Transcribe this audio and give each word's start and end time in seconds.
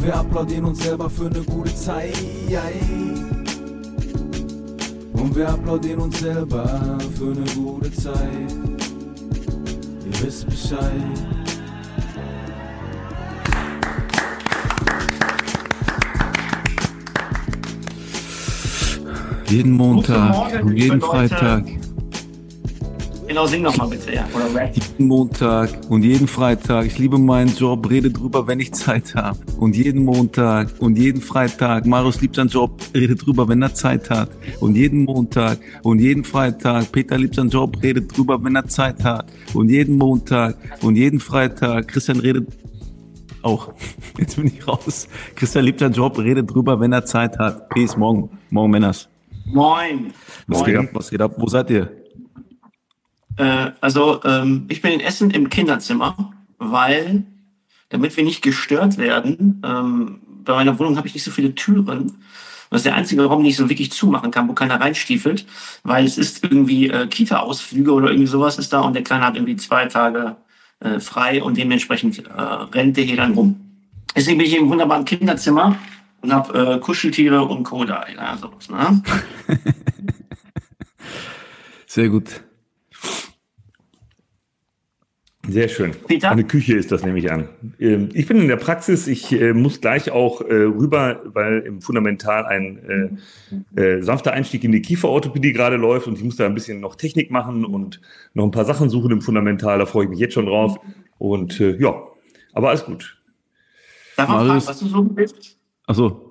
Und 0.00 0.06
wir 0.06 0.16
applaudieren 0.16 0.64
uns 0.64 0.82
selber 0.82 1.10
für 1.10 1.26
eine 1.26 1.42
gute 1.42 1.74
Zeit. 1.74 2.16
Und 5.12 5.36
wir 5.36 5.46
applaudieren 5.46 6.00
uns 6.00 6.20
selber 6.20 6.98
für 7.18 7.32
eine 7.32 7.44
gute 7.54 7.92
Zeit. 7.92 8.50
Ihr 10.06 10.22
wisst 10.22 10.46
Bescheid. 10.48 10.80
Jeden 19.48 19.72
Montag 19.72 20.62
und 20.62 20.78
jeden 20.78 21.02
Freitag. 21.02 21.66
Genau, 23.26 23.46
sing 23.46 23.60
nochmal 23.60 23.88
bitte, 23.88 24.14
ja. 24.14 24.24
Oder 24.34 24.54
rap. 24.54 24.74
Jeden 25.00 25.08
Montag 25.08 25.70
und 25.88 26.02
jeden 26.02 26.28
Freitag. 26.28 26.84
Ich 26.84 26.98
liebe 26.98 27.16
meinen 27.16 27.56
Job, 27.56 27.88
rede 27.88 28.10
drüber, 28.10 28.46
wenn 28.46 28.60
ich 28.60 28.70
Zeit 28.72 29.14
habe. 29.14 29.38
Und 29.56 29.74
jeden 29.74 30.04
Montag 30.04 30.68
und 30.78 30.98
jeden 30.98 31.22
Freitag. 31.22 31.86
Marius 31.86 32.20
liebt 32.20 32.36
seinen 32.36 32.50
Job, 32.50 32.82
rede 32.92 33.16
drüber, 33.16 33.48
wenn 33.48 33.62
er 33.62 33.72
Zeit 33.72 34.10
hat. 34.10 34.28
Und 34.60 34.76
jeden 34.76 35.04
Montag 35.04 35.58
und 35.84 36.00
jeden 36.00 36.22
Freitag. 36.22 36.92
Peter 36.92 37.16
liebt 37.16 37.36
seinen 37.36 37.48
Job, 37.48 37.78
rede 37.82 38.02
drüber, 38.02 38.44
wenn 38.44 38.54
er 38.54 38.66
Zeit 38.66 39.02
hat. 39.02 39.24
Und 39.54 39.70
jeden 39.70 39.96
Montag 39.96 40.56
und 40.82 40.96
jeden 40.96 41.18
Freitag. 41.18 41.88
Christian 41.88 42.20
redet 42.20 42.48
auch. 43.40 43.72
Jetzt 44.18 44.36
bin 44.36 44.48
ich 44.48 44.68
raus. 44.68 45.08
Christian 45.34 45.64
liebt 45.64 45.80
seinen 45.80 45.94
Job, 45.94 46.18
redet 46.18 46.52
drüber, 46.52 46.78
wenn 46.78 46.92
er 46.92 47.06
Zeit 47.06 47.38
hat. 47.38 47.70
Peace, 47.70 47.96
morgen. 47.96 48.28
Morgen, 48.50 48.70
Männers. 48.70 49.08
Moin. 49.46 50.12
Was 50.46 50.58
Moin. 50.58 50.70
geht 50.70 50.76
ab? 50.76 50.88
Was 50.92 51.10
geht 51.10 51.22
ab? 51.22 51.32
Wo 51.38 51.46
seid 51.46 51.70
ihr? 51.70 51.99
Äh, 53.40 53.72
also, 53.80 54.22
ähm, 54.24 54.66
ich 54.68 54.82
bin 54.82 54.92
in 54.92 55.00
Essen 55.00 55.30
im 55.30 55.48
Kinderzimmer, 55.48 56.32
weil, 56.58 57.24
damit 57.88 58.14
wir 58.16 58.24
nicht 58.24 58.42
gestört 58.42 58.98
werden, 58.98 59.62
ähm, 59.64 60.20
bei 60.44 60.54
meiner 60.54 60.78
Wohnung 60.78 60.98
habe 60.98 61.06
ich 61.06 61.14
nicht 61.14 61.24
so 61.24 61.30
viele 61.30 61.54
Türen. 61.54 62.18
Das 62.68 62.80
ist 62.80 62.86
der 62.86 62.94
einzige 62.94 63.24
Raum, 63.24 63.42
den 63.42 63.50
ich 63.50 63.56
so 63.56 63.68
wirklich 63.68 63.92
zumachen 63.92 64.30
kann, 64.30 64.46
wo 64.46 64.52
keiner 64.52 64.78
reinstiefelt, 64.78 65.46
weil 65.84 66.04
es 66.04 66.18
ist 66.18 66.44
irgendwie 66.44 66.88
äh, 66.88 67.06
Kita-Ausflüge 67.06 67.92
oder 67.92 68.10
irgendwie 68.10 68.26
sowas 68.26 68.58
ist 68.58 68.72
da 68.72 68.80
und 68.80 68.92
der 68.94 69.02
Kleine 69.02 69.24
hat 69.24 69.36
irgendwie 69.36 69.56
zwei 69.56 69.86
Tage 69.86 70.36
äh, 70.80 71.00
frei 71.00 71.42
und 71.42 71.56
dementsprechend 71.56 72.18
äh, 72.18 72.30
rennt 72.32 72.96
der 72.98 73.04
hier 73.04 73.16
dann 73.16 73.32
rum. 73.32 73.58
Deswegen 74.14 74.38
bin 74.38 74.46
ich 74.46 74.56
im 74.56 74.68
wunderbaren 74.68 75.04
Kinderzimmer 75.04 75.76
und 76.20 76.32
habe 76.32 76.74
äh, 76.74 76.78
Kuscheltiere 76.78 77.42
und 77.42 77.64
Co. 77.64 77.84
da. 77.84 78.04
Ja, 78.14 78.36
sowas, 78.36 78.68
ne? 78.68 79.02
Sehr 81.86 82.08
gut. 82.08 82.42
Sehr 85.48 85.68
schön. 85.68 85.92
Peter? 86.06 86.30
Eine 86.30 86.44
Küche 86.44 86.74
ist 86.76 86.92
das, 86.92 87.02
nehme 87.02 87.18
ich 87.18 87.32
an. 87.32 87.48
Ähm, 87.78 88.10
Ich 88.12 88.26
bin 88.26 88.38
in 88.38 88.48
der 88.48 88.56
Praxis. 88.56 89.06
Ich 89.06 89.32
äh, 89.32 89.54
muss 89.54 89.80
gleich 89.80 90.10
auch 90.10 90.42
äh, 90.42 90.54
rüber, 90.54 91.22
weil 91.24 91.60
im 91.60 91.80
Fundamental 91.80 92.44
ein 92.44 93.18
äh, 93.74 93.80
äh, 93.80 94.02
sanfter 94.02 94.32
Einstieg 94.32 94.64
in 94.64 94.72
die 94.72 94.82
Kieferorthopädie 94.82 95.52
gerade 95.52 95.76
läuft 95.76 96.06
und 96.06 96.18
ich 96.18 96.24
muss 96.24 96.36
da 96.36 96.46
ein 96.46 96.54
bisschen 96.54 96.80
noch 96.80 96.94
Technik 96.94 97.30
machen 97.30 97.64
und 97.64 98.00
noch 98.34 98.44
ein 98.44 98.50
paar 98.50 98.66
Sachen 98.66 98.90
suchen 98.90 99.12
im 99.12 99.22
Fundamental. 99.22 99.78
Da 99.78 99.86
freue 99.86 100.04
ich 100.04 100.10
mich 100.10 100.18
jetzt 100.18 100.34
schon 100.34 100.46
drauf. 100.46 100.78
Und 101.18 101.58
äh, 101.60 101.76
ja, 101.80 102.02
aber 102.52 102.68
alles 102.68 102.84
gut. 102.84 103.16
Darf 104.16 104.28
man 104.28 104.46
fragen, 104.46 104.66
was 104.66 104.78
du 104.78 104.86
suchen 104.86 105.16
willst? 105.16 105.58
Achso, 105.86 106.30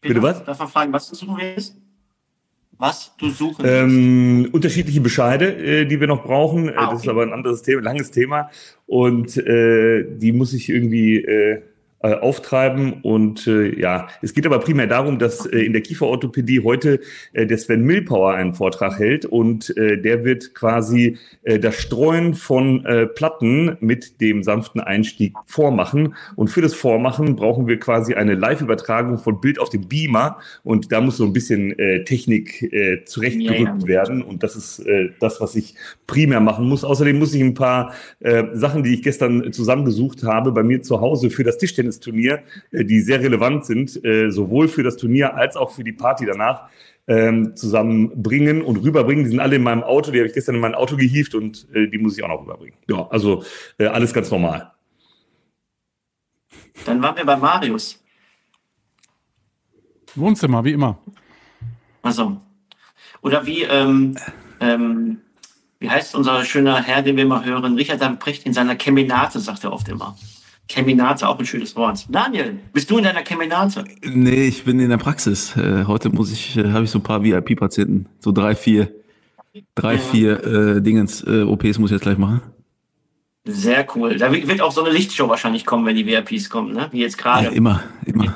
Bitte 0.00 0.22
was? 0.22 0.44
Darf 0.44 0.58
man 0.58 0.68
fragen, 0.68 0.92
was 0.92 1.08
du 1.08 1.14
suchen 1.14 1.36
willst? 1.38 1.76
Was 2.78 3.14
du 3.18 3.30
suchen? 3.30 3.64
Ähm, 3.66 4.48
unterschiedliche 4.52 5.00
Bescheide, 5.00 5.54
äh, 5.56 5.84
die 5.86 5.98
wir 6.00 6.06
noch 6.06 6.24
brauchen. 6.24 6.68
Äh, 6.68 6.72
Ah, 6.76 6.90
Das 6.90 6.94
ist 7.00 7.00
okay. 7.02 7.10
aber 7.10 7.22
ein 7.22 7.32
anderes 7.32 7.62
Thema, 7.62 7.80
langes 7.82 8.10
Thema. 8.10 8.50
Und 8.86 9.36
äh, 9.38 10.04
die 10.16 10.32
muss 10.32 10.52
ich 10.52 10.68
irgendwie 10.68 11.16
äh, 11.24 11.62
äh, 12.06 12.14
auftreiben. 12.14 13.00
Und 13.02 13.46
äh, 13.46 13.78
ja, 13.78 14.08
es 14.22 14.32
geht 14.34 14.46
aber 14.46 14.58
primär 14.60 14.86
darum, 14.86 15.18
dass 15.18 15.46
äh, 15.46 15.58
in 15.58 15.72
der 15.72 15.82
Kieferorthopädie 15.82 16.62
heute 16.62 17.00
äh, 17.32 17.46
der 17.46 17.58
Sven 17.58 17.82
Milpauer 17.82 18.34
einen 18.34 18.54
Vortrag 18.54 18.98
hält 18.98 19.24
und 19.24 19.76
äh, 19.76 20.00
der 20.00 20.24
wird 20.24 20.54
quasi 20.54 21.18
äh, 21.42 21.58
das 21.58 21.76
Streuen 21.76 22.34
von 22.34 22.84
äh, 22.84 23.06
Platten 23.06 23.76
mit 23.80 24.20
dem 24.20 24.42
sanften 24.42 24.80
Einstieg 24.80 25.34
vormachen. 25.46 26.14
Und 26.36 26.48
für 26.48 26.62
das 26.62 26.74
Vormachen 26.74 27.36
brauchen 27.36 27.66
wir 27.66 27.78
quasi 27.78 28.14
eine 28.14 28.34
Live-Übertragung 28.34 29.18
von 29.18 29.40
Bild 29.40 29.58
auf 29.58 29.70
dem 29.70 29.88
Beamer 29.88 30.38
und 30.62 30.92
da 30.92 31.00
muss 31.00 31.16
so 31.16 31.24
ein 31.24 31.32
bisschen 31.32 31.76
äh, 31.78 32.04
Technik 32.04 32.62
äh, 32.72 33.04
zurechtgerückt 33.04 33.58
Ja, 33.58 33.78
ja. 33.80 33.86
werden 33.86 34.22
und 34.22 34.42
das 34.42 34.54
ist 34.54 34.78
äh, 34.80 35.10
das, 35.20 35.40
was 35.40 35.56
ich 35.56 35.74
primär 36.06 36.40
machen 36.40 36.68
muss. 36.68 36.84
Außerdem 36.84 37.18
muss 37.18 37.34
ich 37.34 37.42
ein 37.42 37.54
paar 37.54 37.94
äh, 38.20 38.44
Sachen, 38.52 38.82
die 38.82 38.94
ich 38.94 39.02
gestern 39.02 39.52
zusammengesucht 39.52 40.22
habe, 40.22 40.52
bei 40.52 40.62
mir 40.62 40.82
zu 40.82 41.00
Hause 41.00 41.30
für 41.30 41.44
das 41.44 41.58
Tischtennisturnier, 42.00 42.42
äh, 42.70 42.84
die 42.84 43.00
sehr 43.00 43.20
relevant 43.20 43.66
sind, 43.66 44.04
äh, 44.04 44.30
sowohl 44.30 44.68
für 44.68 44.82
das 44.82 44.96
Turnier 44.96 45.34
als 45.34 45.56
auch 45.56 45.70
für 45.70 45.84
die 45.84 45.92
Party 45.92 46.26
danach, 46.26 46.68
ähm, 47.08 47.54
zusammenbringen 47.54 48.62
und 48.62 48.78
rüberbringen. 48.78 49.24
Die 49.24 49.30
sind 49.30 49.40
alle 49.40 49.56
in 49.56 49.62
meinem 49.62 49.84
Auto, 49.84 50.10
die 50.10 50.18
habe 50.18 50.28
ich 50.28 50.34
gestern 50.34 50.56
in 50.56 50.60
mein 50.60 50.74
Auto 50.74 50.96
gehievt 50.96 51.34
und 51.34 51.68
äh, 51.72 51.88
die 51.88 51.98
muss 51.98 52.16
ich 52.18 52.24
auch 52.24 52.28
noch 52.28 52.40
rüberbringen. 52.40 52.78
Ja, 52.88 53.06
also 53.08 53.44
alles 53.78 54.12
ganz 54.12 54.30
normal. 54.30 54.72
Dann 56.84 57.00
waren 57.00 57.16
wir 57.16 57.24
bei 57.24 57.36
Marius. 57.36 58.02
Wohnzimmer, 60.14 60.64
wie 60.64 60.72
immer. 60.72 60.98
Also. 62.02 62.40
Oder 63.22 63.46
wie, 63.46 63.62
ähm, 63.62 64.16
ähm, 64.60 65.18
wie 65.78 65.90
heißt 65.90 66.14
unser 66.14 66.44
schöner 66.44 66.82
Herr, 66.82 67.02
den 67.02 67.16
wir 67.16 67.24
immer 67.24 67.44
hören? 67.44 67.76
Richard 67.76 68.00
Lamprecht 68.00 68.46
in 68.46 68.52
seiner 68.52 68.76
Keminate, 68.76 69.40
sagt 69.40 69.64
er 69.64 69.72
oft 69.72 69.88
immer. 69.88 70.16
Keminate, 70.68 71.28
auch 71.28 71.38
ein 71.38 71.46
schönes 71.46 71.76
Wort. 71.76 72.06
Daniel, 72.08 72.58
bist 72.72 72.90
du 72.90 72.98
in 72.98 73.04
deiner 73.04 73.22
Keminate? 73.22 73.84
nee, 74.04 74.46
ich 74.48 74.64
bin 74.64 74.80
in 74.80 74.90
der 74.90 74.96
Praxis. 74.96 75.56
Äh, 75.56 75.84
heute 75.86 76.10
muss 76.10 76.32
ich, 76.32 76.56
äh, 76.56 76.70
habe 76.72 76.84
ich 76.84 76.90
so 76.90 76.98
ein 76.98 77.02
paar 77.02 77.22
VIP-Patienten, 77.22 78.06
so 78.18 78.32
drei, 78.32 78.54
vier, 78.56 78.90
drei, 79.74 79.94
Ja. 79.94 79.98
vier 80.00 80.44
äh, 80.44 80.82
Dingens, 80.82 81.22
äh, 81.26 81.42
OPs 81.42 81.78
muss 81.78 81.90
ich 81.90 81.94
jetzt 81.96 82.02
gleich 82.02 82.18
machen. 82.18 82.40
Sehr 83.48 83.86
cool. 83.94 84.16
Da 84.16 84.32
wird 84.32 84.60
auch 84.60 84.72
so 84.72 84.82
eine 84.82 84.92
Lichtshow 84.92 85.28
wahrscheinlich 85.28 85.64
kommen, 85.64 85.86
wenn 85.86 85.94
die 85.94 86.04
VIPs 86.04 86.50
kommen, 86.50 86.72
ne? 86.72 86.88
Wie 86.90 87.00
jetzt 87.00 87.16
Ja, 87.18 87.40
gerade. 87.40 87.54
immer, 87.54 87.80
immer. 88.04 88.34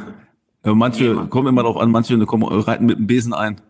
Ja, 0.65 0.75
manche 0.75 1.07
Immer. 1.07 1.27
kommen 1.27 1.49
immer 1.49 1.63
drauf 1.63 1.79
an, 1.79 1.91
manche 1.91 2.17
kommen, 2.27 2.45
äh, 2.45 2.55
reiten 2.63 2.87
mit 2.87 2.99
dem 2.99 3.07
Besen 3.09 3.33
ein. 3.33 3.61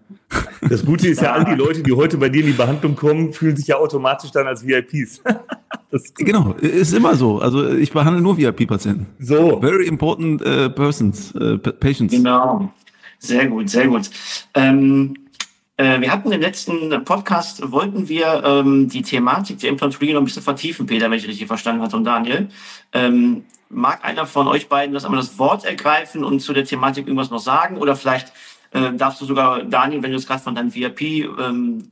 Das 0.68 0.84
Gute 0.84 1.08
ist 1.08 1.22
ja, 1.22 1.32
all 1.32 1.44
die 1.44 1.54
Leute, 1.54 1.82
die 1.82 1.92
heute 1.92 2.18
bei 2.18 2.28
dir 2.28 2.40
in 2.40 2.48
die 2.48 2.52
Behandlung 2.52 2.94
kommen, 2.94 3.32
fühlen 3.32 3.56
sich 3.56 3.68
ja 3.68 3.76
automatisch 3.76 4.32
dann 4.32 4.46
als 4.46 4.66
VIPs. 4.66 5.22
Das 5.90 6.14
gut. 6.14 6.26
Genau, 6.26 6.52
ist 6.60 6.92
immer 6.92 7.16
so. 7.16 7.40
Also 7.40 7.68
ich 7.68 7.92
behandle 7.92 8.22
nur 8.22 8.36
VIP-Patienten. 8.38 9.06
So, 9.18 9.60
Very 9.60 9.86
important 9.86 10.42
äh, 10.42 10.70
persons, 10.70 11.34
äh, 11.34 11.58
pa- 11.58 11.72
patients. 11.72 12.14
Genau. 12.14 12.72
Sehr 13.18 13.46
gut, 13.46 13.68
sehr 13.68 13.88
gut. 13.88 14.08
Ähm, 14.54 15.14
äh, 15.76 16.00
wir 16.00 16.12
hatten 16.12 16.30
im 16.32 16.40
letzten 16.40 17.04
Podcast, 17.04 17.70
wollten 17.72 18.08
wir 18.08 18.42
ähm, 18.44 18.88
die 18.88 19.02
Thematik 19.02 19.58
der 19.58 19.70
Implantologie 19.70 20.12
noch 20.14 20.20
ein 20.22 20.24
bisschen 20.24 20.42
vertiefen, 20.42 20.86
Peter, 20.86 21.10
wenn 21.10 21.18
ich 21.18 21.26
richtig 21.28 21.46
verstanden 21.46 21.82
hatte, 21.82 21.96
und 21.96 22.04
Daniel. 22.04 22.48
Ähm, 22.92 23.44
mag 23.68 24.04
einer 24.04 24.26
von 24.26 24.48
euch 24.48 24.68
beiden 24.68 24.94
das 24.94 25.04
einmal 25.04 25.20
das 25.20 25.38
Wort 25.38 25.64
ergreifen 25.64 26.24
und 26.24 26.40
zu 26.40 26.52
der 26.52 26.64
Thematik 26.64 27.06
irgendwas 27.06 27.30
noch 27.30 27.40
sagen? 27.40 27.76
Oder 27.76 27.94
vielleicht 27.96 28.32
äh, 28.72 28.92
darfst 28.94 29.20
du 29.20 29.24
sogar, 29.26 29.64
Daniel, 29.64 30.02
wenn 30.02 30.10
du 30.12 30.16
jetzt 30.16 30.26
gerade 30.26 30.42
von 30.42 30.54
deinem 30.54 30.74
VIP 30.74 31.02
ähm, 31.02 31.28
äh, 31.38 31.84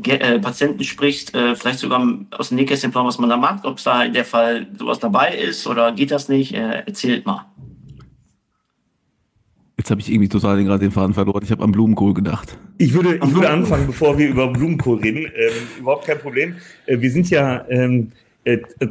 Patienten 0.00 0.84
sprichst, 0.84 1.34
äh, 1.34 1.56
vielleicht 1.56 1.80
sogar 1.80 2.06
aus 2.30 2.48
dem 2.48 2.56
Nähkästchen 2.56 2.90
plaudern, 2.90 3.08
was 3.08 3.18
man 3.18 3.30
da 3.30 3.36
macht, 3.36 3.64
ob 3.64 3.78
es 3.78 3.84
da 3.84 4.04
in 4.04 4.12
der 4.12 4.24
Fall 4.24 4.68
sowas 4.78 5.00
dabei 5.00 5.34
ist 5.34 5.66
oder 5.66 5.92
geht 5.92 6.10
das 6.10 6.28
nicht? 6.28 6.54
Äh, 6.54 6.84
erzählt 6.86 7.26
mal. 7.26 7.46
Jetzt 9.76 9.90
habe 9.90 10.00
ich 10.00 10.10
irgendwie 10.10 10.28
total 10.28 10.56
den, 10.56 10.66
gerade 10.66 10.80
den 10.80 10.90
Faden 10.90 11.14
verloren. 11.14 11.42
Ich 11.44 11.50
habe 11.50 11.62
an 11.62 11.72
Blumenkohl 11.72 12.12
gedacht. 12.12 12.58
ich 12.78 12.92
würde, 12.92 13.16
ich 13.16 13.34
würde 13.34 13.48
anfangen, 13.48 13.86
bevor 13.86 14.18
wir 14.18 14.28
über 14.28 14.48
Blumenkohl 14.48 14.98
reden. 14.98 15.30
Ähm, 15.34 15.52
überhaupt 15.78 16.06
kein 16.06 16.18
Problem. 16.18 16.56
Äh, 16.86 17.00
wir 17.00 17.10
sind 17.10 17.30
ja 17.30 17.64
ähm, 17.68 18.10
äh, 18.10 18.27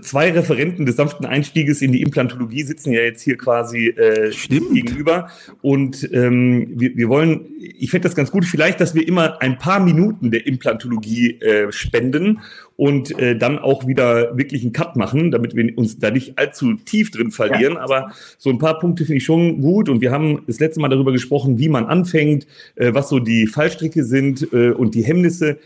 zwei 0.01 0.31
Referenten 0.31 0.85
des 0.85 0.95
sanften 0.95 1.25
Einstieges 1.25 1.81
in 1.81 1.91
die 1.91 2.01
Implantologie 2.01 2.63
sitzen 2.63 2.91
ja 2.91 3.01
jetzt 3.01 3.21
hier 3.21 3.37
quasi 3.37 3.87
äh, 3.87 4.31
gegenüber. 4.49 5.29
Und 5.61 6.09
ähm, 6.13 6.67
wir, 6.75 6.95
wir 6.95 7.09
wollen, 7.09 7.45
ich 7.59 7.91
fände 7.91 8.07
das 8.07 8.15
ganz 8.15 8.31
gut, 8.31 8.45
vielleicht, 8.45 8.79
dass 8.79 8.95
wir 8.95 9.07
immer 9.07 9.41
ein 9.41 9.57
paar 9.57 9.79
Minuten 9.79 10.31
der 10.31 10.45
Implantologie 10.45 11.39
äh, 11.41 11.71
spenden 11.71 12.39
und 12.77 13.17
äh, 13.19 13.35
dann 13.35 13.57
auch 13.57 13.87
wieder 13.87 14.37
wirklich 14.37 14.61
einen 14.61 14.71
Cut 14.71 14.95
machen, 14.95 15.31
damit 15.31 15.55
wir 15.55 15.77
uns 15.77 15.97
da 15.97 16.11
nicht 16.11 16.37
allzu 16.37 16.75
tief 16.75 17.11
drin 17.11 17.31
verlieren. 17.31 17.73
Ja. 17.73 17.81
Aber 17.81 18.11
so 18.37 18.51
ein 18.51 18.59
paar 18.59 18.79
Punkte 18.79 19.03
finde 19.03 19.17
ich 19.17 19.25
schon 19.25 19.61
gut. 19.61 19.89
Und 19.89 19.99
wir 19.99 20.11
haben 20.11 20.43
das 20.45 20.59
letzte 20.59 20.79
Mal 20.79 20.89
darüber 20.89 21.11
gesprochen, 21.11 21.57
wie 21.57 21.69
man 21.69 21.85
anfängt, 21.85 22.47
äh, 22.75 22.93
was 22.93 23.09
so 23.09 23.19
die 23.19 23.47
Fallstricke 23.47 24.03
sind 24.03 24.53
äh, 24.53 24.69
und 24.69 24.93
die 24.93 25.03
Hemmnisse. 25.03 25.57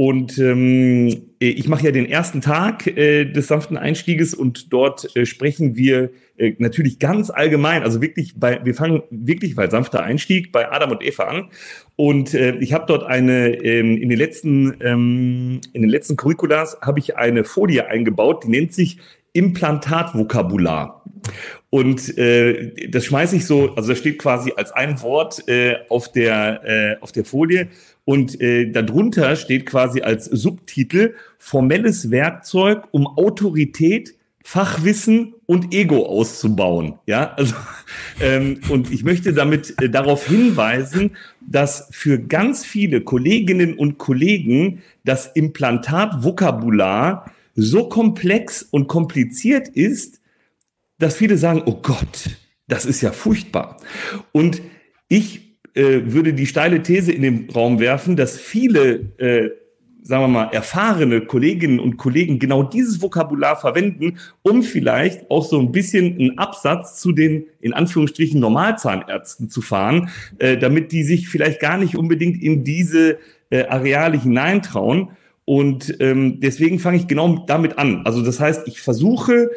Und 0.00 0.38
ähm, 0.38 1.26
ich 1.40 1.68
mache 1.68 1.84
ja 1.84 1.90
den 1.90 2.06
ersten 2.06 2.40
Tag 2.40 2.86
äh, 2.86 3.26
des 3.26 3.48
sanften 3.48 3.76
Einstieges 3.76 4.32
und 4.32 4.72
dort 4.72 5.14
äh, 5.14 5.26
sprechen 5.26 5.76
wir 5.76 6.08
äh, 6.38 6.54
natürlich 6.56 6.98
ganz 6.98 7.28
allgemein, 7.28 7.82
also 7.82 8.00
wirklich 8.00 8.32
bei, 8.40 8.64
wir 8.64 8.74
fangen 8.74 9.02
wirklich 9.10 9.56
bei 9.56 9.68
sanfter 9.68 10.02
Einstieg 10.02 10.52
bei 10.52 10.72
Adam 10.72 10.92
und 10.92 11.02
Eva 11.04 11.24
an. 11.24 11.50
Und 11.96 12.32
äh, 12.32 12.56
ich 12.60 12.72
habe 12.72 12.86
dort 12.88 13.02
eine, 13.02 13.62
ähm, 13.62 13.98
in 13.98 14.08
den 14.08 14.16
letzten, 14.16 14.74
ähm, 14.80 15.60
in 15.74 15.82
den 15.82 15.90
letzten 15.90 16.16
Curriculas 16.16 16.78
habe 16.80 16.98
ich 16.98 17.18
eine 17.18 17.44
Folie 17.44 17.86
eingebaut, 17.86 18.44
die 18.44 18.48
nennt 18.48 18.72
sich 18.72 18.96
Implantatvokabular. 19.34 21.04
Und 21.70 22.18
äh, 22.18 22.88
das 22.88 23.04
schmeiße 23.04 23.36
ich 23.36 23.46
so, 23.46 23.74
also 23.76 23.90
das 23.90 23.98
steht 23.98 24.18
quasi 24.18 24.52
als 24.56 24.72
ein 24.72 25.00
Wort 25.02 25.48
äh, 25.48 25.76
auf, 25.88 26.10
der, 26.10 26.62
äh, 26.64 26.96
auf 27.00 27.12
der 27.12 27.24
Folie. 27.24 27.68
Und 28.04 28.40
äh, 28.40 28.70
darunter 28.70 29.36
steht 29.36 29.66
quasi 29.66 30.00
als 30.00 30.24
Subtitel 30.24 31.14
formelles 31.38 32.10
Werkzeug, 32.10 32.88
um 32.90 33.06
Autorität, 33.06 34.16
Fachwissen 34.42 35.34
und 35.46 35.72
Ego 35.72 36.06
auszubauen. 36.06 36.94
Ja, 37.06 37.34
also 37.34 37.54
ähm, 38.20 38.60
und 38.68 38.90
ich 38.90 39.04
möchte 39.04 39.32
damit 39.32 39.80
äh, 39.80 39.88
darauf 39.88 40.26
hinweisen, 40.26 41.12
dass 41.40 41.86
für 41.92 42.18
ganz 42.18 42.64
viele 42.64 43.02
Kolleginnen 43.02 43.74
und 43.74 43.98
Kollegen 43.98 44.82
das 45.04 45.26
Implantat-Vokabular 45.26 47.30
so 47.54 47.88
komplex 47.88 48.62
und 48.62 48.88
kompliziert 48.88 49.68
ist, 49.68 50.19
dass 51.00 51.16
viele 51.16 51.36
sagen: 51.36 51.62
Oh 51.66 51.80
Gott, 51.82 52.30
das 52.68 52.86
ist 52.86 53.00
ja 53.00 53.10
furchtbar. 53.10 53.76
Und 54.30 54.62
ich 55.08 55.56
äh, 55.74 56.00
würde 56.04 56.32
die 56.32 56.46
steile 56.46 56.82
These 56.82 57.12
in 57.12 57.22
den 57.22 57.50
Raum 57.50 57.80
werfen, 57.80 58.16
dass 58.16 58.38
viele, 58.38 59.12
äh, 59.18 59.50
sagen 60.02 60.24
wir 60.24 60.28
mal, 60.28 60.44
erfahrene 60.52 61.22
Kolleginnen 61.22 61.80
und 61.80 61.96
Kollegen 61.96 62.38
genau 62.38 62.62
dieses 62.62 63.02
Vokabular 63.02 63.56
verwenden, 63.56 64.18
um 64.42 64.62
vielleicht 64.62 65.30
auch 65.30 65.44
so 65.44 65.58
ein 65.58 65.72
bisschen 65.72 66.18
einen 66.18 66.38
Absatz 66.38 67.00
zu 67.00 67.12
den, 67.12 67.46
in 67.60 67.72
Anführungsstrichen, 67.72 68.40
Normalzahnärzten 68.40 69.50
zu 69.50 69.62
fahren, 69.62 70.10
äh, 70.38 70.56
damit 70.56 70.92
die 70.92 71.02
sich 71.02 71.28
vielleicht 71.28 71.60
gar 71.60 71.76
nicht 71.76 71.96
unbedingt 71.96 72.42
in 72.42 72.64
diese 72.64 73.18
äh, 73.50 73.64
Areale 73.66 74.20
hineintrauen. 74.20 75.10
Und 75.44 75.96
ähm, 76.00 76.38
deswegen 76.40 76.78
fange 76.78 76.98
ich 76.98 77.08
genau 77.08 77.44
damit 77.46 77.78
an. 77.78 78.06
Also 78.06 78.22
das 78.22 78.38
heißt, 78.38 78.68
ich 78.68 78.80
versuche 78.80 79.50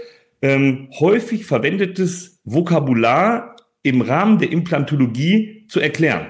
ähm, 0.43 0.89
häufig 0.99 1.45
verwendetes 1.45 2.41
Vokabular 2.43 3.55
im 3.81 4.01
Rahmen 4.01 4.37
der 4.37 4.51
Implantologie 4.51 5.65
zu 5.69 5.79
erklären. 5.79 6.27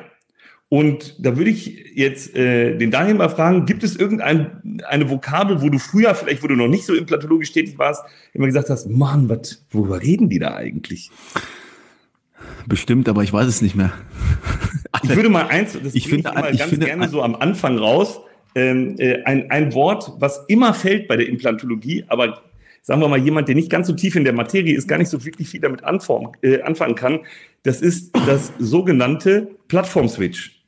Und 0.69 1.15
da 1.23 1.35
würde 1.35 1.49
ich 1.49 1.91
jetzt 1.95 2.35
äh, 2.35 2.77
den 2.77 2.89
Daniel 2.89 3.15
mal 3.15 3.29
fragen, 3.29 3.65
gibt 3.65 3.83
es 3.83 3.95
irgendeine 3.95 5.09
Vokabel, 5.09 5.61
wo 5.61 5.69
du 5.69 5.79
früher, 5.79 6.15
vielleicht 6.15 6.43
wo 6.43 6.47
du 6.47 6.55
noch 6.55 6.67
nicht 6.67 6.85
so 6.85 6.93
implantologisch 6.93 7.51
tätig 7.51 7.77
warst, 7.77 8.03
immer 8.33 8.45
gesagt 8.45 8.69
hast, 8.69 8.87
Mann, 8.87 9.29
was, 9.29 9.65
worüber 9.71 10.01
reden 10.01 10.29
die 10.29 10.39
da 10.39 10.55
eigentlich? 10.55 11.11
Bestimmt, 12.67 13.09
aber 13.09 13.23
ich 13.23 13.33
weiß 13.33 13.47
es 13.47 13.61
nicht 13.61 13.75
mehr. 13.75 13.93
ich 15.03 15.15
würde 15.15 15.29
mal 15.29 15.47
eins, 15.47 15.73
das 15.73 15.95
ich 15.95 16.07
finde 16.07 16.29
ich 16.29 16.35
immer 16.35 16.49
ich 16.51 16.59
ganz 16.59 16.69
finde, 16.69 16.85
gerne 16.85 17.09
so 17.09 17.23
am 17.23 17.35
Anfang 17.35 17.77
raus, 17.77 18.21
ähm, 18.55 18.95
äh, 18.99 19.23
ein, 19.23 19.49
ein 19.49 19.73
Wort, 19.73 20.13
was 20.19 20.45
immer 20.47 20.73
fällt 20.75 21.07
bei 21.07 21.17
der 21.17 21.27
Implantologie, 21.27 22.05
aber 22.07 22.43
sagen 22.83 23.01
wir 23.01 23.07
mal, 23.07 23.17
jemand, 23.17 23.47
der 23.47 23.55
nicht 23.55 23.71
ganz 23.71 23.87
so 23.87 23.93
tief 23.93 24.15
in 24.15 24.25
der 24.25 24.33
Materie 24.33 24.75
ist, 24.75 24.87
gar 24.87 24.97
nicht 24.97 25.09
so 25.09 25.25
wirklich 25.25 25.47
viel 25.47 25.61
damit 25.61 25.83
anform, 25.83 26.33
äh, 26.41 26.61
anfangen 26.61 26.95
kann, 26.95 27.21
das 27.63 27.81
ist 27.81 28.11
das 28.27 28.51
sogenannte 28.59 29.55
Plattform-Switch. 29.69 30.63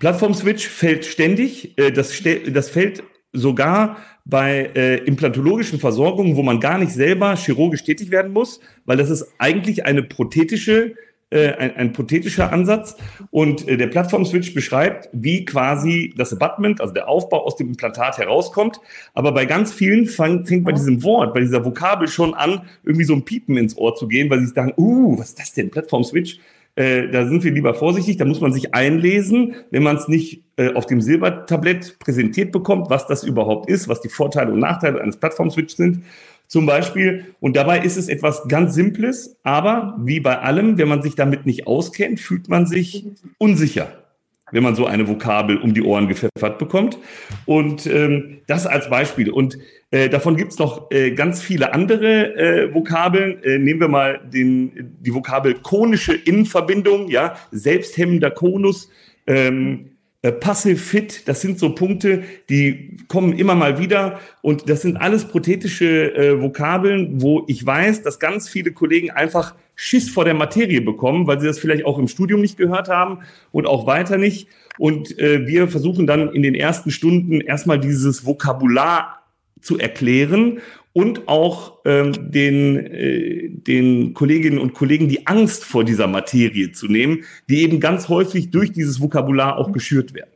Plattform-Switch 0.00 0.66
fällt 0.66 1.04
ständig, 1.04 1.78
äh, 1.78 1.92
das, 1.92 2.20
das 2.48 2.68
fällt 2.68 3.04
sogar 3.32 3.98
bei 4.24 4.70
äh, 4.74 4.96
implantologischen 5.04 5.78
Versorgungen, 5.78 6.34
wo 6.34 6.42
man 6.42 6.58
gar 6.58 6.78
nicht 6.78 6.92
selber 6.92 7.36
chirurgisch 7.36 7.84
tätig 7.84 8.10
werden 8.10 8.32
muss, 8.32 8.60
weil 8.84 8.96
das 8.96 9.08
ist 9.08 9.32
eigentlich 9.38 9.86
eine 9.86 10.02
prothetische 10.02 10.94
äh, 11.30 11.52
ein, 11.54 11.76
ein 11.76 11.92
prothetischer 11.92 12.52
Ansatz. 12.52 12.96
Und 13.30 13.66
äh, 13.66 13.76
der 13.76 13.88
Plattform-Switch 13.88 14.54
beschreibt, 14.54 15.08
wie 15.12 15.44
quasi 15.44 16.14
das 16.16 16.32
Abutment, 16.32 16.80
also 16.80 16.94
der 16.94 17.08
Aufbau 17.08 17.44
aus 17.44 17.56
dem 17.56 17.68
Implantat 17.68 18.18
herauskommt. 18.18 18.80
Aber 19.14 19.32
bei 19.32 19.44
ganz 19.44 19.72
vielen 19.72 20.06
fang, 20.06 20.46
fängt 20.46 20.64
bei 20.64 20.72
diesem 20.72 21.02
Wort, 21.02 21.34
bei 21.34 21.40
dieser 21.40 21.64
Vokabel 21.64 22.08
schon 22.08 22.34
an, 22.34 22.62
irgendwie 22.84 23.04
so 23.04 23.14
ein 23.14 23.24
Piepen 23.24 23.56
ins 23.56 23.76
Ohr 23.76 23.94
zu 23.96 24.06
gehen, 24.06 24.30
weil 24.30 24.38
sie 24.40 24.46
sich 24.46 24.54
sagen, 24.54 24.72
uh, 24.76 25.18
was 25.18 25.30
ist 25.30 25.40
das 25.40 25.52
denn, 25.52 25.70
Plattform-Switch? 25.70 26.38
Äh, 26.76 27.08
da 27.08 27.26
sind 27.26 27.42
wir 27.42 27.50
lieber 27.50 27.72
vorsichtig, 27.72 28.18
da 28.18 28.26
muss 28.26 28.42
man 28.42 28.52
sich 28.52 28.74
einlesen, 28.74 29.54
wenn 29.70 29.82
man 29.82 29.96
es 29.96 30.08
nicht 30.08 30.44
äh, 30.58 30.74
auf 30.74 30.84
dem 30.84 31.00
Silbertablett 31.00 31.98
präsentiert 31.98 32.52
bekommt, 32.52 32.90
was 32.90 33.06
das 33.06 33.24
überhaupt 33.24 33.70
ist, 33.70 33.88
was 33.88 34.02
die 34.02 34.10
Vorteile 34.10 34.52
und 34.52 34.58
Nachteile 34.58 35.00
eines 35.00 35.16
Plattform-Switch 35.16 35.74
sind 35.74 36.04
zum 36.46 36.66
Beispiel. 36.66 37.34
Und 37.40 37.56
dabei 37.56 37.80
ist 37.80 37.96
es 37.96 38.08
etwas 38.08 38.46
ganz 38.48 38.74
Simples, 38.74 39.36
aber 39.42 39.96
wie 40.02 40.20
bei 40.20 40.38
allem, 40.38 40.78
wenn 40.78 40.88
man 40.88 41.02
sich 41.02 41.14
damit 41.14 41.46
nicht 41.46 41.66
auskennt, 41.66 42.20
fühlt 42.20 42.48
man 42.48 42.66
sich 42.66 43.06
unsicher, 43.38 44.04
wenn 44.52 44.62
man 44.62 44.74
so 44.74 44.86
eine 44.86 45.08
Vokabel 45.08 45.58
um 45.58 45.74
die 45.74 45.82
Ohren 45.82 46.08
gepfeffert 46.08 46.58
bekommt. 46.58 46.98
Und 47.44 47.86
ähm, 47.86 48.38
das 48.46 48.66
als 48.66 48.88
Beispiel. 48.88 49.30
Und 49.30 49.58
äh, 49.90 50.08
davon 50.08 50.36
gibt 50.36 50.52
es 50.52 50.58
noch 50.58 50.90
äh, 50.90 51.12
ganz 51.12 51.42
viele 51.42 51.72
andere 51.72 52.34
äh, 52.36 52.74
Vokabeln. 52.74 53.42
Äh, 53.42 53.58
nehmen 53.58 53.80
wir 53.80 53.88
mal 53.88 54.20
den, 54.32 54.96
die 55.00 55.14
Vokabel 55.14 55.54
konische 55.54 56.14
Innenverbindung, 56.14 57.08
ja, 57.08 57.36
selbsthemmender 57.50 58.30
Konus. 58.30 58.90
Ähm, 59.26 59.95
äh, 60.26 60.32
Passive 60.32 60.76
Fit, 60.76 61.28
das 61.28 61.40
sind 61.40 61.58
so 61.58 61.74
Punkte, 61.74 62.24
die 62.48 62.96
kommen 63.08 63.38
immer 63.38 63.54
mal 63.54 63.78
wieder 63.78 64.18
und 64.42 64.68
das 64.68 64.82
sind 64.82 64.96
alles 64.96 65.26
prothetische 65.26 66.14
äh, 66.14 66.42
Vokabeln, 66.42 67.22
wo 67.22 67.44
ich 67.46 67.64
weiß, 67.64 68.02
dass 68.02 68.18
ganz 68.18 68.48
viele 68.48 68.72
Kollegen 68.72 69.10
einfach 69.10 69.54
Schiss 69.76 70.10
vor 70.10 70.24
der 70.24 70.34
Materie 70.34 70.80
bekommen, 70.80 71.26
weil 71.26 71.38
sie 71.38 71.46
das 71.46 71.58
vielleicht 71.58 71.84
auch 71.84 71.98
im 71.98 72.08
Studium 72.08 72.40
nicht 72.40 72.56
gehört 72.56 72.88
haben 72.88 73.20
und 73.52 73.66
auch 73.66 73.86
weiter 73.86 74.16
nicht. 74.16 74.48
Und 74.78 75.18
äh, 75.18 75.46
wir 75.46 75.68
versuchen 75.68 76.06
dann 76.06 76.32
in 76.32 76.42
den 76.42 76.54
ersten 76.54 76.90
Stunden 76.90 77.40
erstmal 77.40 77.78
dieses 77.78 78.24
Vokabular 78.24 79.22
zu 79.60 79.78
erklären 79.78 80.60
und 80.96 81.28
auch 81.28 81.80
ähm, 81.84 82.32
den, 82.32 82.78
äh, 82.86 83.50
den 83.50 84.14
Kolleginnen 84.14 84.58
und 84.58 84.72
Kollegen 84.72 85.10
die 85.10 85.26
Angst 85.26 85.62
vor 85.62 85.84
dieser 85.84 86.06
Materie 86.06 86.72
zu 86.72 86.86
nehmen, 86.86 87.24
die 87.50 87.60
eben 87.64 87.80
ganz 87.80 88.08
häufig 88.08 88.50
durch 88.50 88.72
dieses 88.72 88.98
Vokabular 88.98 89.58
auch 89.58 89.72
geschürt 89.72 90.14
werden. 90.14 90.30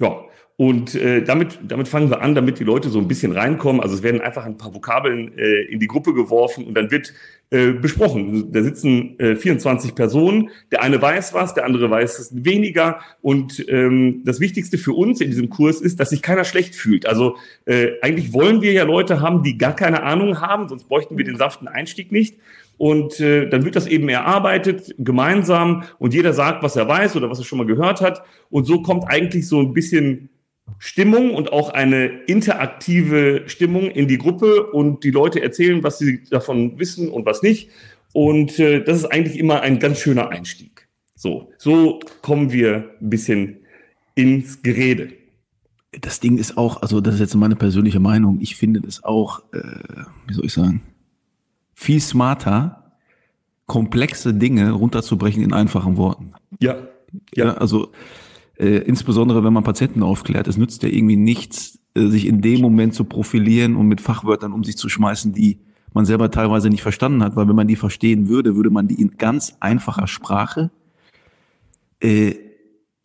Ja, 0.00 0.24
und 0.60 0.96
äh, 0.96 1.22
damit, 1.22 1.56
damit 1.62 1.86
fangen 1.86 2.10
wir 2.10 2.20
an, 2.20 2.34
damit 2.34 2.58
die 2.58 2.64
Leute 2.64 2.88
so 2.88 2.98
ein 2.98 3.06
bisschen 3.06 3.30
reinkommen. 3.30 3.80
Also 3.80 3.94
es 3.94 4.02
werden 4.02 4.20
einfach 4.20 4.44
ein 4.44 4.58
paar 4.58 4.74
Vokabeln 4.74 5.38
äh, 5.38 5.62
in 5.70 5.78
die 5.78 5.86
Gruppe 5.86 6.12
geworfen 6.12 6.66
und 6.66 6.74
dann 6.74 6.90
wird 6.90 7.14
äh, 7.50 7.70
besprochen. 7.70 8.50
Da 8.50 8.64
sitzen 8.64 9.16
äh, 9.20 9.36
24 9.36 9.94
Personen. 9.94 10.50
Der 10.72 10.82
eine 10.82 11.00
weiß 11.00 11.32
was, 11.32 11.54
der 11.54 11.64
andere 11.64 11.88
weiß 11.88 12.18
es 12.18 12.44
weniger. 12.44 12.98
Und 13.22 13.64
ähm, 13.68 14.22
das 14.24 14.40
Wichtigste 14.40 14.78
für 14.78 14.94
uns 14.94 15.20
in 15.20 15.30
diesem 15.30 15.48
Kurs 15.48 15.80
ist, 15.80 16.00
dass 16.00 16.10
sich 16.10 16.22
keiner 16.22 16.42
schlecht 16.42 16.74
fühlt. 16.74 17.06
Also 17.06 17.36
äh, 17.64 17.92
eigentlich 18.02 18.32
wollen 18.32 18.60
wir 18.60 18.72
ja 18.72 18.82
Leute 18.82 19.20
haben, 19.20 19.44
die 19.44 19.58
gar 19.58 19.76
keine 19.76 20.02
Ahnung 20.02 20.40
haben, 20.40 20.68
sonst 20.68 20.88
bräuchten 20.88 21.16
wir 21.16 21.24
den 21.24 21.36
sanften 21.36 21.68
Einstieg 21.68 22.10
nicht. 22.10 22.36
Und 22.78 23.20
äh, 23.20 23.48
dann 23.48 23.64
wird 23.64 23.76
das 23.76 23.86
eben 23.86 24.08
erarbeitet, 24.08 24.92
gemeinsam, 24.98 25.84
und 26.00 26.14
jeder 26.14 26.32
sagt, 26.32 26.64
was 26.64 26.74
er 26.74 26.88
weiß 26.88 27.14
oder 27.14 27.30
was 27.30 27.38
er 27.38 27.44
schon 27.44 27.58
mal 27.58 27.66
gehört 27.66 28.00
hat. 28.00 28.24
Und 28.50 28.64
so 28.64 28.82
kommt 28.82 29.04
eigentlich 29.06 29.46
so 29.46 29.60
ein 29.60 29.72
bisschen 29.72 30.30
Stimmung 30.78 31.34
und 31.34 31.52
auch 31.52 31.70
eine 31.70 32.06
interaktive 32.06 33.44
Stimmung 33.46 33.90
in 33.90 34.08
die 34.08 34.18
Gruppe 34.18 34.70
und 34.70 35.04
die 35.04 35.10
Leute 35.10 35.42
erzählen, 35.42 35.82
was 35.82 35.98
sie 35.98 36.24
davon 36.24 36.78
wissen 36.78 37.08
und 37.08 37.26
was 37.26 37.42
nicht. 37.42 37.70
Und 38.12 38.58
äh, 38.58 38.82
das 38.82 38.98
ist 38.98 39.06
eigentlich 39.06 39.38
immer 39.38 39.60
ein 39.60 39.78
ganz 39.78 39.98
schöner 39.98 40.28
Einstieg. 40.30 40.88
So, 41.14 41.52
so 41.58 42.00
kommen 42.22 42.52
wir 42.52 42.90
ein 43.00 43.10
bisschen 43.10 43.58
ins 44.14 44.62
Gerede. 44.62 45.12
Das 46.00 46.20
Ding 46.20 46.38
ist 46.38 46.56
auch, 46.56 46.82
also 46.82 47.00
das 47.00 47.14
ist 47.14 47.20
jetzt 47.20 47.34
meine 47.34 47.56
persönliche 47.56 47.98
Meinung, 47.98 48.40
ich 48.40 48.56
finde 48.56 48.80
das 48.80 49.02
auch, 49.02 49.42
äh, 49.52 49.62
wie 50.26 50.34
soll 50.34 50.44
ich 50.44 50.52
sagen, 50.52 50.82
viel 51.74 52.00
smarter, 52.00 52.92
komplexe 53.66 54.34
Dinge 54.34 54.72
runterzubrechen 54.72 55.42
in 55.42 55.52
einfachen 55.52 55.96
Worten. 55.96 56.32
Ja. 56.60 56.76
Ja, 57.34 57.46
ja 57.46 57.54
also 57.54 57.92
äh, 58.58 58.78
insbesondere 58.78 59.44
wenn 59.44 59.52
man 59.52 59.64
Patienten 59.64 60.02
aufklärt. 60.02 60.48
Es 60.48 60.56
nützt 60.56 60.82
ja 60.82 60.88
irgendwie 60.88 61.16
nichts, 61.16 61.78
äh, 61.94 62.06
sich 62.06 62.26
in 62.26 62.40
dem 62.40 62.60
Moment 62.60 62.94
zu 62.94 63.04
profilieren 63.04 63.76
und 63.76 63.86
mit 63.86 64.00
Fachwörtern 64.00 64.52
um 64.52 64.64
sich 64.64 64.76
zu 64.76 64.88
schmeißen, 64.88 65.32
die 65.32 65.58
man 65.94 66.04
selber 66.04 66.30
teilweise 66.30 66.68
nicht 66.68 66.82
verstanden 66.82 67.22
hat, 67.22 67.36
weil 67.36 67.48
wenn 67.48 67.56
man 67.56 67.68
die 67.68 67.76
verstehen 67.76 68.28
würde, 68.28 68.56
würde 68.56 68.70
man 68.70 68.88
die 68.88 69.00
in 69.00 69.16
ganz 69.16 69.56
einfacher 69.60 70.06
Sprache 70.06 70.70
äh, 72.00 72.34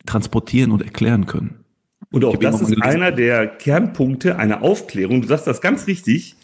transportieren 0.06 0.70
und 0.70 0.82
erklären 0.82 1.26
können. 1.26 1.64
Und 2.10 2.24
auch 2.24 2.36
das 2.36 2.60
ist 2.60 2.80
einer 2.82 3.10
der 3.10 3.46
Kernpunkte 3.46 4.36
einer 4.38 4.62
Aufklärung. 4.62 5.22
Du 5.22 5.28
sagst 5.28 5.46
das 5.46 5.60
ganz 5.60 5.86
richtig. 5.86 6.36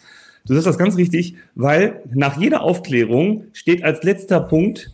Du 0.46 0.54
sagst 0.54 0.66
das 0.66 0.78
ganz 0.78 0.96
richtig, 0.96 1.36
weil 1.54 2.02
nach 2.12 2.36
jeder 2.38 2.62
Aufklärung 2.62 3.44
steht 3.52 3.84
als 3.84 4.02
letzter 4.02 4.40
Punkt, 4.40 4.90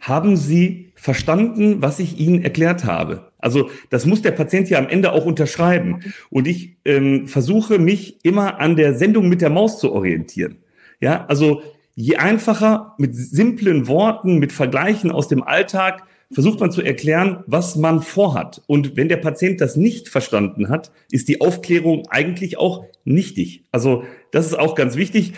haben 0.00 0.36
Sie 0.36 0.87
verstanden, 0.98 1.80
was 1.80 2.00
ich 2.00 2.18
Ihnen 2.18 2.42
erklärt 2.42 2.84
habe? 2.84 3.30
Also 3.38 3.70
das 3.88 4.04
muss 4.04 4.20
der 4.20 4.32
Patient 4.32 4.68
ja 4.68 4.78
am 4.78 4.88
Ende 4.88 5.12
auch 5.12 5.24
unterschreiben. 5.24 6.00
Und 6.28 6.48
ich 6.48 6.76
ähm, 6.84 7.28
versuche 7.28 7.78
mich 7.78 8.24
immer 8.24 8.60
an 8.60 8.76
der 8.76 8.94
Sendung 8.94 9.28
mit 9.28 9.40
der 9.40 9.50
Maus 9.50 9.78
zu 9.78 9.92
orientieren. 9.92 10.56
Ja, 11.00 11.24
also 11.26 11.62
je 11.94 12.16
einfacher 12.16 12.94
mit 12.98 13.14
simplen 13.14 13.86
Worten, 13.86 14.38
mit 14.38 14.52
Vergleichen 14.52 15.12
aus 15.12 15.28
dem 15.28 15.42
Alltag 15.42 16.02
versucht 16.30 16.60
man 16.60 16.70
zu 16.70 16.82
erklären, 16.82 17.42
was 17.46 17.76
man 17.76 18.02
vorhat. 18.02 18.62
Und 18.66 18.96
wenn 18.96 19.08
der 19.08 19.16
Patient 19.16 19.60
das 19.60 19.76
nicht 19.76 20.08
verstanden 20.08 20.68
hat, 20.68 20.90
ist 21.10 21.28
die 21.28 21.40
Aufklärung 21.40 22.06
eigentlich 22.10 22.58
auch 22.58 22.84
nichtig. 23.04 23.64
Also 23.72 24.02
das 24.30 24.46
ist 24.46 24.58
auch 24.58 24.74
ganz 24.74 24.96
wichtig. 24.96 25.32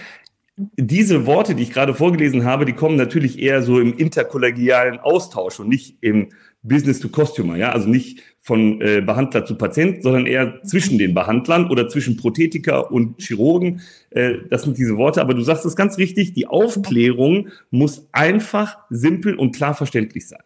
Diese 0.76 1.26
Worte, 1.26 1.54
die 1.54 1.62
ich 1.62 1.70
gerade 1.70 1.94
vorgelesen 1.94 2.44
habe, 2.44 2.64
die 2.64 2.72
kommen 2.72 2.96
natürlich 2.96 3.38
eher 3.38 3.62
so 3.62 3.80
im 3.80 3.96
interkollegialen 3.96 4.98
Austausch 4.98 5.60
und 5.60 5.68
nicht 5.68 5.98
im 6.02 6.28
Business 6.62 7.00
to 7.00 7.08
Customer, 7.08 7.56
ja, 7.56 7.72
also 7.72 7.88
nicht 7.88 8.22
von 8.40 8.80
äh, 8.80 9.00
Behandler 9.00 9.44
zu 9.46 9.56
Patient, 9.56 10.02
sondern 10.02 10.26
eher 10.26 10.62
zwischen 10.64 10.98
den 10.98 11.14
Behandlern 11.14 11.70
oder 11.70 11.88
zwischen 11.88 12.16
Prothetiker 12.16 12.90
und 12.90 13.20
Chirurgen. 13.20 13.80
Äh, 14.10 14.34
das 14.50 14.62
sind 14.62 14.76
diese 14.76 14.96
Worte. 14.96 15.20
Aber 15.20 15.34
du 15.34 15.42
sagst 15.42 15.64
es 15.64 15.76
ganz 15.76 15.98
richtig, 15.98 16.34
die 16.34 16.46
Aufklärung 16.46 17.48
muss 17.70 18.08
einfach, 18.12 18.78
simpel 18.90 19.34
und 19.36 19.54
klar 19.54 19.74
verständlich 19.74 20.28
sein 20.28 20.40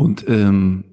und 0.00 0.24
ähm, 0.28 0.84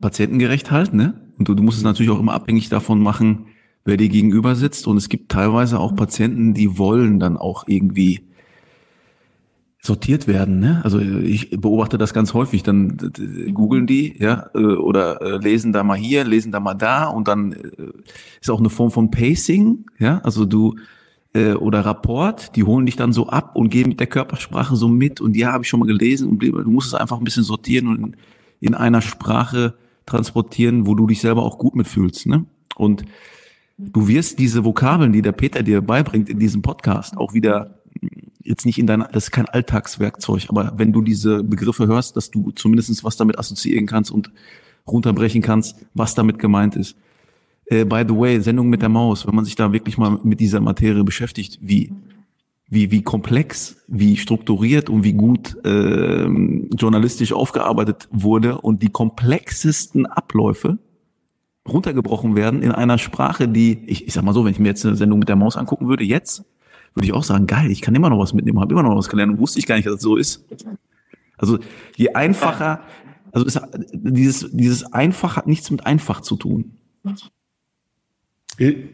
patientengerecht 0.00 0.70
halt, 0.70 0.92
ne? 0.92 1.14
Und 1.38 1.48
du, 1.48 1.54
du 1.54 1.62
musst 1.62 1.78
es 1.78 1.84
natürlich 1.84 2.12
auch 2.12 2.20
immer 2.20 2.34
abhängig 2.34 2.68
davon 2.68 3.00
machen, 3.00 3.46
wer 3.84 3.96
dir 3.96 4.08
gegenüber 4.08 4.54
sitzt. 4.54 4.86
Und 4.86 4.96
es 4.96 5.08
gibt 5.08 5.30
teilweise 5.30 5.78
auch 5.78 5.94
Patienten, 5.94 6.54
die 6.54 6.78
wollen 6.78 7.20
dann 7.20 7.36
auch 7.36 7.64
irgendwie 7.66 8.20
sortiert 9.84 10.28
werden. 10.28 10.60
Ne? 10.60 10.80
Also 10.84 11.00
ich 11.00 11.50
beobachte 11.50 11.98
das 11.98 12.14
ganz 12.14 12.34
häufig. 12.34 12.62
Dann 12.62 12.96
googeln 13.52 13.88
die, 13.88 14.16
ja, 14.18 14.46
äh, 14.54 14.58
oder 14.58 15.20
äh, 15.20 15.38
lesen 15.38 15.72
da 15.72 15.82
mal 15.82 15.98
hier, 15.98 16.24
lesen 16.24 16.52
da 16.52 16.60
mal 16.60 16.74
da 16.74 17.06
und 17.06 17.26
dann 17.26 17.52
äh, 17.52 17.90
ist 18.40 18.50
auch 18.50 18.60
eine 18.60 18.70
Form 18.70 18.92
von 18.92 19.10
Pacing, 19.10 19.86
ja. 19.98 20.20
Also 20.22 20.44
du 20.44 20.76
oder 21.34 21.86
Rapport, 21.86 22.54
die 22.56 22.64
holen 22.64 22.84
dich 22.84 22.96
dann 22.96 23.14
so 23.14 23.28
ab 23.28 23.56
und 23.56 23.70
gehen 23.70 23.88
mit 23.88 23.98
der 24.00 24.06
Körpersprache 24.06 24.76
so 24.76 24.86
mit 24.86 25.18
und 25.18 25.34
ja, 25.34 25.52
habe 25.52 25.64
ich 25.64 25.70
schon 25.70 25.80
mal 25.80 25.86
gelesen 25.86 26.28
und 26.28 26.42
du 26.42 26.70
musst 26.70 26.88
es 26.88 26.94
einfach 26.94 27.16
ein 27.16 27.24
bisschen 27.24 27.42
sortieren 27.42 27.86
und 27.86 28.16
in 28.60 28.74
einer 28.74 29.00
Sprache 29.00 29.72
transportieren, 30.04 30.86
wo 30.86 30.94
du 30.94 31.06
dich 31.06 31.22
selber 31.22 31.42
auch 31.42 31.56
gut 31.56 31.74
mitfühlst. 31.74 32.26
Ne? 32.26 32.44
Und 32.76 33.06
du 33.90 34.08
wirst 34.08 34.38
diese 34.38 34.64
Vokabeln, 34.64 35.12
die 35.12 35.22
der 35.22 35.32
Peter 35.32 35.62
dir 35.62 35.80
beibringt 35.80 36.28
in 36.28 36.38
diesem 36.38 36.62
Podcast, 36.62 37.16
auch 37.16 37.34
wieder 37.34 37.78
jetzt 38.42 38.66
nicht 38.66 38.78
in 38.78 38.86
deiner, 38.86 39.08
das 39.08 39.24
ist 39.24 39.30
kein 39.30 39.48
Alltagswerkzeug, 39.48 40.46
aber 40.48 40.72
wenn 40.76 40.92
du 40.92 41.02
diese 41.02 41.44
Begriffe 41.44 41.86
hörst, 41.86 42.16
dass 42.16 42.30
du 42.30 42.50
zumindest 42.50 43.04
was 43.04 43.16
damit 43.16 43.38
assoziieren 43.38 43.86
kannst 43.86 44.10
und 44.10 44.30
runterbrechen 44.86 45.42
kannst, 45.42 45.86
was 45.94 46.14
damit 46.14 46.38
gemeint 46.38 46.74
ist. 46.74 46.96
Äh, 47.66 47.84
by 47.84 48.04
the 48.06 48.16
way, 48.16 48.40
Sendung 48.40 48.68
mit 48.68 48.82
der 48.82 48.88
Maus, 48.88 49.26
wenn 49.26 49.34
man 49.34 49.44
sich 49.44 49.54
da 49.54 49.72
wirklich 49.72 49.96
mal 49.96 50.18
mit 50.24 50.40
dieser 50.40 50.60
Materie 50.60 51.04
beschäftigt, 51.04 51.58
wie 51.62 51.92
wie, 52.72 52.90
wie 52.90 53.02
komplex, 53.02 53.76
wie 53.86 54.16
strukturiert 54.16 54.88
und 54.88 55.04
wie 55.04 55.12
gut 55.12 55.62
äh, 55.62 56.24
journalistisch 56.74 57.34
aufgearbeitet 57.34 58.08
wurde 58.10 58.62
und 58.62 58.82
die 58.82 58.88
komplexesten 58.88 60.06
Abläufe 60.06 60.78
runtergebrochen 61.68 62.34
werden 62.36 62.62
in 62.62 62.72
einer 62.72 62.98
Sprache, 62.98 63.48
die, 63.48 63.84
ich, 63.86 64.06
ich 64.06 64.12
sag 64.12 64.24
mal 64.24 64.34
so, 64.34 64.44
wenn 64.44 64.52
ich 64.52 64.58
mir 64.58 64.68
jetzt 64.68 64.84
eine 64.84 64.96
Sendung 64.96 65.20
mit 65.20 65.28
der 65.28 65.36
Maus 65.36 65.56
angucken 65.56 65.88
würde, 65.88 66.04
jetzt, 66.04 66.44
würde 66.94 67.06
ich 67.06 67.12
auch 67.12 67.24
sagen, 67.24 67.46
geil, 67.46 67.70
ich 67.70 67.80
kann 67.80 67.94
immer 67.94 68.10
noch 68.10 68.18
was 68.18 68.32
mitnehmen, 68.32 68.60
habe 68.60 68.72
immer 68.72 68.82
noch 68.82 68.96
was 68.96 69.08
gelernt 69.08 69.32
und 69.32 69.38
wusste 69.38 69.58
ich 69.58 69.66
gar 69.66 69.76
nicht, 69.76 69.86
dass 69.86 69.94
es 69.94 70.02
so 70.02 70.16
ist. 70.16 70.44
Also 71.36 71.58
je 71.96 72.14
einfacher, 72.14 72.80
also 73.32 73.46
es, 73.46 73.60
dieses, 73.92 74.50
dieses 74.52 74.92
einfach 74.92 75.36
hat 75.36 75.46
nichts 75.46 75.70
mit 75.70 75.86
einfach 75.86 76.20
zu 76.20 76.36
tun. 76.36 76.76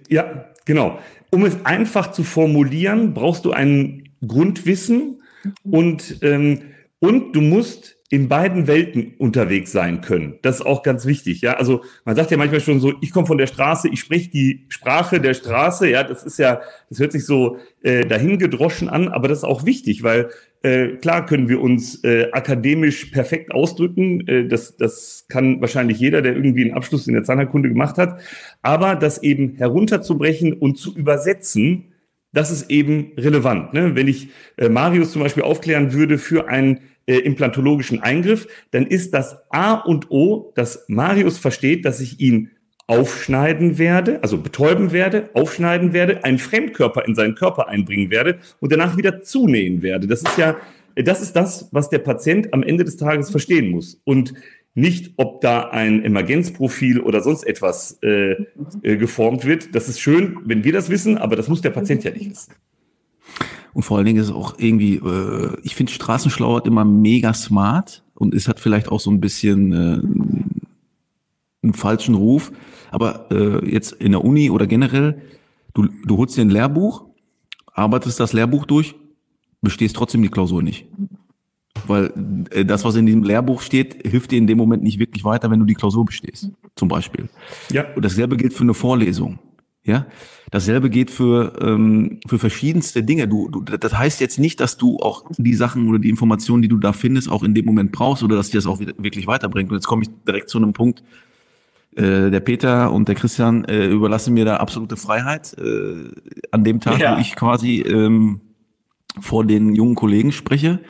Ja, 0.09 0.45
genau 0.65 0.99
um 1.31 1.45
es 1.45 1.65
einfach 1.65 2.13
zu 2.13 2.25
formulieren, 2.25 3.15
brauchst 3.15 3.45
du 3.45 3.53
ein 3.53 4.09
Grundwissen 4.27 5.23
und, 5.63 6.19
ähm, 6.23 6.61
und 7.01 7.33
du 7.33 7.41
musst 7.41 7.97
in 8.11 8.29
beiden 8.29 8.67
Welten 8.67 9.15
unterwegs 9.19 9.71
sein 9.71 10.01
können. 10.01 10.39
Das 10.41 10.57
ist 10.57 10.67
auch 10.67 10.83
ganz 10.83 11.05
wichtig. 11.05 11.43
Ja, 11.43 11.55
also 11.55 11.83
man 12.07 12.17
sagt 12.17 12.31
ja 12.31 12.39
manchmal 12.39 12.61
schon 12.61 12.81
so, 12.81 12.95
ich 13.03 13.13
komme 13.13 13.27
von 13.27 13.37
der 13.37 13.47
Straße, 13.47 13.89
ich 13.89 14.01
spreche 14.01 14.31
die 14.31 14.65
Sprache 14.69 15.21
der 15.21 15.35
Straße. 15.35 15.91
Ja, 15.91 16.05
das 16.05 16.25
ist 16.25 16.39
ja, 16.39 16.63
das 16.89 17.01
hört 17.01 17.13
sich 17.13 17.27
so 17.27 17.59
äh, 17.83 18.07
dahingedroschen 18.07 18.89
an, 18.89 19.09
aber 19.09 19.29
das 19.29 19.39
ist 19.39 19.45
auch 19.45 19.67
wichtig, 19.67 20.03
weil 20.05 20.31
äh, 20.63 20.97
klar 20.97 21.27
können 21.27 21.51
wir 21.51 21.61
uns 21.61 22.03
äh, 22.03 22.29
akademisch 22.33 23.07
perfekt 23.07 23.53
ausdrücken. 23.53 24.27
Äh, 24.27 24.49
das, 24.49 24.79
das 24.79 25.27
kann 25.29 25.61
wahrscheinlich 25.61 25.99
jeder, 25.99 26.23
der 26.23 26.35
irgendwie 26.35 26.65
einen 26.65 26.75
Abschluss 26.75 27.07
in 27.09 27.15
der 27.15 27.25
Zahnheilkunde 27.25 27.69
gemacht 27.69 27.99
hat. 27.99 28.23
Aber 28.63 28.97
das 28.97 29.23
eben 29.23 29.57
herunterzubrechen 29.57 30.55
und 30.55 30.79
zu 30.79 30.97
übersetzen, 30.97 31.93
das 32.33 32.51
ist 32.51 32.71
eben 32.71 33.13
relevant. 33.19 33.75
Ne? 33.75 33.95
Wenn 33.95 34.09
ich 34.09 34.29
äh, 34.57 34.71
Marius 34.71 35.13
zum 35.13 35.23
Beispiel 35.23 35.43
aufklären 35.43 35.93
würde 35.93 36.17
für 36.17 36.49
einen 36.49 36.81
äh, 37.09 37.17
implantologischen 37.17 38.03
Eingriff, 38.03 38.47
dann 38.71 38.87
ist 38.87 39.15
das 39.15 39.39
A 39.51 39.73
und 39.73 40.11
O, 40.11 40.53
dass 40.55 40.85
Marius 40.89 41.39
versteht, 41.39 41.87
dass 41.87 42.01
ich 42.01 42.21
ihn 42.21 42.51
aufschneiden 42.87 43.79
werde, 43.79 44.23
also 44.23 44.39
betäuben 44.39 44.93
werde, 44.93 45.31
aufschneiden 45.33 45.93
werde, 45.93 46.25
einen 46.25 46.39
Fremdkörper 46.39 47.07
in 47.07 47.15
seinen 47.15 47.35
Körper 47.35 47.69
einbringen 47.69 48.11
werde 48.11 48.39
und 48.61 48.73
danach 48.73 48.97
wieder 48.97 49.23
zunähen 49.23 49.83
werde. 49.83 50.07
Das 50.07 50.23
ist 50.23 50.37
ja, 50.37 50.57
das 50.97 51.23
ist 51.23 51.35
das, 51.35 51.69
was 51.73 51.89
der 51.89 51.99
Patient 51.99 52.53
am 52.53 52.63
Ende 52.63 52.85
des 52.85 52.97
Tages 52.97 53.31
verstehen 53.31 53.71
muss. 53.71 54.01
Und 54.05 54.35
nicht, 54.75 55.15
ob 55.17 55.41
da 55.41 55.71
ein 55.71 56.05
Emergenzprofil 56.05 57.01
oder 57.01 57.21
sonst 57.21 57.45
etwas 57.45 57.99
äh, 58.03 58.33
äh, 58.83 58.97
geformt 58.97 59.45
wird. 59.45 59.75
Das 59.75 59.89
ist 59.89 59.99
schön, 59.99 60.39
wenn 60.45 60.63
wir 60.63 60.73
das 60.73 60.89
wissen, 60.89 61.19
aber 61.19 61.37
das 61.37 61.49
muss 61.49 61.63
der 61.63 61.71
Patient 61.71 62.05
ja 62.05 62.11
nicht 62.11 62.31
wissen. 62.31 62.53
Und 63.79 63.85
vor 63.85 63.97
allen 63.97 64.07
Dingen 64.07 64.19
ist 64.19 64.27
es 64.27 64.35
auch 64.35 64.57
irgendwie, 64.59 64.97
äh, 64.97 65.57
ich 65.63 65.77
finde 65.77 65.93
Straßenschlauert 65.93 66.67
immer 66.67 66.85
mega 66.85 67.33
smart 67.33 68.03
und 68.15 68.35
es 68.35 68.49
hat 68.49 68.59
vielleicht 68.59 68.89
auch 68.89 68.99
so 68.99 69.09
ein 69.09 69.21
bisschen 69.21 69.71
äh, 69.73 70.01
einen 71.63 71.75
falschen 71.75 72.17
Ruf. 72.17 72.51
Aber 72.91 73.31
äh, 73.31 73.71
jetzt 73.71 73.93
in 73.93 74.11
der 74.11 74.25
Uni 74.25 74.51
oder 74.51 74.67
generell, 74.67 75.23
du, 75.75 75.87
du 76.05 76.17
holst 76.17 76.37
dir 76.37 76.41
ein 76.41 76.51
Lehrbuch, 76.51 77.05
arbeitest 77.73 78.19
das 78.19 78.33
Lehrbuch 78.33 78.67
durch, 78.67 78.97
bestehst 79.63 79.95
trotzdem 79.95 80.23
die 80.23 80.29
Klausur 80.29 80.61
nicht. 80.61 80.89
Weil 81.87 82.13
äh, 82.51 82.65
das, 82.65 82.85
was 82.85 82.97
in 82.97 83.07
diesem 83.07 83.23
Lehrbuch 83.23 83.63
steht, 83.63 84.05
hilft 84.05 84.33
dir 84.33 84.39
in 84.39 84.49
dem 84.49 84.59
Moment 84.59 84.83
nicht 84.83 84.99
wirklich 84.99 85.23
weiter, 85.23 85.53
wenn 85.53 85.61
du 85.61 85.67
die 85.67 85.75
Klausur 85.75 86.05
bestehst, 86.05 86.51
zum 86.75 86.89
Beispiel. 86.89 87.29
Ja. 87.71 87.85
Und 87.95 88.05
dasselbe 88.05 88.37
gilt 88.37 88.55
für 88.55 88.65
eine 88.65 88.75
Vorlesung. 88.75 89.39
Ja, 89.89 90.07
dasselbe 90.51 90.91
geht 90.91 91.11
für 91.11 91.55
ähm, 91.63 92.21
für 92.27 92.39
verschiedenste 92.39 93.03
Dinge. 93.03 93.27
Du, 93.27 93.49
du, 93.49 93.63
das 93.63 93.97
heißt 93.97 94.21
jetzt 94.21 94.39
nicht, 94.39 94.61
dass 94.61 94.77
du 94.77 94.99
auch 94.99 95.25
die 95.39 95.55
Sachen 95.55 95.89
oder 95.89 95.99
die 95.99 96.11
Informationen, 96.11 96.61
die 96.61 96.69
du 96.69 96.77
da 96.77 96.93
findest, 96.93 97.31
auch 97.31 97.43
in 97.43 97.55
dem 97.55 97.65
Moment 97.65 97.91
brauchst 97.91 98.23
oder 98.23 98.37
dass 98.37 98.51
dir 98.51 98.59
das 98.59 98.67
auch 98.67 98.81
wirklich 98.81 99.27
weiterbringt. 99.27 99.71
Und 99.71 99.79
jetzt 99.79 99.87
komme 99.87 100.03
ich 100.03 100.11
direkt 100.27 100.51
zu 100.51 100.59
einem 100.59 100.75
Punkt, 100.75 101.03
äh, 101.97 102.31
der 102.31 102.41
Peter 102.41 102.93
und 102.93 103.09
der 103.09 103.15
Christian 103.15 103.65
äh, 103.65 103.87
überlassen 103.87 104.35
mir 104.35 104.45
da 104.45 104.59
absolute 104.59 104.99
Freiheit 104.99 105.57
äh, 105.57 106.11
an 106.51 106.65
dem 106.65 106.81
Tag, 106.81 107.01
ja. 107.01 107.17
wo 107.17 107.21
ich 107.23 107.35
quasi 107.35 107.81
ähm, 107.81 108.43
vor 109.19 109.47
den 109.47 109.75
jungen 109.75 109.95
Kollegen 109.95 110.33
spreche. 110.33 110.81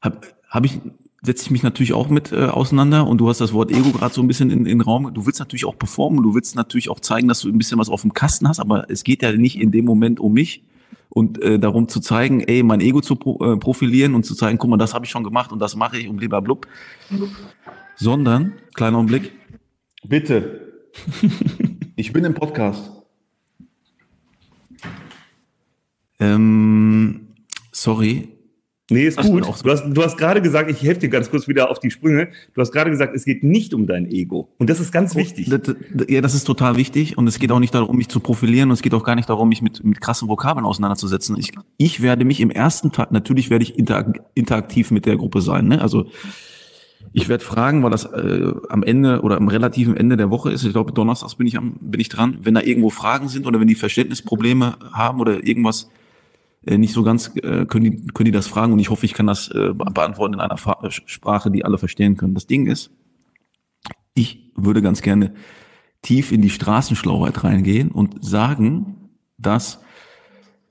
Hab, 0.00 0.26
hab 0.48 0.64
ich 0.64 0.80
setze 1.22 1.44
ich 1.44 1.50
mich 1.50 1.62
natürlich 1.62 1.92
auch 1.92 2.08
mit 2.08 2.32
äh, 2.32 2.46
auseinander 2.46 3.06
und 3.06 3.18
du 3.18 3.28
hast 3.28 3.40
das 3.40 3.52
Wort 3.52 3.70
Ego 3.70 3.90
gerade 3.90 4.12
so 4.12 4.20
ein 4.22 4.26
bisschen 4.26 4.50
in, 4.50 4.60
in 4.60 4.78
den 4.78 4.80
Raum. 4.80 5.14
Du 5.14 5.24
willst 5.24 5.38
natürlich 5.38 5.64
auch 5.64 5.78
performen, 5.78 6.22
du 6.22 6.34
willst 6.34 6.56
natürlich 6.56 6.88
auch 6.90 7.00
zeigen, 7.00 7.28
dass 7.28 7.40
du 7.40 7.48
ein 7.48 7.58
bisschen 7.58 7.78
was 7.78 7.88
auf 7.88 8.02
dem 8.02 8.12
Kasten 8.12 8.48
hast, 8.48 8.58
aber 8.58 8.90
es 8.90 9.04
geht 9.04 9.22
ja 9.22 9.32
nicht 9.32 9.60
in 9.60 9.70
dem 9.70 9.84
Moment 9.84 10.18
um 10.18 10.32
mich 10.32 10.64
und 11.10 11.40
äh, 11.40 11.58
darum 11.58 11.88
zu 11.88 12.00
zeigen, 12.00 12.40
ey, 12.40 12.62
mein 12.62 12.80
Ego 12.80 13.00
zu 13.00 13.16
pro, 13.16 13.52
äh, 13.52 13.56
profilieren 13.56 14.14
und 14.14 14.24
zu 14.24 14.34
zeigen, 14.34 14.58
guck 14.58 14.70
mal, 14.70 14.78
das 14.78 14.94
habe 14.94 15.04
ich 15.04 15.10
schon 15.10 15.24
gemacht 15.24 15.52
und 15.52 15.60
das 15.60 15.76
mache 15.76 15.98
ich 15.98 16.08
und 16.08 16.20
lieber 16.20 16.42
blub. 16.42 16.66
Sondern, 17.96 18.54
kleiner 18.74 18.96
Augenblick, 18.96 19.32
Bitte. 20.04 20.72
ich 21.96 22.12
bin 22.12 22.24
im 22.24 22.34
Podcast. 22.34 22.90
Ähm, 26.18 27.28
sorry, 27.70 28.28
Nee, 28.90 29.06
ist 29.06 29.18
das 29.18 29.28
gut. 29.28 29.44
So. 29.44 29.54
Du 29.62 29.70
hast, 29.70 29.84
du 29.86 30.02
hast 30.02 30.18
gerade 30.18 30.42
gesagt, 30.42 30.70
ich 30.70 30.82
helfe 30.82 31.00
dir 31.00 31.08
ganz 31.08 31.30
kurz 31.30 31.46
wieder 31.46 31.70
auf 31.70 31.78
die 31.78 31.90
Sprünge. 31.90 32.28
Du 32.52 32.60
hast 32.60 32.72
gerade 32.72 32.90
gesagt, 32.90 33.14
es 33.14 33.24
geht 33.24 33.44
nicht 33.44 33.74
um 33.74 33.86
dein 33.86 34.10
Ego. 34.10 34.52
Und 34.58 34.68
das 34.68 34.80
ist 34.80 34.92
ganz 34.92 35.14
oh, 35.14 35.18
wichtig. 35.18 35.48
Das, 35.48 35.76
ja, 36.08 36.20
das 36.20 36.34
ist 36.34 36.44
total 36.44 36.76
wichtig. 36.76 37.16
Und 37.16 37.26
es 37.28 37.38
geht 37.38 37.52
auch 37.52 37.60
nicht 37.60 37.74
darum, 37.74 37.96
mich 37.96 38.08
zu 38.08 38.20
profilieren. 38.20 38.70
Und 38.70 38.74
es 38.74 38.82
geht 38.82 38.92
auch 38.94 39.04
gar 39.04 39.14
nicht 39.14 39.28
darum, 39.28 39.48
mich 39.48 39.62
mit, 39.62 39.84
mit 39.84 40.00
krassen 40.00 40.28
Vokabeln 40.28 40.66
auseinanderzusetzen. 40.66 41.36
Ich, 41.38 41.52
ich 41.78 42.02
werde 42.02 42.24
mich 42.24 42.40
im 42.40 42.50
ersten 42.50 42.92
Tag, 42.92 43.12
natürlich 43.12 43.50
werde 43.50 43.62
ich 43.62 43.78
interaktiv 43.78 44.90
mit 44.90 45.06
der 45.06 45.16
Gruppe 45.16 45.40
sein. 45.40 45.68
Ne? 45.68 45.80
Also 45.80 46.06
ich 47.12 47.28
werde 47.28 47.44
fragen, 47.44 47.82
weil 47.82 47.90
das 47.90 48.04
äh, 48.04 48.52
am 48.68 48.82
Ende 48.82 49.20
oder 49.22 49.36
am 49.36 49.48
relativen 49.48 49.96
Ende 49.96 50.16
der 50.16 50.30
Woche 50.30 50.50
ist. 50.50 50.64
Ich 50.64 50.72
glaube, 50.72 50.92
Donnerstags 50.92 51.36
bin 51.36 51.46
ich, 51.46 51.56
am, 51.56 51.76
bin 51.80 52.00
ich 52.00 52.08
dran. 52.08 52.38
Wenn 52.42 52.54
da 52.54 52.62
irgendwo 52.62 52.90
Fragen 52.90 53.28
sind 53.28 53.46
oder 53.46 53.60
wenn 53.60 53.68
die 53.68 53.74
Verständnisprobleme 53.74 54.76
haben 54.92 55.20
oder 55.20 55.46
irgendwas 55.46 55.88
nicht 56.64 56.94
so 56.94 57.02
ganz, 57.02 57.32
äh, 57.36 57.66
können, 57.66 57.84
die, 57.84 58.06
können 58.08 58.26
die 58.26 58.32
das 58.32 58.46
fragen 58.46 58.72
und 58.72 58.78
ich 58.78 58.90
hoffe, 58.90 59.06
ich 59.06 59.14
kann 59.14 59.26
das 59.26 59.48
äh, 59.48 59.72
beantworten 59.74 60.34
in 60.34 60.40
einer 60.40 60.56
Fa 60.56 60.78
Sprache, 60.90 61.50
die 61.50 61.64
alle 61.64 61.78
verstehen 61.78 62.16
können. 62.16 62.34
Das 62.34 62.46
Ding 62.46 62.66
ist, 62.66 62.90
ich 64.14 64.52
würde 64.56 64.82
ganz 64.82 65.02
gerne 65.02 65.34
tief 66.02 66.32
in 66.32 66.42
die 66.42 66.50
Straßenschlauheit 66.50 67.44
reingehen 67.44 67.90
und 67.90 68.24
sagen, 68.24 69.10
dass 69.38 69.80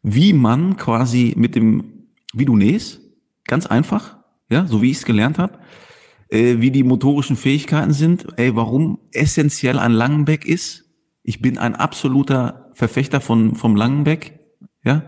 wie 0.04 0.34
man 0.34 0.78
quasi 0.78 1.34
mit 1.38 1.56
dem, 1.56 2.08
wie 2.34 2.46
du 2.46 2.56
nähst, 2.56 3.02
ganz 3.46 3.66
einfach, 3.66 4.18
ja, 4.50 4.66
so 4.68 4.82
wie 4.82 4.92
ich 4.92 4.98
es 4.98 5.06
gelernt 5.06 5.38
habe, 5.38 5.60
äh, 6.30 6.60
wie 6.60 6.72
die 6.72 6.84
motorischen 6.84 7.36
Fähigkeiten 7.36 7.94
sind, 7.94 8.28
ey, 8.38 8.56
warum 8.56 9.00
essentiell 9.12 9.78
ein 9.78 9.92
Langenbeck 9.92 10.46
ist. 10.46 10.86
Ich 11.24 11.42
bin 11.42 11.58
ein 11.58 11.76
absoluter 11.76 12.72
Verfechter 12.74 13.22
von 13.22 13.56
vom 13.56 13.76
Langenbeck, 13.76 14.40
ja. 14.84 15.04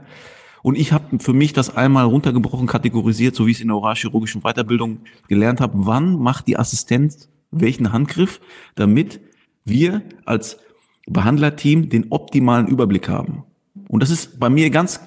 Und 0.64 0.78
ich 0.78 0.94
habe 0.94 1.20
für 1.20 1.34
mich 1.34 1.52
das 1.52 1.76
einmal 1.76 2.06
runtergebrochen, 2.06 2.68
kategorisiert, 2.68 3.36
so 3.36 3.46
wie 3.46 3.52
ich 3.52 3.58
es 3.58 3.62
in 3.62 3.68
der 3.68 3.78
oralchirurgischen 3.78 4.42
Weiterbildung 4.42 5.02
gelernt 5.28 5.60
habe. 5.60 5.74
Wann 5.86 6.18
macht 6.18 6.48
die 6.48 6.58
Assistenz 6.58 7.30
welchen 7.52 7.92
Handgriff, 7.92 8.40
damit 8.74 9.20
wir 9.66 10.02
als 10.26 10.58
Behandlerteam 11.06 11.90
den 11.90 12.12
optimalen 12.12 12.68
Überblick 12.68 13.10
haben? 13.10 13.44
Und 13.90 14.02
das 14.02 14.10
ist 14.10 14.40
bei 14.40 14.50
mir 14.50 14.70
ganz, 14.70 15.02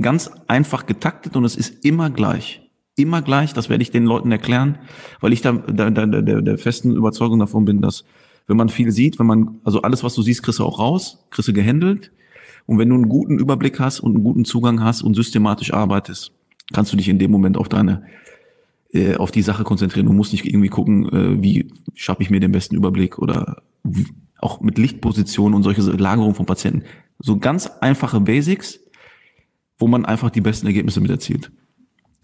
ganz 0.00 0.30
einfach 0.46 0.86
getaktet 0.86 1.34
und 1.34 1.44
es 1.44 1.56
ist 1.56 1.84
immer 1.84 2.08
gleich. 2.08 2.62
Immer 2.96 3.20
gleich, 3.20 3.52
das 3.52 3.68
werde 3.68 3.82
ich 3.82 3.90
den 3.90 4.04
Leuten 4.04 4.30
erklären, 4.30 4.78
weil 5.20 5.32
ich 5.32 5.42
da, 5.42 5.52
da, 5.52 5.90
da 5.90 6.06
der, 6.06 6.40
der 6.40 6.56
festen 6.56 6.94
Überzeugung 6.94 7.40
davon 7.40 7.64
bin, 7.64 7.82
dass 7.82 8.04
wenn 8.46 8.56
man 8.56 8.68
viel 8.68 8.92
sieht, 8.92 9.18
wenn 9.18 9.26
man, 9.26 9.60
also 9.64 9.82
alles, 9.82 10.04
was 10.04 10.14
du 10.14 10.22
siehst, 10.22 10.44
kriegst 10.44 10.60
du 10.60 10.64
auch 10.64 10.78
raus, 10.78 11.26
kriegst 11.30 11.48
du 11.48 11.52
gehandelt 11.52 12.12
und 12.66 12.78
wenn 12.78 12.88
du 12.88 12.94
einen 12.94 13.08
guten 13.08 13.38
Überblick 13.38 13.78
hast 13.80 14.00
und 14.00 14.14
einen 14.14 14.24
guten 14.24 14.44
Zugang 14.44 14.82
hast 14.82 15.02
und 15.02 15.14
systematisch 15.14 15.72
arbeitest, 15.72 16.32
kannst 16.72 16.92
du 16.92 16.96
dich 16.96 17.08
in 17.08 17.18
dem 17.18 17.30
Moment 17.30 17.56
auf 17.56 17.68
deine, 17.68 18.04
äh, 18.92 19.16
auf 19.16 19.30
die 19.30 19.42
Sache 19.42 19.64
konzentrieren. 19.64 20.06
Du 20.06 20.12
musst 20.12 20.32
nicht 20.32 20.46
irgendwie 20.46 20.68
gucken, 20.68 21.08
äh, 21.10 21.42
wie 21.42 21.70
schaffe 21.94 22.22
ich 22.22 22.30
mir 22.30 22.40
den 22.40 22.52
besten 22.52 22.76
Überblick 22.76 23.18
oder 23.18 23.62
auch 24.38 24.60
mit 24.60 24.78
Lichtpositionen 24.78 25.54
und 25.54 25.62
solche 25.62 25.82
Lagerungen 25.82 26.34
von 26.34 26.46
Patienten. 26.46 26.84
So 27.18 27.38
ganz 27.38 27.66
einfache 27.80 28.20
Basics, 28.20 28.80
wo 29.78 29.86
man 29.86 30.04
einfach 30.04 30.30
die 30.30 30.40
besten 30.40 30.66
Ergebnisse 30.66 31.00
mit 31.00 31.10
erzielt. 31.10 31.50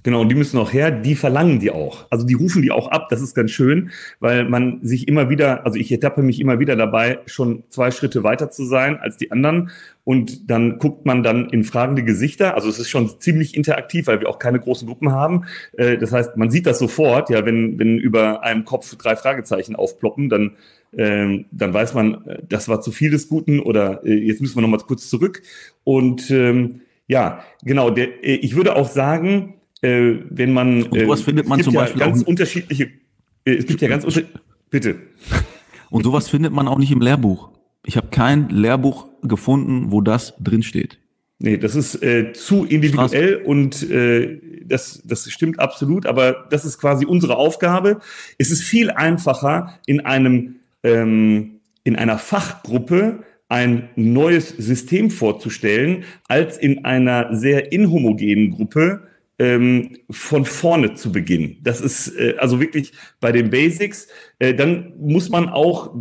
Genau, 0.02 0.24
die 0.24 0.34
müssen 0.34 0.58
auch 0.58 0.72
her, 0.72 0.90
die 0.90 1.14
verlangen 1.14 1.60
die 1.60 1.70
auch. 1.70 2.06
Also 2.08 2.26
die 2.26 2.34
rufen 2.34 2.62
die 2.62 2.70
auch 2.70 2.88
ab, 2.88 3.08
das 3.10 3.20
ist 3.20 3.34
ganz 3.34 3.50
schön, 3.50 3.90
weil 4.18 4.48
man 4.48 4.78
sich 4.82 5.06
immer 5.08 5.28
wieder, 5.28 5.66
also 5.66 5.78
ich 5.78 5.92
ertappe 5.92 6.22
mich 6.22 6.40
immer 6.40 6.58
wieder 6.58 6.74
dabei, 6.74 7.18
schon 7.26 7.64
zwei 7.68 7.90
Schritte 7.90 8.22
weiter 8.22 8.50
zu 8.50 8.64
sein 8.64 8.96
als 8.96 9.18
die 9.18 9.30
anderen. 9.30 9.70
Und 10.04 10.50
dann 10.50 10.78
guckt 10.78 11.04
man 11.04 11.22
dann 11.22 11.50
in 11.50 11.64
fragende 11.64 12.02
Gesichter. 12.02 12.54
Also 12.54 12.70
es 12.70 12.78
ist 12.78 12.88
schon 12.88 13.20
ziemlich 13.20 13.54
interaktiv, 13.54 14.06
weil 14.06 14.20
wir 14.20 14.28
auch 14.30 14.38
keine 14.38 14.58
großen 14.58 14.88
Gruppen 14.88 15.12
haben. 15.12 15.44
Äh, 15.76 15.98
das 15.98 16.12
heißt, 16.12 16.36
man 16.38 16.50
sieht 16.50 16.66
das 16.66 16.78
sofort, 16.78 17.28
ja, 17.28 17.44
wenn, 17.44 17.78
wenn 17.78 17.98
über 17.98 18.42
einem 18.42 18.64
Kopf 18.64 18.96
drei 18.96 19.16
Fragezeichen 19.16 19.76
aufploppen, 19.76 20.30
dann, 20.30 20.52
ähm, 20.96 21.44
dann 21.50 21.74
weiß 21.74 21.92
man, 21.92 22.26
äh, 22.26 22.38
das 22.48 22.68
war 22.68 22.80
zu 22.80 22.90
viel 22.90 23.10
des 23.10 23.28
Guten 23.28 23.60
oder 23.60 24.02
äh, 24.04 24.14
jetzt 24.14 24.40
müssen 24.40 24.56
wir 24.56 24.62
nochmal 24.62 24.80
kurz 24.80 25.10
zurück. 25.10 25.42
Und 25.84 26.30
ähm, 26.30 26.80
ja, 27.06 27.44
genau, 27.62 27.90
der, 27.90 28.08
ich 28.22 28.56
würde 28.56 28.76
auch 28.76 28.88
sagen, 28.88 29.59
äh, 29.82 30.16
wenn 30.28 30.52
man. 30.52 30.84
Und 30.84 31.00
sowas 31.00 31.20
äh, 31.20 31.24
findet 31.24 31.48
man 31.48 31.62
zum 31.62 31.74
ja 31.74 31.80
Beispiel 31.80 32.00
ganz 32.00 32.22
auch 32.22 32.26
unterschiedliche. 32.26 32.90
Äh, 33.44 33.54
es 33.54 33.66
gibt 33.66 33.80
ja 33.80 33.88
ganz 33.88 34.04
unter 34.04 34.22
Bitte. 34.70 34.96
Und 35.90 36.04
sowas 36.04 36.28
findet 36.28 36.52
man 36.52 36.68
auch 36.68 36.78
nicht 36.78 36.92
im 36.92 37.00
Lehrbuch. 37.00 37.50
Ich 37.84 37.96
habe 37.96 38.08
kein 38.08 38.48
Lehrbuch 38.48 39.08
gefunden, 39.22 39.90
wo 39.90 40.00
das 40.00 40.34
drinsteht. 40.38 40.98
Nee, 41.40 41.56
das 41.56 41.74
ist 41.74 42.02
äh, 42.02 42.32
zu 42.32 42.64
individuell 42.64 43.38
Straß. 43.38 43.46
und 43.46 43.90
äh, 43.90 44.38
das, 44.66 45.02
das 45.04 45.28
stimmt 45.30 45.58
absolut, 45.58 46.06
aber 46.06 46.46
das 46.50 46.64
ist 46.64 46.78
quasi 46.78 47.06
unsere 47.06 47.36
Aufgabe. 47.36 47.98
Es 48.38 48.50
ist 48.50 48.62
viel 48.62 48.90
einfacher, 48.90 49.80
in 49.86 50.00
einem 50.00 50.56
ähm, 50.82 51.60
in 51.82 51.96
einer 51.96 52.18
Fachgruppe 52.18 53.24
ein 53.48 53.88
neues 53.96 54.50
System 54.50 55.10
vorzustellen, 55.10 56.04
als 56.28 56.56
in 56.56 56.84
einer 56.84 57.34
sehr 57.34 57.72
inhomogenen 57.72 58.50
Gruppe 58.50 59.08
ähm, 59.40 59.96
von 60.10 60.44
vorne 60.44 60.94
zu 60.94 61.10
beginnen. 61.10 61.56
Das 61.62 61.80
ist 61.80 62.14
äh, 62.14 62.34
also 62.38 62.60
wirklich 62.60 62.92
bei 63.20 63.32
den 63.32 63.48
Basics. 63.48 64.06
Äh, 64.38 64.54
dann 64.54 64.92
muss 64.98 65.30
man 65.30 65.48
auch 65.48 65.94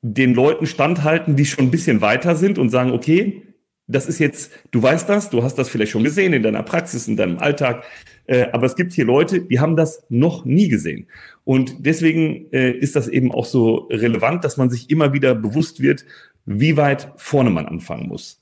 den 0.00 0.34
Leuten 0.34 0.66
standhalten, 0.66 1.36
die 1.36 1.44
schon 1.44 1.66
ein 1.66 1.70
bisschen 1.70 2.00
weiter 2.00 2.34
sind 2.36 2.58
und 2.58 2.70
sagen, 2.70 2.92
okay, 2.92 3.42
das 3.86 4.06
ist 4.06 4.18
jetzt, 4.18 4.52
du 4.70 4.82
weißt 4.82 5.06
das, 5.08 5.28
du 5.28 5.42
hast 5.42 5.56
das 5.56 5.68
vielleicht 5.68 5.92
schon 5.92 6.04
gesehen 6.04 6.32
in 6.32 6.42
deiner 6.42 6.62
Praxis, 6.62 7.06
in 7.06 7.16
deinem 7.16 7.38
Alltag, 7.38 7.84
äh, 8.24 8.46
aber 8.52 8.64
es 8.64 8.76
gibt 8.76 8.94
hier 8.94 9.04
Leute, 9.04 9.42
die 9.42 9.60
haben 9.60 9.76
das 9.76 10.06
noch 10.08 10.46
nie 10.46 10.68
gesehen. 10.68 11.06
Und 11.44 11.84
deswegen 11.84 12.50
äh, 12.50 12.70
ist 12.70 12.96
das 12.96 13.08
eben 13.08 13.30
auch 13.30 13.44
so 13.44 13.88
relevant, 13.90 14.42
dass 14.44 14.56
man 14.56 14.70
sich 14.70 14.88
immer 14.88 15.12
wieder 15.12 15.34
bewusst 15.34 15.82
wird, 15.82 16.06
wie 16.46 16.78
weit 16.78 17.12
vorne 17.16 17.50
man 17.50 17.66
anfangen 17.66 18.08
muss. 18.08 18.40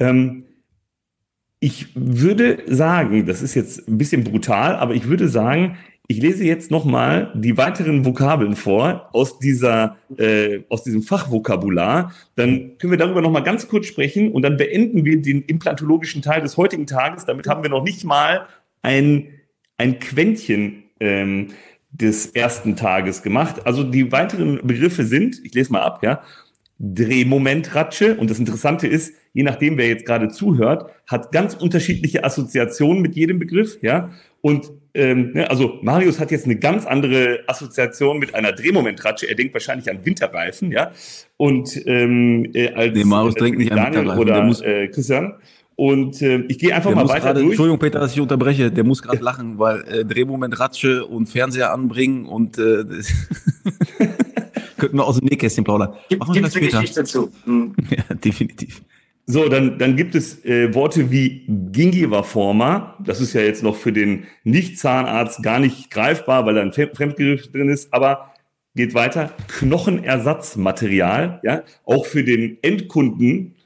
Ähm, 0.00 0.44
ich 1.60 1.88
würde 1.94 2.62
sagen, 2.66 3.26
das 3.26 3.42
ist 3.42 3.54
jetzt 3.54 3.88
ein 3.88 3.98
bisschen 3.98 4.24
brutal, 4.24 4.76
aber 4.76 4.94
ich 4.94 5.08
würde 5.08 5.28
sagen, 5.28 5.76
ich 6.08 6.20
lese 6.22 6.44
jetzt 6.44 6.70
nochmal 6.70 7.32
die 7.34 7.56
weiteren 7.56 8.04
Vokabeln 8.04 8.54
vor 8.54 9.08
aus 9.12 9.38
dieser, 9.40 9.96
äh, 10.16 10.60
aus 10.68 10.84
diesem 10.84 11.02
Fachvokabular. 11.02 12.12
Dann 12.36 12.78
können 12.78 12.92
wir 12.92 12.98
darüber 12.98 13.20
nochmal 13.20 13.42
ganz 13.42 13.66
kurz 13.66 13.86
sprechen 13.86 14.30
und 14.30 14.42
dann 14.42 14.56
beenden 14.56 15.04
wir 15.04 15.20
den 15.20 15.42
implantologischen 15.42 16.22
Teil 16.22 16.42
des 16.42 16.56
heutigen 16.56 16.86
Tages. 16.86 17.24
Damit 17.24 17.48
haben 17.48 17.62
wir 17.62 17.70
noch 17.70 17.82
nicht 17.82 18.04
mal 18.04 18.46
ein, 18.82 19.30
ein 19.78 19.98
Quäntchen 19.98 20.84
ähm, 21.00 21.48
des 21.90 22.26
ersten 22.26 22.76
Tages 22.76 23.22
gemacht. 23.22 23.66
Also 23.66 23.82
die 23.82 24.12
weiteren 24.12 24.60
Begriffe 24.62 25.04
sind, 25.04 25.40
ich 25.44 25.54
lese 25.54 25.72
mal 25.72 25.82
ab, 25.82 26.04
ja, 26.04 26.22
Drehmomentratsche. 26.78 28.16
Und 28.16 28.30
das 28.30 28.38
Interessante 28.38 28.86
ist, 28.86 29.14
je 29.32 29.42
nachdem, 29.42 29.78
wer 29.78 29.88
jetzt 29.88 30.04
gerade 30.04 30.28
zuhört, 30.28 30.90
hat 31.06 31.32
ganz 31.32 31.54
unterschiedliche 31.54 32.24
Assoziationen 32.24 33.00
mit 33.02 33.16
jedem 33.16 33.38
Begriff, 33.38 33.78
ja. 33.82 34.10
Und 34.42 34.70
ähm, 34.94 35.32
ne, 35.32 35.50
also 35.50 35.78
Marius 35.82 36.20
hat 36.20 36.30
jetzt 36.30 36.44
eine 36.44 36.56
ganz 36.56 36.86
andere 36.86 37.40
Assoziation 37.46 38.18
mit 38.18 38.34
einer 38.34 38.52
Drehmomentratsche. 38.52 39.28
Er 39.28 39.34
denkt 39.34 39.54
wahrscheinlich 39.54 39.90
an 39.90 40.04
Winterreifen, 40.04 40.70
ja. 40.70 40.92
Und 41.36 41.80
ähm, 41.86 42.50
äh, 42.54 42.72
als 42.72 42.94
nee, 42.94 43.04
Marius 43.04 43.36
äh, 43.36 43.40
denkt 43.40 43.58
nicht 43.58 43.70
Daniel 43.70 43.86
an 43.86 43.94
Winterreifen. 43.94 44.20
oder 44.20 44.42
muss, 44.44 44.60
äh, 44.60 44.88
Christian. 44.88 45.34
Und 45.74 46.22
äh, 46.22 46.38
ich 46.48 46.58
gehe 46.58 46.74
einfach 46.74 46.90
der 46.90 46.96
mal 46.96 47.08
weiter 47.08 47.20
grade, 47.20 47.40
durch. 47.40 47.50
Entschuldigung, 47.50 47.78
Peter, 47.78 48.00
dass 48.00 48.12
ich 48.12 48.20
unterbreche. 48.20 48.70
Der 48.70 48.84
muss 48.84 49.02
gerade 49.02 49.22
lachen, 49.22 49.58
weil 49.58 49.84
äh, 49.88 50.04
Drehmomentratsche 50.04 51.04
und 51.04 51.26
Fernseher 51.26 51.72
anbringen 51.72 52.24
und 52.24 52.58
äh, 52.58 52.84
könnten 54.76 54.96
wir 54.96 55.04
aus 55.04 55.18
dem 55.18 55.26
Nähkästchen 55.26 55.64
plaudern. 55.64 55.94
Gibt 56.08 56.22
es 56.22 56.30
eine 56.30 56.48
Geschichte 56.48 57.00
dazu? 57.00 57.30
Hm. 57.44 57.74
Ja, 57.90 58.14
definitiv. 58.14 58.82
So, 59.28 59.48
dann, 59.48 59.78
dann 59.78 59.96
gibt 59.96 60.14
es 60.14 60.44
äh, 60.44 60.72
Worte 60.72 61.10
wie 61.10 61.44
Gingiva 61.48 62.22
forma. 62.22 62.96
Das 63.04 63.20
ist 63.20 63.32
ja 63.32 63.40
jetzt 63.40 63.62
noch 63.62 63.74
für 63.74 63.92
den 63.92 64.24
Nicht-Zahnarzt 64.44 65.42
gar 65.42 65.58
nicht 65.58 65.90
greifbar, 65.90 66.46
weil 66.46 66.54
da 66.54 66.62
ein 66.62 66.72
Fremdgriff 66.72 67.50
drin 67.50 67.68
ist. 67.68 67.92
Aber 67.92 68.32
geht 68.76 68.94
weiter. 68.94 69.32
Knochenersatzmaterial, 69.48 71.40
ja, 71.42 71.64
auch 71.84 72.06
für 72.06 72.22
den 72.22 72.58
Endkunden 72.62 73.56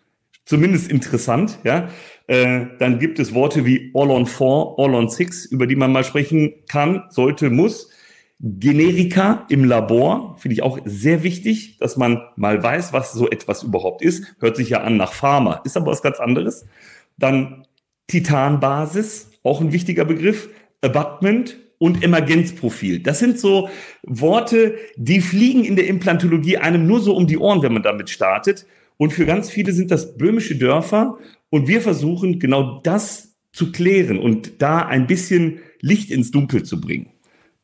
zumindest 0.47 0.91
interessant, 0.91 1.59
ja. 1.65 1.89
Äh, 2.27 2.67
dann 2.79 2.99
gibt 2.99 3.19
es 3.19 3.35
Worte 3.35 3.67
wie 3.67 3.91
All 3.95 4.11
on 4.11 4.27
Four, 4.27 4.79
All 4.79 4.95
on 4.95 5.09
Six, 5.09 5.47
über 5.47 5.67
die 5.67 5.77
man 5.77 5.93
mal 5.93 6.05
sprechen 6.05 6.55
kann, 6.69 7.05
sollte, 7.11 7.51
muss. 7.51 7.91
Generika 8.43 9.47
im 9.51 9.65
Labor 9.65 10.37
finde 10.39 10.55
ich 10.55 10.63
auch 10.63 10.79
sehr 10.87 11.23
wichtig, 11.23 11.77
dass 11.79 11.99
man 11.99 12.23
mal 12.37 12.63
weiß, 12.63 12.95
was 12.95 13.13
so 13.13 13.29
etwas 13.29 13.63
überhaupt 13.63 14.01
ist. 14.01 14.35
Hört 14.41 14.57
sich 14.57 14.71
ja 14.71 14.81
an 14.81 14.97
nach 14.97 15.13
Pharma, 15.13 15.61
ist 15.65 15.77
aber 15.77 15.93
was 15.93 16.01
ganz 16.01 16.21
anderes. 16.21 16.65
Dann 17.19 17.67
Titanbasis, 18.07 19.31
auch 19.45 19.61
ein 19.61 19.73
wichtiger 19.73 20.07
Begriff. 20.07 20.49
Abutment 20.81 21.59
und 21.77 22.03
Emergenzprofil. 22.03 23.01
Das 23.01 23.19
sind 23.19 23.39
so 23.39 23.69
Worte, 24.03 24.75
die 24.97 25.21
fliegen 25.21 25.65
in 25.65 25.77
der 25.77 25.87
Implantologie 25.87 26.57
einem 26.57 26.87
nur 26.87 27.01
so 27.01 27.15
um 27.15 27.27
die 27.27 27.37
Ohren, 27.37 27.63
wenn 27.63 27.75
man 27.75 27.83
damit 27.83 28.09
startet. 28.09 28.67
Und 28.97 29.13
für 29.13 29.27
ganz 29.27 29.51
viele 29.51 29.73
sind 29.73 29.91
das 29.91 30.17
böhmische 30.17 30.57
Dörfer. 30.57 31.19
Und 31.51 31.69
wir 31.69 31.83
versuchen 31.83 32.39
genau 32.39 32.81
das 32.83 33.37
zu 33.53 33.71
klären 33.73 34.19
und 34.19 34.63
da 34.63 34.81
ein 34.81 35.07
bisschen 35.07 35.59
Licht 35.81 36.11
ins 36.11 36.31
Dunkel 36.31 36.63
zu 36.63 36.81
bringen. 36.81 37.11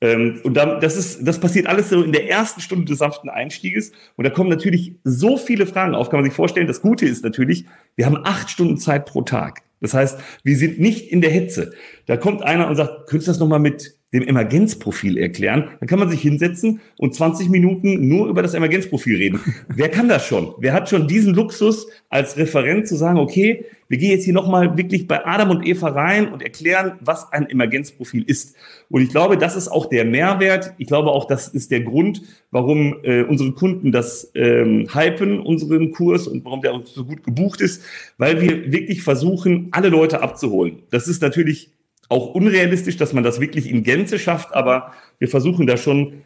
Ähm, 0.00 0.40
und 0.44 0.54
dann, 0.54 0.80
das 0.80 0.96
ist, 0.96 1.26
das 1.26 1.40
passiert 1.40 1.66
alles 1.66 1.88
so 1.88 2.02
in 2.02 2.12
der 2.12 2.28
ersten 2.28 2.60
Stunde 2.60 2.84
des 2.84 2.98
sanften 2.98 3.30
Einstieges. 3.30 3.92
Und 4.16 4.24
da 4.24 4.30
kommen 4.30 4.50
natürlich 4.50 4.96
so 5.04 5.36
viele 5.36 5.66
Fragen 5.66 5.94
auf, 5.94 6.10
kann 6.10 6.20
man 6.20 6.24
sich 6.24 6.34
vorstellen. 6.34 6.66
Das 6.66 6.82
Gute 6.82 7.06
ist 7.06 7.24
natürlich, 7.24 7.66
wir 7.94 8.06
haben 8.06 8.18
acht 8.24 8.50
Stunden 8.50 8.76
Zeit 8.76 9.06
pro 9.06 9.22
Tag. 9.22 9.62
Das 9.80 9.94
heißt, 9.94 10.18
wir 10.42 10.56
sind 10.56 10.80
nicht 10.80 11.12
in 11.12 11.20
der 11.20 11.30
Hetze. 11.30 11.72
Da 12.06 12.16
kommt 12.16 12.42
einer 12.42 12.68
und 12.68 12.76
sagt, 12.76 13.08
könntest 13.08 13.28
du 13.28 13.32
das 13.32 13.38
nochmal 13.38 13.58
mit 13.58 13.96
dem 14.12 14.22
Emergenzprofil 14.22 15.18
erklären? 15.18 15.70
Dann 15.80 15.88
kann 15.88 15.98
man 15.98 16.10
sich 16.10 16.20
hinsetzen 16.20 16.80
und 16.98 17.14
20 17.14 17.48
Minuten 17.48 18.08
nur 18.08 18.28
über 18.28 18.42
das 18.42 18.54
Emergenzprofil 18.54 19.16
reden. 19.16 19.40
Wer 19.68 19.88
kann 19.88 20.08
das 20.08 20.26
schon? 20.26 20.54
Wer 20.58 20.72
hat 20.72 20.88
schon 20.88 21.08
diesen 21.08 21.34
Luxus 21.34 21.86
als 22.08 22.36
Referent 22.36 22.86
zu 22.88 22.96
sagen, 22.96 23.18
okay, 23.18 23.64
wir 23.88 23.98
gehen 23.98 24.10
jetzt 24.10 24.24
hier 24.24 24.34
nochmal 24.34 24.76
wirklich 24.76 25.06
bei 25.06 25.24
Adam 25.24 25.50
und 25.50 25.66
Eva 25.66 25.88
rein 25.88 26.32
und 26.32 26.42
erklären, 26.42 26.98
was 27.00 27.32
ein 27.32 27.48
Emergenzprofil 27.48 28.24
ist. 28.26 28.56
Und 28.90 29.02
ich 29.02 29.10
glaube, 29.10 29.38
das 29.38 29.54
ist 29.54 29.68
auch 29.68 29.86
der 29.86 30.04
Mehrwert. 30.04 30.74
Ich 30.78 30.88
glaube 30.88 31.10
auch, 31.10 31.26
das 31.26 31.48
ist 31.48 31.70
der 31.70 31.82
Grund, 31.82 32.22
warum 32.50 32.96
äh, 33.04 33.22
unsere 33.22 33.52
Kunden 33.52 33.92
das 33.92 34.32
ähm, 34.34 34.88
hypen, 34.92 35.40
unseren 35.40 35.92
Kurs 35.92 36.26
und 36.26 36.44
warum 36.44 36.62
der 36.62 36.74
auch 36.74 36.86
so 36.86 37.04
gut 37.04 37.22
gebucht 37.22 37.60
ist, 37.60 37.82
weil 38.18 38.40
wir 38.40 38.72
wirklich 38.72 39.02
versuchen, 39.02 39.68
alle 39.70 39.88
Leute 39.88 40.20
abzuholen. 40.20 40.82
Das 40.90 41.06
ist 41.06 41.22
natürlich 41.22 41.70
auch 42.08 42.34
unrealistisch, 42.34 42.96
dass 42.96 43.12
man 43.12 43.24
das 43.24 43.40
wirklich 43.40 43.68
in 43.68 43.82
Gänze 43.82 44.18
schafft, 44.18 44.54
aber 44.54 44.92
wir 45.18 45.28
versuchen 45.28 45.66
da 45.66 45.76
schon 45.76 46.22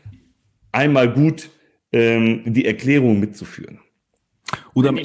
einmal 0.72 1.12
gut 1.12 1.50
ähm, 1.92 2.42
die 2.46 2.64
Erklärung 2.64 3.20
mitzuführen. 3.20 3.80
Und 4.72 4.86
am, 4.86 4.98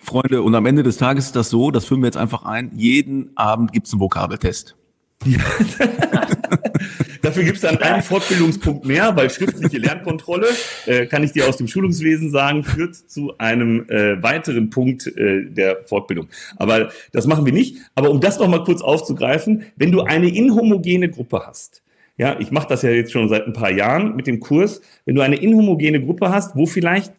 Freunde, 0.00 0.42
und 0.42 0.54
am 0.54 0.66
Ende 0.66 0.82
des 0.82 0.96
Tages 0.96 1.26
ist 1.26 1.36
das 1.36 1.50
so, 1.50 1.70
das 1.70 1.84
führen 1.84 2.00
wir 2.00 2.06
jetzt 2.06 2.16
einfach 2.16 2.44
ein, 2.44 2.72
jeden 2.76 3.36
Abend 3.36 3.72
gibt 3.72 3.86
es 3.86 3.92
einen 3.92 4.00
Vokabeltest. 4.00 4.76
Dafür 7.22 7.44
gibt 7.44 7.56
es 7.56 7.62
dann 7.62 7.78
einen 7.78 8.02
Fortbildungspunkt 8.02 8.84
mehr, 8.84 9.14
weil 9.16 9.30
schriftliche 9.30 9.78
Lernkontrolle, 9.78 10.48
äh, 10.86 11.06
kann 11.06 11.22
ich 11.22 11.32
dir 11.32 11.48
aus 11.48 11.56
dem 11.56 11.68
Schulungswesen 11.68 12.30
sagen, 12.30 12.64
führt 12.64 12.96
zu 12.96 13.38
einem 13.38 13.88
äh, 13.88 14.22
weiteren 14.22 14.70
Punkt 14.70 15.06
äh, 15.06 15.44
der 15.46 15.84
Fortbildung. 15.86 16.28
Aber 16.56 16.90
das 17.12 17.26
machen 17.26 17.46
wir 17.46 17.52
nicht. 17.52 17.76
Aber 17.94 18.10
um 18.10 18.20
das 18.20 18.38
noch 18.38 18.48
mal 18.48 18.64
kurz 18.64 18.82
aufzugreifen, 18.82 19.64
wenn 19.76 19.92
du 19.92 20.00
eine 20.00 20.28
inhomogene 20.28 21.08
Gruppe 21.08 21.44
hast, 21.46 21.82
ja, 22.18 22.38
ich 22.38 22.50
mache 22.50 22.68
das 22.68 22.82
ja 22.82 22.90
jetzt 22.90 23.12
schon 23.12 23.28
seit 23.28 23.46
ein 23.46 23.52
paar 23.52 23.70
Jahren 23.70 24.16
mit 24.16 24.26
dem 24.26 24.40
Kurs, 24.40 24.82
wenn 25.06 25.14
du 25.14 25.22
eine 25.22 25.36
inhomogene 25.36 26.02
Gruppe 26.02 26.30
hast, 26.30 26.56
wo 26.56 26.66
vielleicht 26.66 27.12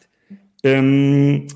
ähm, 0.62 1.46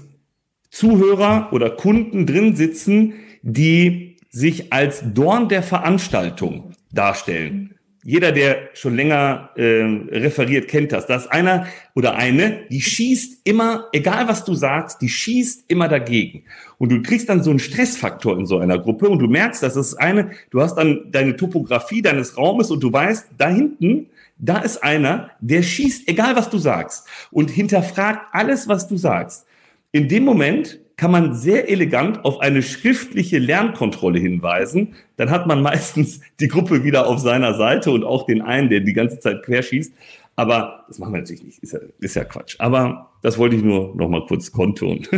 Zuhörer 0.71 1.49
oder 1.53 1.71
Kunden 1.71 2.27
drin 2.27 2.57
sitzen, 2.57 3.15
die 3.43 4.08
sich 4.31 4.73
als 4.73 5.03
Dorn 5.15 5.49
der 5.49 5.63
Veranstaltung 5.63 6.73
darstellen. 6.93 7.75
Jeder, 8.05 8.33
der 8.33 8.71
schon 8.75 8.97
länger 8.97 9.51
äh, 9.57 9.83
referiert, 10.11 10.69
kennt 10.69 10.93
das. 10.93 11.07
Da 11.07 11.17
ist 11.17 11.27
einer 11.27 11.67
oder 11.95 12.15
eine, 12.15 12.61
die 12.71 12.81
schießt 12.81 13.41
immer, 13.45 13.89
egal 13.93 14.29
was 14.29 14.45
du 14.45 14.55
sagst, 14.55 15.03
die 15.03 15.09
schießt 15.09 15.65
immer 15.69 15.89
dagegen. 15.89 16.45
Und 16.79 16.91
du 16.91 17.03
kriegst 17.03 17.29
dann 17.29 17.43
so 17.43 17.51
einen 17.51 17.59
Stressfaktor 17.59 18.39
in 18.39 18.47
so 18.47 18.59
einer 18.59 18.79
Gruppe 18.79 19.09
und 19.09 19.19
du 19.19 19.27
merkst, 19.27 19.63
das 19.63 19.77
ist 19.77 19.97
eine, 19.97 20.31
du 20.51 20.63
hast 20.63 20.77
dann 20.77 21.11
deine 21.11 21.37
Topografie 21.37 22.01
deines 22.01 22.37
Raumes 22.39 22.71
und 22.71 22.83
du 22.83 22.93
weißt, 22.93 23.31
da 23.37 23.49
hinten, 23.49 24.07
da 24.39 24.59
ist 24.59 24.83
einer, 24.83 25.31
der 25.41 25.63
schießt, 25.63 26.09
egal 26.09 26.37
was 26.37 26.49
du 26.49 26.59
sagst 26.59 27.07
und 27.31 27.51
hinterfragt 27.51 28.29
alles, 28.33 28.69
was 28.69 28.87
du 28.87 28.97
sagst. 28.97 29.45
In 29.91 30.09
dem 30.09 30.25
Moment 30.25 30.79
kann 30.99 31.13
man 31.13 31.33
sehr 31.33 31.71
elegant 31.71 32.25
auf 32.25 32.41
eine 32.41 32.61
schriftliche 32.61 33.39
Lernkontrolle 33.39 34.19
hinweisen. 34.19 34.97
Dann 35.17 35.31
hat 35.31 35.47
man 35.47 35.63
meistens 35.63 36.21
die 36.41 36.49
Gruppe 36.49 36.85
wieder 36.85 37.07
auf 37.07 37.21
seiner 37.21 37.55
Seite 37.55 37.91
und 37.91 38.05
auch 38.05 38.27
den 38.27 38.43
einen, 38.43 38.69
der 38.69 38.81
die 38.81 38.93
ganze 38.93 39.19
Zeit 39.19 39.43
querschießt. 39.45 39.95
Aber 40.37 40.85
das 40.87 40.99
machen 40.99 41.15
wir 41.15 41.21
natürlich 41.21 41.45
nicht, 41.45 41.59
ist 41.61 41.73
ja, 41.73 41.81
ist 42.01 42.15
ja 42.15 42.25
Quatsch. 42.25 42.57
Aber 42.59 43.11
das 43.23 43.39
wollte 43.39 43.57
ich 43.57 43.63
nur 43.63 43.95
noch 43.97 44.09
mal 44.09 44.25
kurz 44.27 44.53
kontun. 44.53 45.07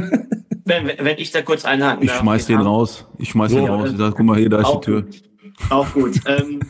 Wenn, 0.66 0.86
wenn 0.86 1.18
ich 1.18 1.32
da 1.32 1.42
kurz 1.42 1.64
einhaken 1.64 2.06
darf. 2.06 2.16
Ich 2.16 2.20
schmeiß 2.20 2.46
den 2.46 2.60
raus. 2.60 3.08
Ich 3.18 3.30
schmeiß 3.30 3.50
so, 3.50 3.56
den 3.56 3.66
raus. 3.66 3.90
Ich 3.90 3.96
sag, 3.96 4.14
guck 4.14 4.24
mal 4.24 4.38
hier, 4.38 4.48
da 4.48 4.60
ist 4.60 4.70
die 4.70 4.80
Tür. 4.80 5.04
Auch 5.68 5.92
gut. 5.92 6.20
ähm, 6.26 6.60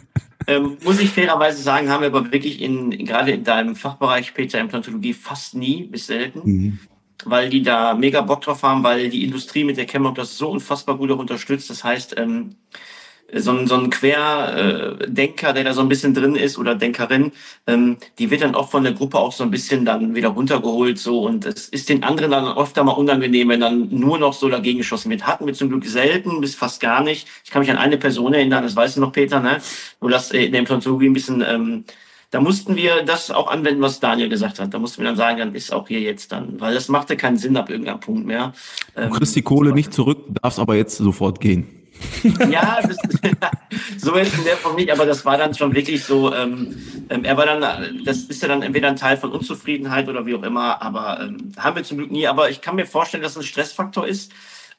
ähm, 0.46 0.78
muss 0.84 1.00
ich 1.00 1.10
fairerweise 1.10 1.60
sagen, 1.60 1.90
haben 1.90 2.00
wir 2.00 2.06
aber 2.06 2.32
wirklich 2.32 2.62
in, 2.62 2.90
gerade 3.04 3.32
in 3.32 3.44
deinem 3.44 3.76
Fachbereich 3.76 4.32
Peter 4.32 4.58
Implantologie 4.58 5.12
fast 5.12 5.54
nie 5.54 5.82
bis 5.82 6.06
selten. 6.06 6.40
Mhm 6.44 6.78
weil 7.24 7.50
die 7.50 7.62
da 7.62 7.94
mega 7.94 8.20
Bock 8.20 8.42
drauf 8.42 8.62
haben, 8.62 8.82
weil 8.82 9.08
die 9.08 9.24
Industrie 9.24 9.64
mit 9.64 9.76
der 9.76 9.86
Chemok 9.86 10.14
das 10.14 10.36
so 10.36 10.50
unfassbar 10.50 10.96
gut 10.96 11.10
auch 11.10 11.18
unterstützt. 11.18 11.70
Das 11.70 11.84
heißt, 11.84 12.16
ähm, 12.18 12.56
so 13.34 13.52
ein, 13.52 13.66
so 13.66 13.76
ein 13.76 13.90
Querdenker, 13.90 15.52
der 15.52 15.64
da 15.64 15.72
so 15.72 15.80
ein 15.80 15.88
bisschen 15.88 16.14
drin 16.14 16.34
ist 16.34 16.58
oder 16.58 16.74
Denkerin, 16.74 17.32
ähm, 17.66 17.98
die 18.18 18.30
wird 18.30 18.42
dann 18.42 18.54
oft 18.54 18.70
von 18.70 18.82
der 18.82 18.92
Gruppe 18.92 19.18
auch 19.18 19.32
so 19.32 19.44
ein 19.44 19.50
bisschen 19.50 19.84
dann 19.84 20.14
wieder 20.14 20.28
runtergeholt 20.28 20.98
so 20.98 21.22
und 21.22 21.46
es 21.46 21.68
ist 21.68 21.88
den 21.88 22.02
anderen 22.02 22.30
dann 22.30 22.44
oft 22.44 22.78
einmal 22.78 22.96
unangenehm, 22.96 23.48
wenn 23.48 23.60
dann 23.60 23.88
nur 23.90 24.18
noch 24.18 24.32
so 24.32 24.48
dagegen 24.48 24.78
geschossen 24.78 25.10
wird. 25.10 25.26
Hatten 25.26 25.46
wir 25.46 25.54
zum 25.54 25.68
Glück 25.68 25.84
selten, 25.84 26.40
bis 26.40 26.54
fast 26.54 26.80
gar 26.80 27.02
nicht. 27.02 27.28
Ich 27.44 27.50
kann 27.50 27.60
mich 27.60 27.70
an 27.70 27.78
eine 27.78 27.98
Person 27.98 28.34
erinnern, 28.34 28.62
das 28.62 28.76
weißt 28.76 28.96
du 28.96 29.00
noch, 29.00 29.12
Peter, 29.12 29.40
ne? 29.40 29.60
Wo 30.00 30.08
das 30.08 30.30
in 30.30 30.52
der 30.52 30.60
Implantologie 30.60 31.08
ein 31.08 31.12
bisschen 31.12 31.44
ähm, 31.46 31.84
da 32.30 32.40
mussten 32.40 32.76
wir 32.76 33.02
das 33.02 33.30
auch 33.30 33.50
anwenden, 33.50 33.82
was 33.82 33.98
Daniel 33.98 34.28
gesagt 34.28 34.60
hat. 34.60 34.72
Da 34.72 34.78
mussten 34.78 35.02
wir 35.02 35.08
dann 35.08 35.16
sagen, 35.16 35.38
dann 35.38 35.54
ist 35.54 35.72
auch 35.72 35.88
hier 35.88 36.00
jetzt 36.00 36.30
dann, 36.30 36.60
weil 36.60 36.74
das 36.74 36.88
machte 36.88 37.16
keinen 37.16 37.36
Sinn 37.36 37.56
ab 37.56 37.70
irgendeinem 37.70 38.00
Punkt 38.00 38.24
mehr. 38.24 38.52
Du 38.94 39.02
ähm, 39.02 39.10
kriegst 39.10 39.34
die 39.34 39.42
Kohle 39.42 39.72
nicht 39.72 39.92
zurück, 39.92 40.18
darfst 40.40 40.60
aber 40.60 40.76
jetzt 40.76 40.96
sofort 40.96 41.40
gehen. 41.40 41.66
ja, 42.50 42.80
das, 42.82 42.96
so 43.98 44.14
ist 44.14 44.38
in 44.38 44.44
der 44.44 44.56
Form 44.56 44.76
nicht, 44.76 44.90
aber 44.90 45.06
das 45.06 45.24
war 45.24 45.36
dann 45.36 45.54
schon 45.54 45.74
wirklich 45.74 46.04
so, 46.04 46.32
ähm, 46.32 46.76
ähm, 47.10 47.24
er 47.24 47.36
war 47.36 47.46
dann, 47.46 47.60
das 48.04 48.18
ist 48.22 48.40
ja 48.40 48.48
dann 48.48 48.62
entweder 48.62 48.88
ein 48.88 48.96
Teil 48.96 49.16
von 49.16 49.32
Unzufriedenheit 49.32 50.08
oder 50.08 50.24
wie 50.24 50.34
auch 50.34 50.42
immer, 50.42 50.80
aber 50.80 51.20
ähm, 51.20 51.52
haben 51.58 51.76
wir 51.76 51.84
zum 51.84 51.98
Glück 51.98 52.10
nie, 52.10 52.26
aber 52.26 52.48
ich 52.48 52.60
kann 52.60 52.76
mir 52.76 52.86
vorstellen, 52.86 53.22
dass 53.22 53.32
es 53.32 53.38
ein 53.38 53.42
Stressfaktor 53.42 54.06
ist, 54.06 54.32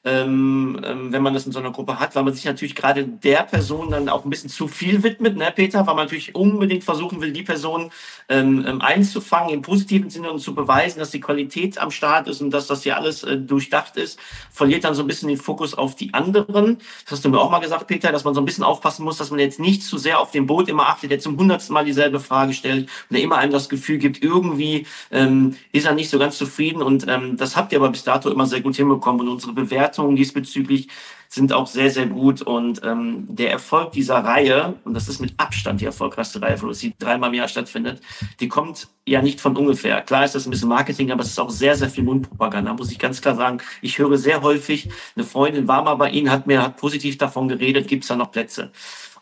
ähm, 0.04 0.82
ähm, 0.84 1.14
wenn 1.14 1.22
man 1.22 1.34
das 1.36 1.46
in 1.46 1.52
so 1.52 1.60
einer 1.60 1.72
Gruppe 1.72 2.00
hat, 2.00 2.16
weil 2.16 2.24
man 2.24 2.34
sich 2.34 2.46
natürlich 2.46 2.74
gerade 2.74 3.06
der 3.06 3.44
Person 3.44 3.92
dann 3.92 4.10
auch 4.10 4.24
ein 4.24 4.32
bisschen 4.32 4.50
zu 4.50 4.68
viel 4.68 5.04
widmet, 5.04 5.38
ne, 5.38 5.54
Peter, 5.56 5.86
weil 5.86 5.94
man 5.94 6.06
natürlich 6.06 6.34
unbedingt 6.34 6.84
versuchen 6.84 7.22
will, 7.22 7.32
die 7.32 7.44
Person 7.44 7.92
ähm, 8.28 8.66
ähm, 8.68 8.82
einzufangen 8.82 9.54
im 9.54 9.62
positiven 9.62 10.10
Sinne 10.10 10.32
und 10.32 10.40
zu 10.40 10.56
beweisen, 10.56 10.98
dass 10.98 11.12
die 11.12 11.20
Qualität 11.20 11.78
am 11.78 11.92
Start 11.92 12.28
ist 12.28 12.42
und 12.42 12.50
dass 12.50 12.66
das 12.66 12.82
hier 12.82 12.98
alles 12.98 13.24
äh, 13.24 13.38
durchdacht 13.38 13.96
ist, 13.96 14.18
verliert 14.50 14.86
dann 14.86 14.96
so 14.96 15.04
ein 15.04 15.08
bisschen 15.08 15.30
den 15.30 15.38
Fokus 15.38 15.76
auf 15.76 15.96
die 15.96 16.16
anderen. 16.16 16.80
Das 17.04 17.14
hast 17.14 17.26
du 17.26 17.30
mir 17.30 17.40
auch 17.40 17.52
mal 17.52 17.60
gesagt, 17.60 17.86
Peter, 17.86 18.12
dass 18.12 18.24
man 18.24 18.34
so 18.34 18.42
ein 18.42 18.46
bisschen 18.46 18.64
aufpassen 18.64 19.06
muss, 19.06 19.18
dass 19.18 19.30
man 19.30 19.40
jetzt 19.40 19.60
nicht 19.60 19.84
zu 19.84 20.00
sehr 20.00 20.20
auf 20.20 20.32
dem 20.32 20.48
Boot 20.48 20.68
immer 20.68 20.88
achtet, 20.88 21.12
der 21.12 21.20
zum 21.20 21.38
hundertsten 21.38 21.76
Mal 21.76 21.86
dieselbe 21.86 22.20
Frage 22.20 22.54
stellt 22.54 22.90
und 23.10 23.16
der 23.16 23.22
immer 23.22 23.38
einem 23.38 23.52
das 23.52 23.70
Gefühl 23.70 24.00
gibt, 24.00 24.24
irgendwie 24.24 24.88
ähm, 25.12 25.56
ist 25.72 25.86
er 25.86 25.94
nicht 25.94 26.10
so 26.10 26.18
ganz 26.18 26.40
zufrieden 26.40 26.82
und 26.82 27.06
ähm, 27.08 27.38
das 27.38 27.56
habt 27.56 27.72
ihr 27.72 27.78
aber 27.78 27.90
bis 27.90 28.04
dato 28.04 28.32
immer 28.32 28.48
sehr 28.48 28.62
gut 28.62 28.76
hinbekommen 28.76 29.22
und 29.22 29.30
unsere 29.30 29.54
Bewertung 29.54 29.91
Bewertungen 29.92 30.16
diesbezüglich 30.16 30.88
sind 31.28 31.54
auch 31.54 31.68
sehr, 31.68 31.90
sehr 31.90 32.08
gut. 32.08 32.42
Und 32.42 32.82
ähm, 32.84 33.26
der 33.30 33.52
Erfolg 33.52 33.92
dieser 33.94 34.18
Reihe, 34.18 34.76
und 34.84 34.94
das 34.94 35.08
ist 35.08 35.22
mit 35.22 35.34
Abstand 35.38 35.80
die 35.82 35.86
erfolgreichste 35.86 36.42
Reihe, 36.42 36.62
wo 36.62 36.74
sie 36.74 36.94
dreimal 37.00 37.30
im 37.30 37.36
Jahr 37.36 37.48
stattfindet, 37.48 38.02
die 38.40 38.48
kommt 38.48 38.88
ja 39.06 39.22
nicht 39.22 39.40
von 39.40 39.56
ungefähr. 39.56 40.02
Klar 40.02 40.26
ist 40.26 40.36
das 40.36 40.46
ein 40.46 40.52
bisschen 40.52 40.70
Marketing, 40.70 41.12
aber 41.12 41.22
es 41.22 41.30
ist 41.30 41.40
auch 41.40 41.50
sehr, 41.50 41.76
sehr 41.76 41.90
viel 41.90 42.04
Mundpropaganda, 42.04 42.74
muss 42.74 42.92
ich 42.92 43.00
ganz 43.00 43.22
klar 43.22 43.36
sagen. 43.36 43.60
Ich 43.82 43.98
höre 43.98 44.18
sehr 44.18 44.42
häufig, 44.42 44.90
eine 45.16 45.26
Freundin 45.26 45.68
war 45.68 45.84
mal 45.84 45.96
bei 45.96 46.10
Ihnen, 46.10 46.32
hat 46.32 46.48
mir 46.48 46.62
hat 46.62 46.78
positiv 46.78 47.18
davon 47.18 47.48
geredet, 47.48 47.88
gibt 47.88 48.04
es 48.04 48.10
da 48.10 48.16
noch 48.16 48.32
Plätze? 48.32 48.72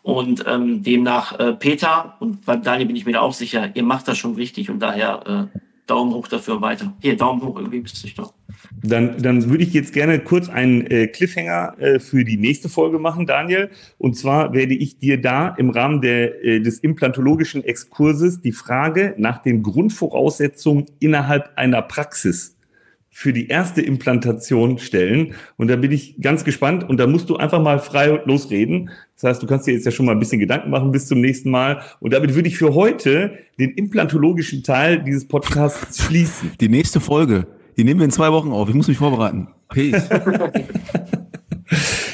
Und 0.02 0.44
ähm, 0.46 0.82
demnach 0.82 1.38
äh, 1.38 1.52
Peter, 1.52 2.16
und 2.20 2.44
bei 2.44 2.56
Daniel 2.56 2.86
bin 2.86 2.96
ich 2.96 3.06
mir 3.06 3.12
da 3.12 3.20
auch 3.20 3.34
sicher, 3.34 3.70
ihr 3.74 3.82
macht 3.82 4.08
das 4.08 4.18
schon 4.18 4.34
richtig 4.34 4.70
und 4.70 4.80
daher 4.80 5.50
äh, 5.54 5.58
Daumen 5.90 6.14
hoch 6.14 6.28
dafür 6.28 6.60
weiter. 6.60 6.94
Hier, 7.00 7.16
Daumen 7.16 7.42
hoch, 7.42 7.56
irgendwie 7.56 7.80
bist 7.80 8.04
du 8.04 8.08
doch. 8.14 8.32
Dann, 8.82 9.20
dann 9.20 9.50
würde 9.50 9.64
ich 9.64 9.72
jetzt 9.72 9.92
gerne 9.92 10.20
kurz 10.20 10.48
einen 10.48 10.86
äh, 10.86 11.08
Cliffhanger 11.08 11.74
äh, 11.78 11.98
für 11.98 12.24
die 12.24 12.36
nächste 12.36 12.68
Folge 12.68 12.98
machen, 12.98 13.26
Daniel. 13.26 13.70
Und 13.98 14.16
zwar 14.16 14.52
werde 14.52 14.74
ich 14.74 14.98
dir 14.98 15.20
da 15.20 15.48
im 15.58 15.70
Rahmen 15.70 16.00
der, 16.00 16.44
äh, 16.44 16.60
des 16.60 16.78
implantologischen 16.78 17.64
Exkurses 17.64 18.40
die 18.40 18.52
Frage 18.52 19.14
nach 19.18 19.42
den 19.42 19.62
Grundvoraussetzungen 19.62 20.86
innerhalb 21.00 21.50
einer 21.56 21.82
Praxis 21.82 22.56
für 23.20 23.34
die 23.34 23.48
erste 23.48 23.82
Implantation 23.82 24.78
stellen. 24.78 25.34
Und 25.58 25.68
da 25.68 25.76
bin 25.76 25.92
ich 25.92 26.18
ganz 26.22 26.42
gespannt. 26.42 26.88
Und 26.88 26.96
da 26.96 27.06
musst 27.06 27.28
du 27.28 27.36
einfach 27.36 27.60
mal 27.60 27.78
frei 27.78 28.18
losreden. 28.24 28.88
Das 29.14 29.24
heißt, 29.24 29.42
du 29.42 29.46
kannst 29.46 29.66
dir 29.66 29.74
jetzt 29.74 29.84
ja 29.84 29.90
schon 29.90 30.06
mal 30.06 30.12
ein 30.12 30.18
bisschen 30.18 30.40
Gedanken 30.40 30.70
machen 30.70 30.90
bis 30.90 31.06
zum 31.06 31.20
nächsten 31.20 31.50
Mal. 31.50 31.82
Und 32.00 32.14
damit 32.14 32.34
würde 32.34 32.48
ich 32.48 32.56
für 32.56 32.74
heute 32.74 33.32
den 33.58 33.72
implantologischen 33.72 34.62
Teil 34.62 35.02
dieses 35.02 35.28
Podcasts 35.28 36.02
schließen. 36.02 36.52
Die 36.62 36.70
nächste 36.70 36.98
Folge, 36.98 37.46
die 37.76 37.84
nehmen 37.84 38.00
wir 38.00 38.06
in 38.06 38.10
zwei 38.10 38.32
Wochen 38.32 38.52
auf. 38.52 38.70
Ich 38.70 38.74
muss 38.74 38.88
mich 38.88 38.96
vorbereiten. 38.96 39.48
Peace. 39.68 40.08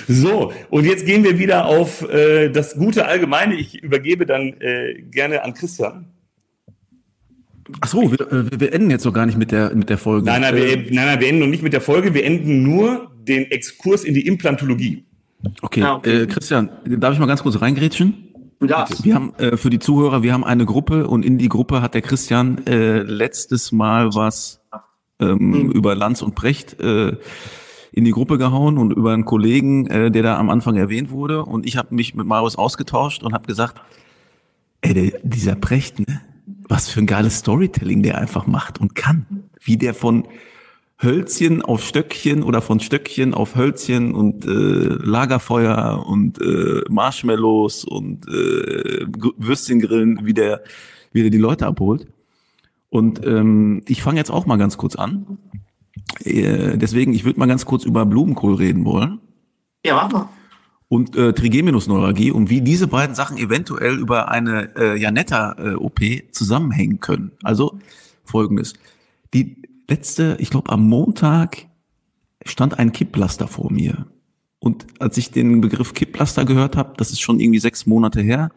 So, 0.08 0.52
und 0.70 0.84
jetzt 0.84 1.04
gehen 1.04 1.24
wir 1.24 1.36
wieder 1.36 1.66
auf 1.66 2.08
äh, 2.08 2.48
das 2.48 2.76
gute 2.76 3.06
Allgemeine. 3.06 3.56
Ich 3.56 3.82
übergebe 3.82 4.24
dann 4.24 4.54
äh, 4.60 5.02
gerne 5.10 5.42
an 5.42 5.52
Christian. 5.52 6.06
Ach 7.80 7.88
so, 7.88 8.12
wir, 8.12 8.20
äh, 8.20 8.60
wir 8.60 8.72
enden 8.72 8.90
jetzt 8.90 9.04
noch 9.04 9.12
gar 9.12 9.26
nicht 9.26 9.38
mit 9.38 9.50
der, 9.50 9.74
mit 9.74 9.90
der 9.90 9.98
Folge. 9.98 10.26
Nein, 10.26 10.40
nein, 10.40 10.54
wir, 10.54 10.76
nein, 10.76 11.06
nein, 11.06 11.20
wir 11.20 11.28
enden 11.28 11.40
noch 11.40 11.48
nicht 11.48 11.62
mit 11.62 11.72
der 11.72 11.80
Folge. 11.80 12.14
Wir 12.14 12.24
enden 12.24 12.62
nur 12.62 13.10
den 13.26 13.50
Exkurs 13.50 14.04
in 14.04 14.14
die 14.14 14.26
Implantologie. 14.26 15.04
Okay, 15.62 15.82
ah, 15.82 15.96
okay. 15.96 16.22
Äh, 16.22 16.26
Christian, 16.26 16.70
darf 16.84 17.12
ich 17.12 17.18
mal 17.18 17.26
ganz 17.26 17.42
kurz 17.42 17.60
reingrätschen? 17.60 18.26
Ja. 18.66 18.86
Wir 19.02 19.14
haben 19.14 19.34
äh, 19.34 19.56
für 19.56 19.70
die 19.70 19.78
Zuhörer, 19.78 20.22
wir 20.22 20.32
haben 20.32 20.44
eine 20.44 20.64
Gruppe 20.64 21.06
und 21.06 21.24
in 21.24 21.38
die 21.38 21.48
Gruppe 21.48 21.82
hat 21.82 21.94
der 21.94 22.02
Christian 22.02 22.66
äh, 22.66 23.02
letztes 23.02 23.70
Mal 23.70 24.14
was 24.14 24.60
ähm, 25.20 25.50
mhm. 25.50 25.70
über 25.72 25.94
Lanz 25.94 26.22
und 26.22 26.34
Brecht 26.34 26.80
äh, 26.80 27.16
in 27.92 28.04
die 28.04 28.10
Gruppe 28.12 28.38
gehauen 28.38 28.78
und 28.78 28.92
über 28.92 29.12
einen 29.12 29.24
Kollegen, 29.24 29.86
äh, 29.86 30.10
der 30.10 30.22
da 30.22 30.38
am 30.38 30.50
Anfang 30.50 30.76
erwähnt 30.76 31.10
wurde. 31.10 31.44
Und 31.44 31.66
ich 31.66 31.76
habe 31.76 31.94
mich 31.94 32.14
mit 32.14 32.26
Marius 32.26 32.56
ausgetauscht 32.56 33.22
und 33.22 33.34
habe 33.34 33.46
gesagt, 33.46 33.80
ey, 34.80 34.94
der, 34.94 35.20
dieser 35.22 35.54
Brecht, 35.54 35.98
ne? 36.00 36.20
Was 36.68 36.88
für 36.88 37.00
ein 37.00 37.06
geiles 37.06 37.38
Storytelling 37.38 38.02
der 38.02 38.18
einfach 38.18 38.46
macht 38.46 38.80
und 38.80 38.94
kann. 38.94 39.44
Wie 39.60 39.76
der 39.76 39.94
von 39.94 40.26
Hölzchen 41.02 41.62
auf 41.62 41.84
Stöckchen 41.84 42.42
oder 42.42 42.62
von 42.62 42.80
Stöckchen 42.80 43.34
auf 43.34 43.54
Hölzchen 43.54 44.14
und 44.14 44.46
äh, 44.46 44.48
Lagerfeuer 44.48 46.04
und 46.06 46.40
äh, 46.40 46.82
Marshmallows 46.88 47.84
und 47.84 48.26
äh, 48.28 49.06
Würstchengrillen, 49.36 50.20
wie 50.24 50.32
der, 50.32 50.62
wie 51.12 51.22
der 51.22 51.30
die 51.30 51.38
Leute 51.38 51.66
abholt. 51.66 52.06
Und 52.88 53.24
ähm, 53.26 53.82
ich 53.86 54.02
fange 54.02 54.18
jetzt 54.18 54.30
auch 54.30 54.46
mal 54.46 54.56
ganz 54.56 54.78
kurz 54.78 54.96
an. 54.96 55.38
Äh, 56.24 56.78
deswegen, 56.78 57.12
ich 57.12 57.24
würde 57.24 57.38
mal 57.38 57.46
ganz 57.46 57.66
kurz 57.66 57.84
über 57.84 58.06
Blumenkohl 58.06 58.54
reden 58.54 58.84
wollen. 58.86 59.20
Ja, 59.84 59.96
warte. 59.96 60.28
Und 60.88 61.16
äh, 61.16 61.32
Trigeminusneuralgie 61.32 62.30
und 62.30 62.48
wie 62.48 62.60
diese 62.60 62.86
beiden 62.86 63.16
Sachen 63.16 63.38
eventuell 63.38 63.98
über 63.98 64.30
eine 64.30 64.76
äh, 64.76 64.96
Janetta-OP 64.96 66.00
äh, 66.00 66.30
zusammenhängen 66.30 67.00
können. 67.00 67.32
Also 67.42 67.78
folgendes. 68.24 68.74
Die 69.34 69.62
letzte, 69.88 70.36
ich 70.38 70.50
glaube 70.50 70.70
am 70.70 70.88
Montag 70.88 71.66
stand 72.44 72.78
ein 72.78 72.92
Kipplaster 72.92 73.48
vor 73.48 73.72
mir. 73.72 74.06
Und 74.60 74.86
als 75.00 75.16
ich 75.16 75.32
den 75.32 75.60
Begriff 75.60 75.92
Kipplaster 75.92 76.44
gehört 76.44 76.76
habe, 76.76 76.94
das 76.96 77.10
ist 77.10 77.20
schon 77.20 77.40
irgendwie 77.40 77.58
sechs 77.58 77.86
Monate 77.86 78.20
her, 78.20 78.50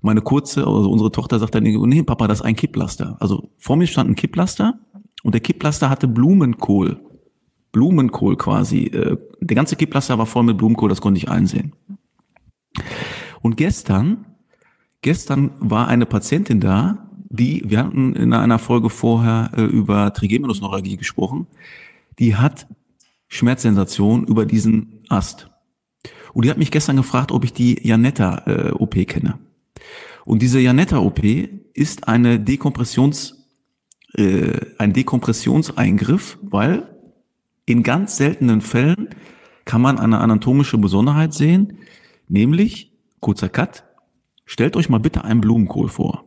meine 0.00 0.20
kurze, 0.22 0.66
also 0.66 0.90
unsere 0.90 1.10
Tochter 1.10 1.38
sagt 1.38 1.54
dann, 1.54 1.64
nee, 1.64 2.02
Papa, 2.02 2.28
das 2.28 2.40
ist 2.40 2.44
ein 2.44 2.56
Kipplaster. 2.56 3.16
Also 3.20 3.50
vor 3.58 3.76
mir 3.76 3.86
stand 3.86 4.10
ein 4.10 4.14
Kipplaster 4.16 4.78
und 5.22 5.34
der 5.34 5.40
Kipplaster 5.40 5.90
hatte 5.90 6.06
Blumenkohl. 6.06 7.00
Blumenkohl 7.72 8.36
quasi. 8.36 8.84
Äh, 8.84 9.16
der 9.40 9.54
ganze 9.56 9.76
Kipplaster 9.76 10.18
war 10.18 10.26
voll 10.26 10.44
mit 10.44 10.58
Blumenkohl, 10.58 10.88
das 10.88 11.00
konnte 11.00 11.18
ich 11.18 11.28
einsehen. 11.28 11.72
Und 13.40 13.56
gestern, 13.56 14.26
gestern 15.02 15.52
war 15.58 15.88
eine 15.88 16.06
Patientin 16.06 16.60
da, 16.60 17.08
die, 17.30 17.62
wir 17.66 17.84
hatten 17.84 18.14
in 18.16 18.32
einer 18.32 18.58
Folge 18.58 18.90
vorher 18.90 19.50
äh, 19.56 19.62
über 19.62 20.12
Trigeminusneuralgie 20.12 20.96
gesprochen, 20.96 21.46
die 22.18 22.36
hat 22.36 22.66
Schmerzsensation 23.28 24.24
über 24.24 24.46
diesen 24.46 25.04
Ast. 25.08 25.50
Und 26.32 26.44
die 26.44 26.50
hat 26.50 26.58
mich 26.58 26.70
gestern 26.70 26.96
gefragt, 26.96 27.32
ob 27.32 27.44
ich 27.44 27.52
die 27.52 27.86
Janetta-OP 27.86 28.96
äh, 28.96 29.04
kenne. 29.04 29.38
Und 30.24 30.42
diese 30.42 30.60
Janetta-OP 30.60 31.22
ist 31.74 32.08
eine 32.08 32.40
Dekompressions, 32.40 33.46
äh, 34.14 34.58
ein 34.78 34.92
Dekompressionseingriff, 34.92 36.38
weil 36.42 36.97
in 37.68 37.82
ganz 37.82 38.16
seltenen 38.16 38.60
Fällen 38.60 39.08
kann 39.64 39.82
man 39.82 39.98
eine 39.98 40.18
anatomische 40.18 40.78
Besonderheit 40.78 41.34
sehen, 41.34 41.78
nämlich, 42.28 42.92
kurzer 43.20 43.48
Cut, 43.48 43.84
stellt 44.46 44.76
euch 44.76 44.88
mal 44.88 44.98
bitte 44.98 45.24
einen 45.24 45.42
Blumenkohl 45.42 45.88
vor. 45.88 46.24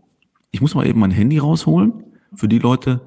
Ich 0.51 0.61
muss 0.61 0.75
mal 0.75 0.85
eben 0.85 0.99
mein 0.99 1.11
Handy 1.11 1.39
rausholen. 1.39 2.03
Für 2.35 2.47
die 2.47 2.59
Leute, 2.59 3.01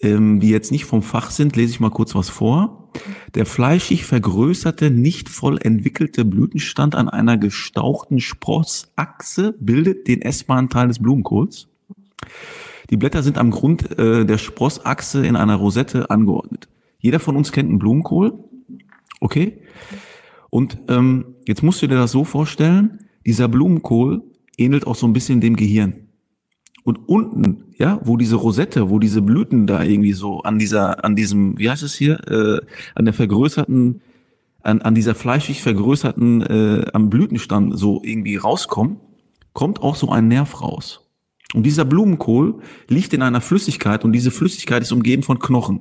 ähm, 0.00 0.40
die 0.40 0.50
jetzt 0.50 0.72
nicht 0.72 0.84
vom 0.84 1.02
Fach 1.02 1.30
sind, 1.30 1.54
lese 1.54 1.70
ich 1.72 1.80
mal 1.80 1.90
kurz 1.90 2.14
was 2.14 2.28
vor. 2.28 2.90
Der 3.34 3.46
fleischig 3.46 4.04
vergrößerte, 4.04 4.90
nicht 4.90 5.28
voll 5.28 5.58
entwickelte 5.62 6.24
Blütenstand 6.24 6.94
an 6.94 7.08
einer 7.08 7.38
gestauchten 7.38 8.18
Sprossachse 8.18 9.54
bildet 9.60 10.08
den 10.08 10.22
essbaren 10.22 10.68
Teil 10.68 10.88
des 10.88 10.98
Blumenkohls. 10.98 11.68
Die 12.90 12.96
Blätter 12.96 13.22
sind 13.22 13.38
am 13.38 13.50
Grund 13.50 13.98
äh, 13.98 14.24
der 14.24 14.38
Sprossachse 14.38 15.24
in 15.24 15.36
einer 15.36 15.56
Rosette 15.56 16.10
angeordnet. 16.10 16.68
Jeder 17.00 17.20
von 17.20 17.36
uns 17.36 17.52
kennt 17.52 17.68
einen 17.68 17.78
Blumenkohl. 17.78 18.44
Okay? 19.20 19.62
Und 20.50 20.78
ähm, 20.88 21.36
jetzt 21.46 21.62
musst 21.62 21.82
du 21.82 21.86
dir 21.86 21.96
das 21.96 22.12
so 22.12 22.24
vorstellen, 22.24 22.98
dieser 23.26 23.48
Blumenkohl 23.48 24.22
ähnelt 24.56 24.86
auch 24.86 24.96
so 24.96 25.06
ein 25.06 25.12
bisschen 25.12 25.40
dem 25.40 25.56
Gehirn. 25.56 26.08
Und 26.84 27.08
unten, 27.08 27.64
ja, 27.76 28.00
wo 28.02 28.16
diese 28.16 28.36
Rosette, 28.36 28.88
wo 28.88 28.98
diese 28.98 29.20
Blüten 29.20 29.66
da 29.66 29.82
irgendwie 29.82 30.14
so 30.14 30.40
an 30.40 30.58
dieser, 30.58 31.04
an 31.04 31.16
diesem, 31.16 31.58
wie 31.58 31.68
heißt 31.68 31.82
es 31.82 31.94
hier, 31.94 32.18
äh, 32.28 32.64
an 32.94 33.04
der 33.04 33.12
vergrößerten, 33.12 34.00
an, 34.62 34.80
an 34.80 34.94
dieser 34.94 35.14
fleischig 35.14 35.62
vergrößerten, 35.62 36.42
äh, 36.42 36.86
am 36.92 37.10
Blütenstand 37.10 37.78
so 37.78 38.00
irgendwie 38.02 38.36
rauskommen, 38.36 38.96
kommt 39.52 39.82
auch 39.82 39.96
so 39.96 40.08
ein 40.10 40.28
Nerv 40.28 40.62
raus. 40.62 41.10
Und 41.54 41.64
dieser 41.64 41.84
Blumenkohl 41.84 42.60
liegt 42.88 43.12
in 43.12 43.22
einer 43.22 43.40
Flüssigkeit 43.40 44.04
und 44.04 44.12
diese 44.12 44.30
Flüssigkeit 44.30 44.82
ist 44.82 44.92
umgeben 44.92 45.22
von 45.22 45.38
Knochen. 45.38 45.80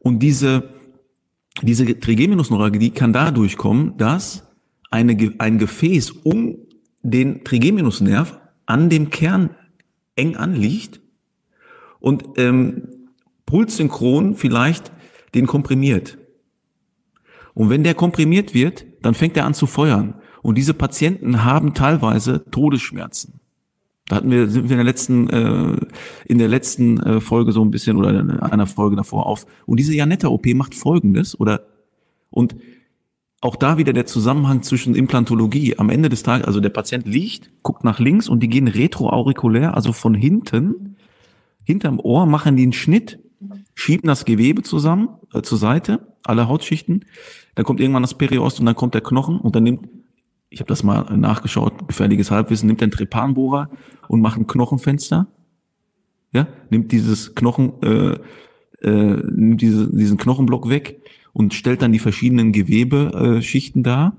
Und 0.00 0.18
diese, 0.18 0.70
diese 1.62 1.98
Trigeminusneuralgie 1.98 2.90
kann 2.90 3.12
dadurch 3.12 3.56
kommen, 3.56 3.96
dass 3.96 4.48
eine, 4.90 5.34
ein 5.38 5.58
Gefäß 5.58 6.10
um 6.10 6.58
den 7.02 7.44
Trigeminusnerv 7.44 8.40
an 8.66 8.90
dem 8.90 9.10
Kern 9.10 9.50
eng 10.16 10.36
anliegt 10.36 11.00
und 12.00 12.24
ähm, 12.36 12.88
pulssynchron 13.46 14.34
vielleicht 14.34 14.90
den 15.34 15.46
komprimiert. 15.46 16.18
Und 17.54 17.70
wenn 17.70 17.84
der 17.84 17.94
komprimiert 17.94 18.54
wird, 18.54 18.86
dann 19.02 19.14
fängt 19.14 19.36
er 19.36 19.44
an 19.44 19.54
zu 19.54 19.66
feuern. 19.66 20.14
Und 20.42 20.56
diese 20.56 20.74
Patienten 20.74 21.44
haben 21.44 21.74
teilweise 21.74 22.44
Todesschmerzen. 22.50 23.39
Da 24.10 24.16
hatten 24.16 24.32
wir, 24.32 24.48
sind 24.48 24.64
wir 24.64 24.72
in 24.72 24.78
der 24.78 24.84
letzten, 24.84 25.30
äh, 25.30 25.76
in 26.26 26.38
der 26.38 26.48
letzten 26.48 26.98
äh, 26.98 27.20
Folge 27.20 27.52
so 27.52 27.64
ein 27.64 27.70
bisschen 27.70 27.96
oder 27.96 28.10
in 28.10 28.28
einer 28.28 28.66
Folge 28.66 28.96
davor 28.96 29.26
auf. 29.26 29.46
Und 29.66 29.78
diese 29.78 29.94
Janetta-OP 29.94 30.46
macht 30.54 30.74
Folgendes 30.74 31.38
oder 31.38 31.62
und 32.28 32.56
auch 33.40 33.54
da 33.54 33.78
wieder 33.78 33.92
der 33.92 34.06
Zusammenhang 34.06 34.64
zwischen 34.64 34.96
Implantologie. 34.96 35.78
Am 35.78 35.90
Ende 35.90 36.08
des 36.08 36.24
Tages, 36.24 36.44
also 36.44 36.58
der 36.58 36.70
Patient 36.70 37.06
liegt, 37.06 37.52
guckt 37.62 37.84
nach 37.84 38.00
links 38.00 38.28
und 38.28 38.42
die 38.42 38.48
gehen 38.48 38.66
retroaurikulär, 38.66 39.76
also 39.76 39.92
von 39.92 40.14
hinten, 40.14 40.96
hinterm 41.62 42.00
Ohr 42.00 42.26
machen 42.26 42.58
einen 42.58 42.72
Schnitt, 42.72 43.20
schieben 43.76 44.08
das 44.08 44.24
Gewebe 44.24 44.64
zusammen, 44.64 45.10
äh, 45.32 45.42
zur 45.42 45.56
Seite, 45.56 46.08
alle 46.24 46.48
Hautschichten. 46.48 47.04
Dann 47.54 47.64
kommt 47.64 47.78
irgendwann 47.78 48.02
das 48.02 48.14
Periost 48.14 48.58
und 48.58 48.66
dann 48.66 48.74
kommt 48.74 48.94
der 48.94 49.02
Knochen 49.02 49.38
und 49.38 49.54
dann 49.54 49.62
nimmt, 49.62 49.88
ich 50.50 50.60
habe 50.60 50.68
das 50.68 50.82
mal 50.82 51.16
nachgeschaut, 51.16 51.86
gefährliches 51.88 52.30
Halbwissen, 52.30 52.66
nimmt 52.66 52.82
ein 52.82 52.90
Trepanbohrer 52.90 53.70
und 54.08 54.20
macht 54.20 54.38
ein 54.38 54.46
Knochenfenster. 54.46 55.28
Ja, 56.32 56.46
nimmt 56.70 56.92
dieses 56.92 57.34
Knochen, 57.34 57.72
äh, 57.82 58.16
äh, 58.82 59.22
nimmt 59.30 59.60
diese, 59.62 59.92
diesen 59.92 60.18
Knochenblock 60.18 60.68
weg 60.68 61.02
und 61.32 61.54
stellt 61.54 61.82
dann 61.82 61.92
die 61.92 61.98
verschiedenen 61.98 62.52
Gewebeschichten 62.52 63.82
dar 63.82 64.16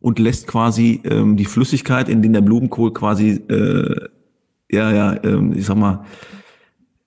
und 0.00 0.18
lässt 0.18 0.46
quasi 0.46 1.00
ähm, 1.04 1.36
die 1.36 1.46
Flüssigkeit, 1.46 2.08
in 2.08 2.20
den 2.20 2.34
der 2.34 2.42
Blumenkohl 2.42 2.92
quasi, 2.92 3.42
äh, 3.48 4.08
ja, 4.70 4.92
ja, 4.92 5.24
ähm, 5.24 5.54
ich 5.56 5.64
sag 5.64 5.76
mal, 5.76 6.04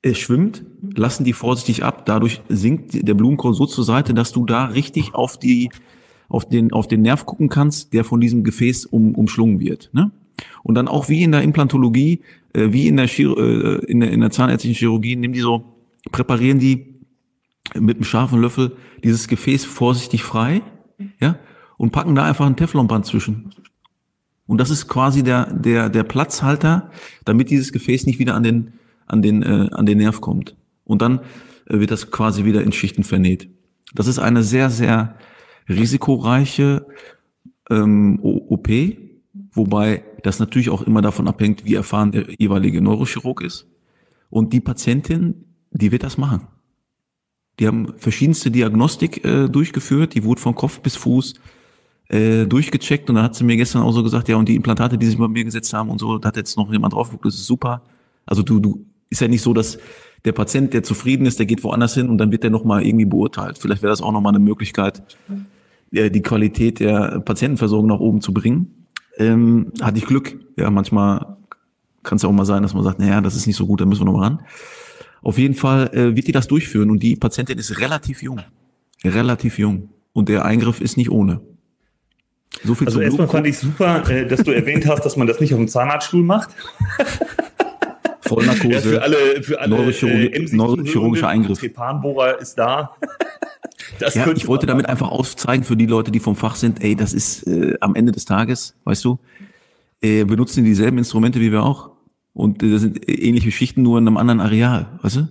äh, 0.01 0.13
schwimmt, 0.13 0.63
lassen 0.95 1.23
die 1.23 1.33
vorsichtig 1.33 1.83
ab. 1.83 2.05
Dadurch 2.05 2.41
sinkt 2.49 3.07
der 3.07 3.13
Blumenkohl 3.13 3.53
so 3.53 3.65
zur 3.65 3.83
Seite, 3.83 4.13
dass 4.13 4.31
du 4.31 4.45
da 4.45 4.65
richtig 4.65 5.13
auf 5.13 5.37
die, 5.37 5.69
auf 6.29 6.47
den, 6.47 6.73
auf 6.73 6.87
den 6.87 7.01
Nerv 7.01 7.25
gucken 7.25 7.49
kannst, 7.49 7.93
der 7.93 8.03
von 8.03 8.19
diesem 8.19 8.43
Gefäß 8.43 8.85
um, 8.85 9.15
umschlungen 9.15 9.59
wird. 9.59 9.89
Ne? 9.93 10.11
Und 10.63 10.75
dann 10.75 10.87
auch 10.87 11.09
wie 11.09 11.23
in 11.23 11.31
der 11.31 11.41
Implantologie, 11.41 12.21
äh, 12.53 12.71
wie 12.71 12.87
in 12.87 12.97
der, 12.97 13.07
Chir 13.07 13.37
äh, 13.37 13.85
in 13.85 13.99
der, 13.99 14.11
in 14.11 14.21
der 14.21 14.31
zahnärztlichen 14.31 14.77
Chirurgie, 14.77 15.15
nehmen 15.15 15.33
die 15.33 15.41
so, 15.41 15.63
präparieren 16.11 16.59
die 16.59 16.95
mit 17.75 17.97
einem 17.97 18.05
scharfen 18.05 18.41
Löffel 18.41 18.75
dieses 19.03 19.27
Gefäß 19.27 19.65
vorsichtig 19.65 20.23
frei, 20.23 20.61
ja, 21.19 21.37
und 21.77 21.91
packen 21.91 22.15
da 22.15 22.23
einfach 22.23 22.45
ein 22.45 22.55
Teflonband 22.55 23.05
zwischen. 23.05 23.53
Und 24.47 24.59
das 24.59 24.69
ist 24.69 24.87
quasi 24.87 25.23
der, 25.23 25.53
der, 25.53 25.89
der 25.89 26.03
Platzhalter, 26.03 26.89
damit 27.25 27.49
dieses 27.49 27.73
Gefäß 27.73 28.05
nicht 28.05 28.17
wieder 28.17 28.33
an 28.33 28.43
den, 28.43 28.73
an 29.05 29.21
den, 29.21 29.43
äh, 29.43 29.69
an 29.71 29.85
den 29.85 29.97
Nerv 29.97 30.21
kommt. 30.21 30.55
Und 30.85 31.01
dann 31.01 31.19
äh, 31.67 31.79
wird 31.79 31.91
das 31.91 32.11
quasi 32.11 32.45
wieder 32.45 32.63
in 32.63 32.71
Schichten 32.71 33.03
vernäht. 33.03 33.49
Das 33.93 34.07
ist 34.07 34.19
eine 34.19 34.43
sehr, 34.43 34.69
sehr 34.69 35.15
risikoreiche 35.69 36.85
ähm, 37.69 38.19
OP, 38.21 38.69
wobei 39.51 40.03
das 40.23 40.39
natürlich 40.39 40.69
auch 40.69 40.81
immer 40.81 41.01
davon 41.01 41.27
abhängt, 41.27 41.65
wie 41.65 41.75
erfahren 41.75 42.11
der 42.11 42.25
jeweilige 42.37 42.81
Neurochirurg 42.81 43.41
ist. 43.41 43.67
Und 44.29 44.53
die 44.53 44.61
Patientin, 44.61 45.45
die 45.71 45.91
wird 45.91 46.03
das 46.03 46.17
machen. 46.17 46.47
Die 47.59 47.67
haben 47.67 47.93
verschiedenste 47.97 48.51
Diagnostik 48.51 49.25
äh, 49.25 49.47
durchgeführt, 49.47 50.13
die 50.13 50.23
wurde 50.23 50.41
von 50.41 50.53
Kopf 50.53 50.79
bis 50.81 50.95
Fuß 50.95 51.35
äh, 52.09 52.45
durchgecheckt 52.45 53.09
und 53.09 53.15
dann 53.15 53.23
hat 53.23 53.35
sie 53.35 53.43
mir 53.43 53.57
gestern 53.57 53.81
auch 53.81 53.91
so 53.91 54.03
gesagt, 54.03 54.29
ja, 54.29 54.35
und 54.35 54.47
die 54.47 54.55
Implantate, 54.55 54.97
die 54.97 55.07
sie 55.07 55.15
bei 55.15 55.27
mir 55.27 55.43
gesetzt 55.43 55.73
haben 55.73 55.89
und 55.89 55.99
so, 55.99 56.17
da 56.19 56.29
hat 56.29 56.37
jetzt 56.37 56.55
noch 56.55 56.71
jemand 56.71 56.93
drauf 56.93 57.11
das 57.23 57.35
ist 57.35 57.47
super. 57.47 57.81
Also 58.25 58.43
du, 58.43 58.59
du, 58.59 58.85
ist 59.09 59.21
ja 59.21 59.27
nicht 59.27 59.41
so, 59.41 59.53
dass 59.53 59.79
der 60.25 60.33
Patient, 60.33 60.73
der 60.73 60.83
zufrieden 60.83 61.25
ist, 61.25 61.39
der 61.39 61.45
geht 61.45 61.63
woanders 61.63 61.93
hin 61.93 62.09
und 62.09 62.17
dann 62.17 62.31
wird 62.31 62.43
der 62.43 62.49
nochmal 62.49 62.85
irgendwie 62.85 63.05
beurteilt. 63.05 63.57
Vielleicht 63.57 63.81
wäre 63.81 63.91
das 63.91 64.01
auch 64.01 64.11
nochmal 64.11 64.35
eine 64.35 64.43
Möglichkeit, 64.43 65.01
äh, 65.91 66.09
die 66.09 66.21
Qualität 66.21 66.79
der 66.79 67.19
Patientenversorgung 67.21 67.87
nach 67.87 67.99
oben 67.99 68.21
zu 68.21 68.33
bringen. 68.33 68.85
Ähm, 69.17 69.71
hatte 69.81 69.97
ich 69.97 70.05
Glück. 70.05 70.37
Ja, 70.57 70.69
manchmal 70.69 71.37
kann 72.03 72.17
es 72.17 72.21
ja 72.21 72.29
auch 72.29 72.33
mal 72.33 72.45
sein, 72.45 72.63
dass 72.63 72.73
man 72.73 72.83
sagt, 72.83 72.99
naja, 72.99 73.21
das 73.21 73.35
ist 73.35 73.47
nicht 73.47 73.55
so 73.55 73.67
gut, 73.67 73.81
da 73.81 73.85
müssen 73.85 74.01
wir 74.01 74.05
noch 74.05 74.17
mal 74.17 74.23
ran. 74.23 74.41
Auf 75.21 75.37
jeden 75.37 75.55
Fall 75.55 75.89
äh, 75.93 76.15
wird 76.15 76.27
die 76.27 76.31
das 76.31 76.47
durchführen 76.47 76.89
und 76.89 77.01
die 77.01 77.15
Patientin 77.15 77.57
ist 77.57 77.79
relativ 77.79 78.21
jung. 78.21 78.41
Relativ 79.03 79.57
jung. 79.57 79.89
Und 80.13 80.29
der 80.29 80.45
Eingriff 80.45 80.79
ist 80.79 80.97
nicht 80.97 81.11
ohne. 81.11 81.41
So 82.63 82.75
viel 82.75 82.87
also 82.87 83.01
erstmal 83.01 83.27
fand 83.27 83.45
ich 83.47 83.57
super, 83.57 84.09
äh, 84.09 84.27
dass 84.27 84.43
du 84.43 84.51
erwähnt 84.51 84.87
hast, 84.87 85.03
dass 85.03 85.17
man 85.17 85.27
das 85.27 85.39
nicht 85.39 85.53
auf 85.53 85.59
dem 85.59 85.67
Zahnarztstuhl 85.67 86.23
macht. 86.23 86.49
Vollnarkose. 88.27 88.73
Ja, 88.73 88.81
für 88.81 89.01
alle, 89.01 89.43
für 89.43 89.59
alle 89.59 89.75
Neurochirurgi 89.75 90.27
äh, 90.27 90.55
neurochirurgischer 90.55 91.27
Eingriff. 91.27 91.59
Trepanbohrer 91.59 92.39
ist 92.39 92.55
da. 92.55 92.95
Das 93.99 94.15
ja, 94.15 94.31
ich 94.31 94.47
wollte 94.47 94.65
damit 94.65 94.87
einfach 94.87 95.09
aufzeigen 95.09 95.63
für 95.63 95.75
die 95.75 95.85
Leute, 95.85 96.11
die 96.11 96.19
vom 96.19 96.35
Fach 96.35 96.55
sind, 96.55 96.83
ey, 96.83 96.95
das 96.95 97.13
ist 97.13 97.47
äh, 97.47 97.75
am 97.79 97.95
Ende 97.95 98.11
des 98.11 98.25
Tages, 98.25 98.75
weißt 98.83 99.03
du, 99.05 99.19
äh, 100.01 100.23
benutzen 100.23 100.63
dieselben 100.63 100.97
Instrumente 100.97 101.39
wie 101.39 101.51
wir 101.51 101.63
auch. 101.63 101.91
Und 102.33 102.61
äh, 102.61 102.71
das 102.71 102.81
sind 102.81 103.09
ähnliche 103.09 103.51
Schichten, 103.51 103.81
nur 103.81 103.97
in 103.97 104.07
einem 104.07 104.17
anderen 104.17 104.41
Areal, 104.41 104.99
weißt 105.01 105.15
du? 105.15 105.27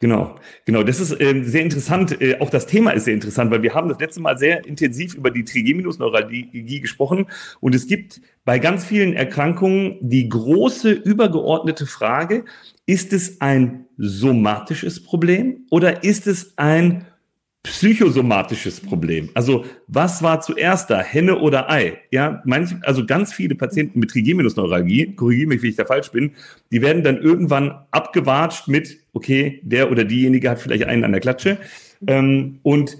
Genau, 0.00 0.36
genau. 0.64 0.82
Das 0.82 0.98
ist 0.98 1.12
äh, 1.20 1.42
sehr 1.44 1.62
interessant. 1.62 2.20
Äh, 2.20 2.40
auch 2.40 2.50
das 2.50 2.66
Thema 2.66 2.90
ist 2.90 3.04
sehr 3.04 3.14
interessant, 3.14 3.50
weil 3.50 3.62
wir 3.62 3.74
haben 3.74 3.88
das 3.88 4.00
letzte 4.00 4.20
Mal 4.20 4.36
sehr 4.36 4.66
intensiv 4.66 5.14
über 5.14 5.30
die 5.30 5.44
Trigeminusneuralgie 5.44 6.80
gesprochen. 6.80 7.26
Und 7.60 7.74
es 7.74 7.86
gibt 7.86 8.20
bei 8.44 8.58
ganz 8.58 8.84
vielen 8.84 9.12
Erkrankungen 9.12 9.98
die 10.00 10.28
große 10.28 10.90
übergeordnete 10.90 11.86
Frage, 11.86 12.44
ist 12.86 13.12
es 13.12 13.40
ein 13.40 13.86
somatisches 13.96 15.04
Problem 15.04 15.66
oder 15.70 16.02
ist 16.02 16.26
es 16.26 16.58
ein 16.58 17.06
psychosomatisches 17.62 18.80
Problem. 18.80 19.28
Also 19.34 19.64
was 19.86 20.22
war 20.22 20.40
zuerst 20.40 20.88
da, 20.88 21.00
Henne 21.00 21.38
oder 21.38 21.70
Ei? 21.70 21.98
Ja, 22.10 22.42
manch, 22.46 22.74
also 22.82 23.04
ganz 23.04 23.34
viele 23.34 23.54
Patienten 23.54 24.00
mit 24.00 24.10
Trigeminusneuralgie, 24.10 25.14
korrigiere 25.14 25.48
mich, 25.48 25.62
wie 25.62 25.68
ich 25.68 25.76
da 25.76 25.84
falsch 25.84 26.10
bin, 26.10 26.32
die 26.72 26.80
werden 26.80 27.02
dann 27.02 27.20
irgendwann 27.20 27.84
abgewatscht 27.90 28.68
mit, 28.68 28.98
okay, 29.12 29.60
der 29.62 29.90
oder 29.90 30.04
diejenige 30.04 30.48
hat 30.48 30.60
vielleicht 30.60 30.84
einen 30.84 31.04
an 31.04 31.12
der 31.12 31.20
Klatsche. 31.20 31.58
Ähm, 32.06 32.60
und 32.62 32.96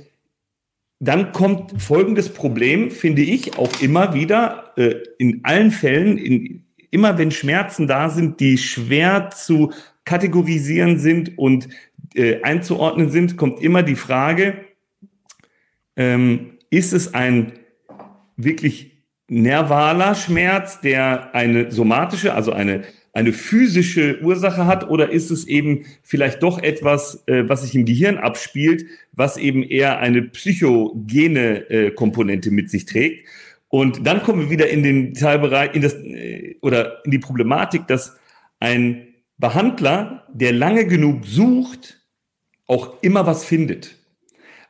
dann 0.99 1.33
kommt 1.33 1.81
folgendes 1.81 2.29
Problem, 2.29 2.91
finde 2.91 3.23
ich, 3.23 3.57
auch 3.57 3.81
immer 3.81 4.13
wieder, 4.13 4.73
äh, 4.77 4.97
in 5.17 5.41
allen 5.43 5.71
Fällen, 5.71 6.19
in, 6.19 6.67
immer 6.91 7.17
wenn 7.17 7.31
Schmerzen 7.31 7.87
da 7.87 8.11
sind, 8.11 8.41
die 8.41 8.59
schwer 8.59 9.31
zu 9.31 9.73
kategorisieren 10.05 10.99
sind 10.99 11.39
und 11.39 11.69
äh, 12.15 12.43
einzuordnen 12.43 13.11
sind, 13.11 13.37
kommt 13.37 13.63
immer 13.63 13.83
die 13.83 13.97
Frage, 13.97 14.65
ähm, 15.97 16.59
ist 16.71 16.93
es 16.93 17.15
ein 17.15 17.53
wirklich 18.37 19.05
nervaler 19.29 20.15
Schmerz, 20.15 20.81
der 20.81 21.35
eine 21.35 21.71
somatische, 21.71 22.35
also 22.35 22.53
eine, 22.53 22.83
eine 23.13 23.33
physische 23.33 24.21
Ursache 24.23 24.67
hat, 24.67 24.89
oder 24.89 25.11
ist 25.11 25.31
es 25.31 25.47
eben 25.47 25.85
vielleicht 26.03 26.43
doch 26.43 26.61
etwas, 26.63 27.23
äh, 27.27 27.49
was 27.49 27.63
sich 27.63 27.75
im 27.75 27.85
Gehirn 27.85 28.19
abspielt, 28.19 28.85
was 29.13 29.37
eben 29.37 29.63
eher 29.63 29.99
eine 29.99 30.23
psychogene 30.23 31.71
äh, 31.71 31.91
Komponente 31.93 32.51
mit 32.51 32.71
sich 32.71 32.87
trägt? 32.87 33.27
Und 33.69 34.05
dann 34.05 34.23
kommen 34.25 34.41
wir 34.41 34.51
wieder 34.51 34.69
in 34.69 34.83
den 34.83 35.15
Teilbereich, 35.15 35.75
in 35.75 35.83
das, 35.83 35.95
äh, 35.95 36.57
oder 36.61 37.05
in 37.05 37.13
die 37.13 37.19
Problematik, 37.19 37.87
dass 37.87 38.17
ein 38.59 39.07
Behandler, 39.39 40.27
der 40.33 40.53
lange 40.53 40.87
genug 40.87 41.25
sucht, 41.25 42.00
auch 42.71 43.03
immer 43.03 43.27
was 43.27 43.45
findet. 43.45 43.97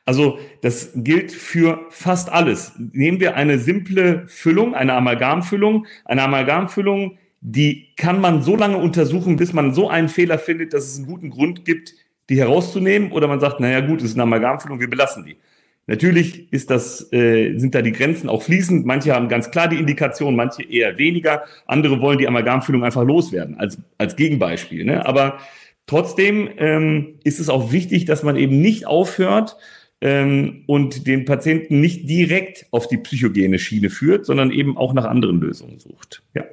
Also 0.05 0.39
das 0.61 0.91
gilt 0.95 1.31
für 1.31 1.85
fast 1.89 2.31
alles. 2.31 2.73
Nehmen 2.77 3.19
wir 3.19 3.35
eine 3.35 3.59
simple 3.59 4.23
Füllung, 4.27 4.73
eine 4.73 4.93
Amalgamfüllung. 4.93 5.85
Eine 6.05 6.23
Amalgamfüllung, 6.23 7.19
die 7.41 7.89
kann 7.95 8.19
man 8.19 8.41
so 8.41 8.55
lange 8.55 8.77
untersuchen, 8.77 9.35
bis 9.35 9.53
man 9.53 9.73
so 9.73 9.89
einen 9.89 10.09
Fehler 10.09 10.39
findet, 10.39 10.73
dass 10.73 10.85
es 10.85 10.97
einen 10.97 11.05
guten 11.05 11.29
Grund 11.29 11.63
gibt, 11.63 11.93
die 12.29 12.39
herauszunehmen. 12.39 13.11
Oder 13.11 13.27
man 13.27 13.39
sagt, 13.39 13.59
naja 13.59 13.81
gut, 13.81 13.99
es 13.99 14.05
ist 14.05 14.13
eine 14.15 14.23
Amalgamfüllung, 14.23 14.79
wir 14.79 14.89
belassen 14.89 15.23
die. 15.23 15.37
Natürlich 15.85 16.51
ist 16.51 16.71
das, 16.71 17.11
äh, 17.11 17.57
sind 17.57 17.75
da 17.75 17.81
die 17.81 17.91
Grenzen 17.91 18.29
auch 18.29 18.43
fließend. 18.43 18.85
Manche 18.85 19.13
haben 19.13 19.27
ganz 19.29 19.51
klar 19.51 19.67
die 19.67 19.77
Indikation, 19.77 20.35
manche 20.35 20.63
eher 20.63 20.97
weniger. 20.97 21.43
Andere 21.67 22.01
wollen 22.01 22.17
die 22.17 22.27
Amalgamfüllung 22.27 22.83
einfach 22.83 23.03
loswerden, 23.03 23.57
als, 23.59 23.77
als 23.97 24.15
Gegenbeispiel. 24.15 24.85
Ne? 24.85 25.05
Aber 25.05 25.39
Trotzdem 25.87 26.49
ähm, 26.57 27.19
ist 27.23 27.39
es 27.39 27.49
auch 27.49 27.71
wichtig, 27.71 28.05
dass 28.05 28.23
man 28.23 28.35
eben 28.35 28.61
nicht 28.61 28.87
aufhört 28.87 29.57
ähm, 29.99 30.63
und 30.67 31.07
den 31.07 31.25
Patienten 31.25 31.81
nicht 31.81 32.09
direkt 32.09 32.65
auf 32.71 32.87
die 32.87 32.97
psychogene 32.97 33.59
Schiene 33.59 33.89
führt, 33.89 34.25
sondern 34.25 34.51
eben 34.51 34.77
auch 34.77 34.93
nach 34.93 35.05
anderen 35.05 35.39
Lösungen 35.39 35.79
sucht. 35.79 36.23
Ja. 36.33 36.43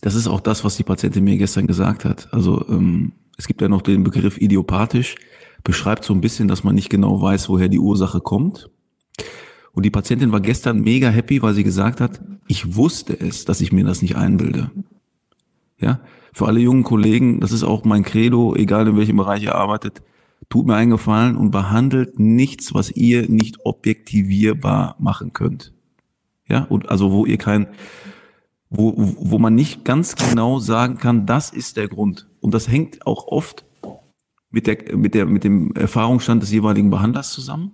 Das 0.00 0.14
ist 0.14 0.28
auch 0.28 0.40
das, 0.40 0.64
was 0.64 0.76
die 0.76 0.84
Patientin 0.84 1.24
mir 1.24 1.38
gestern 1.38 1.66
gesagt 1.66 2.04
hat. 2.04 2.28
Also 2.32 2.64
ähm, 2.68 3.12
es 3.36 3.46
gibt 3.46 3.60
ja 3.60 3.68
noch 3.68 3.82
den 3.82 4.04
Begriff 4.04 4.40
idiopathisch, 4.40 5.16
beschreibt 5.64 6.04
so 6.04 6.14
ein 6.14 6.20
bisschen, 6.20 6.46
dass 6.46 6.62
man 6.62 6.74
nicht 6.74 6.90
genau 6.90 7.20
weiß, 7.20 7.48
woher 7.48 7.68
die 7.68 7.80
Ursache 7.80 8.20
kommt. 8.20 8.70
Und 9.72 9.84
die 9.84 9.90
Patientin 9.90 10.32
war 10.32 10.40
gestern 10.40 10.80
mega 10.80 11.08
happy, 11.08 11.42
weil 11.42 11.54
sie 11.54 11.64
gesagt 11.64 12.00
hat, 12.00 12.20
ich 12.46 12.76
wusste 12.76 13.12
es, 13.18 13.44
dass 13.44 13.60
ich 13.60 13.72
mir 13.72 13.84
das 13.84 14.02
nicht 14.02 14.16
einbilde. 14.16 14.70
Ja, 15.80 16.00
für 16.38 16.46
alle 16.46 16.60
jungen 16.60 16.84
Kollegen, 16.84 17.40
das 17.40 17.50
ist 17.50 17.64
auch 17.64 17.84
mein 17.84 18.04
Credo, 18.04 18.54
egal 18.54 18.86
in 18.86 18.96
welchem 18.96 19.16
Bereich 19.16 19.42
ihr 19.42 19.56
arbeitet, 19.56 20.02
tut 20.48 20.68
mir 20.68 20.76
einen 20.76 20.92
Gefallen 20.92 21.36
und 21.36 21.50
behandelt 21.50 22.20
nichts, 22.20 22.72
was 22.72 22.92
ihr 22.92 23.28
nicht 23.28 23.66
objektivierbar 23.66 24.94
machen 25.00 25.32
könnt. 25.32 25.74
Ja, 26.46 26.62
und 26.62 26.90
also 26.90 27.10
wo 27.10 27.26
ihr 27.26 27.38
kein, 27.38 27.66
wo, 28.70 28.94
wo 28.96 29.40
man 29.40 29.56
nicht 29.56 29.84
ganz 29.84 30.14
genau 30.14 30.60
sagen 30.60 30.98
kann, 30.98 31.26
das 31.26 31.50
ist 31.50 31.76
der 31.76 31.88
Grund. 31.88 32.28
Und 32.38 32.54
das 32.54 32.68
hängt 32.68 33.04
auch 33.04 33.26
oft 33.26 33.64
mit 34.50 34.68
der, 34.68 34.96
mit 34.96 35.14
der, 35.14 35.26
mit 35.26 35.42
dem 35.42 35.72
Erfahrungsstand 35.72 36.40
des 36.40 36.52
jeweiligen 36.52 36.88
Behandlers 36.88 37.32
zusammen. 37.32 37.72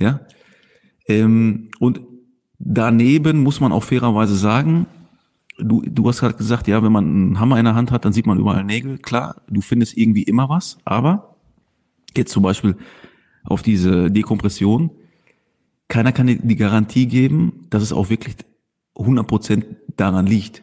Ja. 0.00 0.22
Ähm, 1.06 1.70
und 1.78 2.00
daneben 2.58 3.44
muss 3.44 3.60
man 3.60 3.70
auch 3.70 3.84
fairerweise 3.84 4.34
sagen, 4.34 4.86
du, 5.58 5.82
du 5.82 6.08
hast 6.08 6.20
gerade 6.20 6.34
gesagt, 6.34 6.68
ja, 6.68 6.82
wenn 6.82 6.92
man 6.92 7.04
einen 7.04 7.40
Hammer 7.40 7.58
in 7.58 7.64
der 7.64 7.74
Hand 7.74 7.90
hat, 7.90 8.04
dann 8.04 8.12
sieht 8.12 8.26
man 8.26 8.38
überall 8.38 8.64
Nägel. 8.64 8.98
Klar, 8.98 9.42
du 9.48 9.60
findest 9.60 9.96
irgendwie 9.96 10.22
immer 10.22 10.48
was, 10.48 10.78
aber 10.84 11.36
jetzt 12.16 12.32
zum 12.32 12.42
Beispiel 12.42 12.76
auf 13.44 13.62
diese 13.62 14.10
Dekompression, 14.10 14.90
keiner 15.88 16.12
kann 16.12 16.26
dir 16.26 16.36
die 16.36 16.56
Garantie 16.56 17.06
geben, 17.06 17.66
dass 17.70 17.82
es 17.82 17.92
auch 17.92 18.10
wirklich 18.10 18.36
100% 18.94 19.64
daran 19.96 20.26
liegt. 20.26 20.62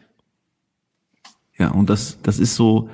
Ja, 1.58 1.70
und 1.70 1.90
das, 1.90 2.20
das 2.22 2.38
ist 2.38 2.54
so, 2.54 2.90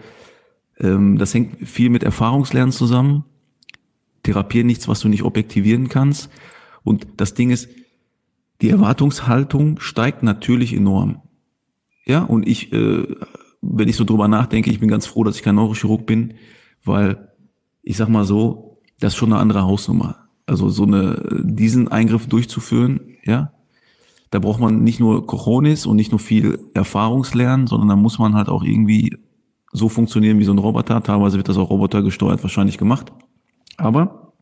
ähm, 0.79 1.19
das 1.19 1.35
hängt 1.35 1.69
viel 1.69 1.91
mit 1.91 2.03
Erfahrungslernen 2.03 2.73
zusammen. 2.73 3.25
Therapieren 4.23 4.69
nichts, 4.69 4.89
was 4.89 5.01
du 5.01 5.09
nicht 5.09 5.25
objektivieren 5.25 5.89
kannst. 5.89 6.31
Und 6.85 7.07
das 7.17 7.35
Ding 7.35 7.51
ist, 7.51 7.69
die 8.61 8.71
Erwartungshaltung 8.71 9.81
steigt 9.81 10.23
natürlich 10.23 10.73
enorm. 10.73 11.21
Ja, 12.05 12.23
und 12.23 12.47
ich, 12.49 12.73
äh, 12.73 13.07
wenn 13.61 13.89
ich 13.89 13.97
so 13.97 14.05
drüber 14.05 14.29
nachdenke, 14.29 14.71
ich 14.71 14.81
bin 14.81 14.89
ganz 14.89 15.07
froh, 15.07 15.25
dass 15.25 15.37
ich 15.37 15.43
kein 15.43 15.55
Neurochirurg 15.55 16.05
bin, 16.07 16.35
weil 16.85 17.29
ich 17.83 17.97
sag 17.97 18.09
mal 18.09 18.25
so, 18.25 18.81
das 18.99 19.13
ist 19.13 19.19
schon 19.19 19.33
eine 19.33 19.41
andere 19.41 19.63
Hausnummer. 19.63 20.29
Also 20.47 20.69
so 20.69 20.85
eine, 20.85 21.43
diesen 21.45 21.89
Eingriff 21.89 22.27
durchzuführen, 22.27 23.17
ja, 23.25 23.53
da 24.31 24.39
braucht 24.39 24.61
man 24.61 24.83
nicht 24.83 24.99
nur 24.99 25.27
Cojones 25.27 25.87
und 25.87 25.97
nicht 25.97 26.11
nur 26.11 26.19
viel 26.19 26.59
Erfahrungslernen, 26.75 27.67
sondern 27.67 27.89
da 27.89 27.97
muss 27.97 28.19
man 28.19 28.35
halt 28.35 28.49
auch 28.49 28.65
irgendwie 28.65 29.17
so 29.73 29.89
funktionieren 29.89 30.39
wie 30.39 30.45
so 30.45 30.53
ein 30.53 30.59
Roboter. 30.59 31.03
Teilweise 31.03 31.37
wird 31.37 31.49
das 31.49 31.59
auch 31.59 31.71
robotergesteuert 31.71 32.43
wahrscheinlich 32.43 32.79
gemacht. 32.79 33.13
Aber 33.77 34.33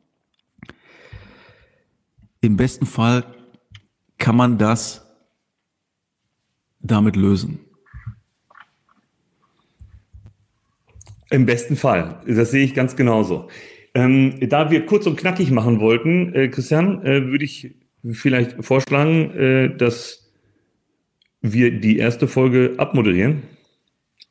im 2.40 2.56
besten 2.56 2.86
Fall 2.86 3.24
kann 4.18 4.36
man 4.36 4.58
das 4.58 5.09
damit 6.80 7.16
lösen? 7.16 7.60
Im 11.30 11.46
besten 11.46 11.76
Fall. 11.76 12.20
Das 12.26 12.50
sehe 12.50 12.64
ich 12.64 12.74
ganz 12.74 12.96
genauso. 12.96 13.48
Ähm, 13.94 14.38
da 14.48 14.70
wir 14.70 14.86
kurz 14.86 15.06
und 15.06 15.16
knackig 15.16 15.50
machen 15.50 15.80
wollten, 15.80 16.34
äh, 16.34 16.48
Christian, 16.48 17.04
äh, 17.04 17.26
würde 17.26 17.44
ich 17.44 17.74
vielleicht 18.12 18.64
vorschlagen, 18.64 19.30
äh, 19.36 19.76
dass 19.76 20.32
wir 21.40 21.78
die 21.80 21.98
erste 21.98 22.28
Folge 22.28 22.74
abmoderieren. 22.78 23.42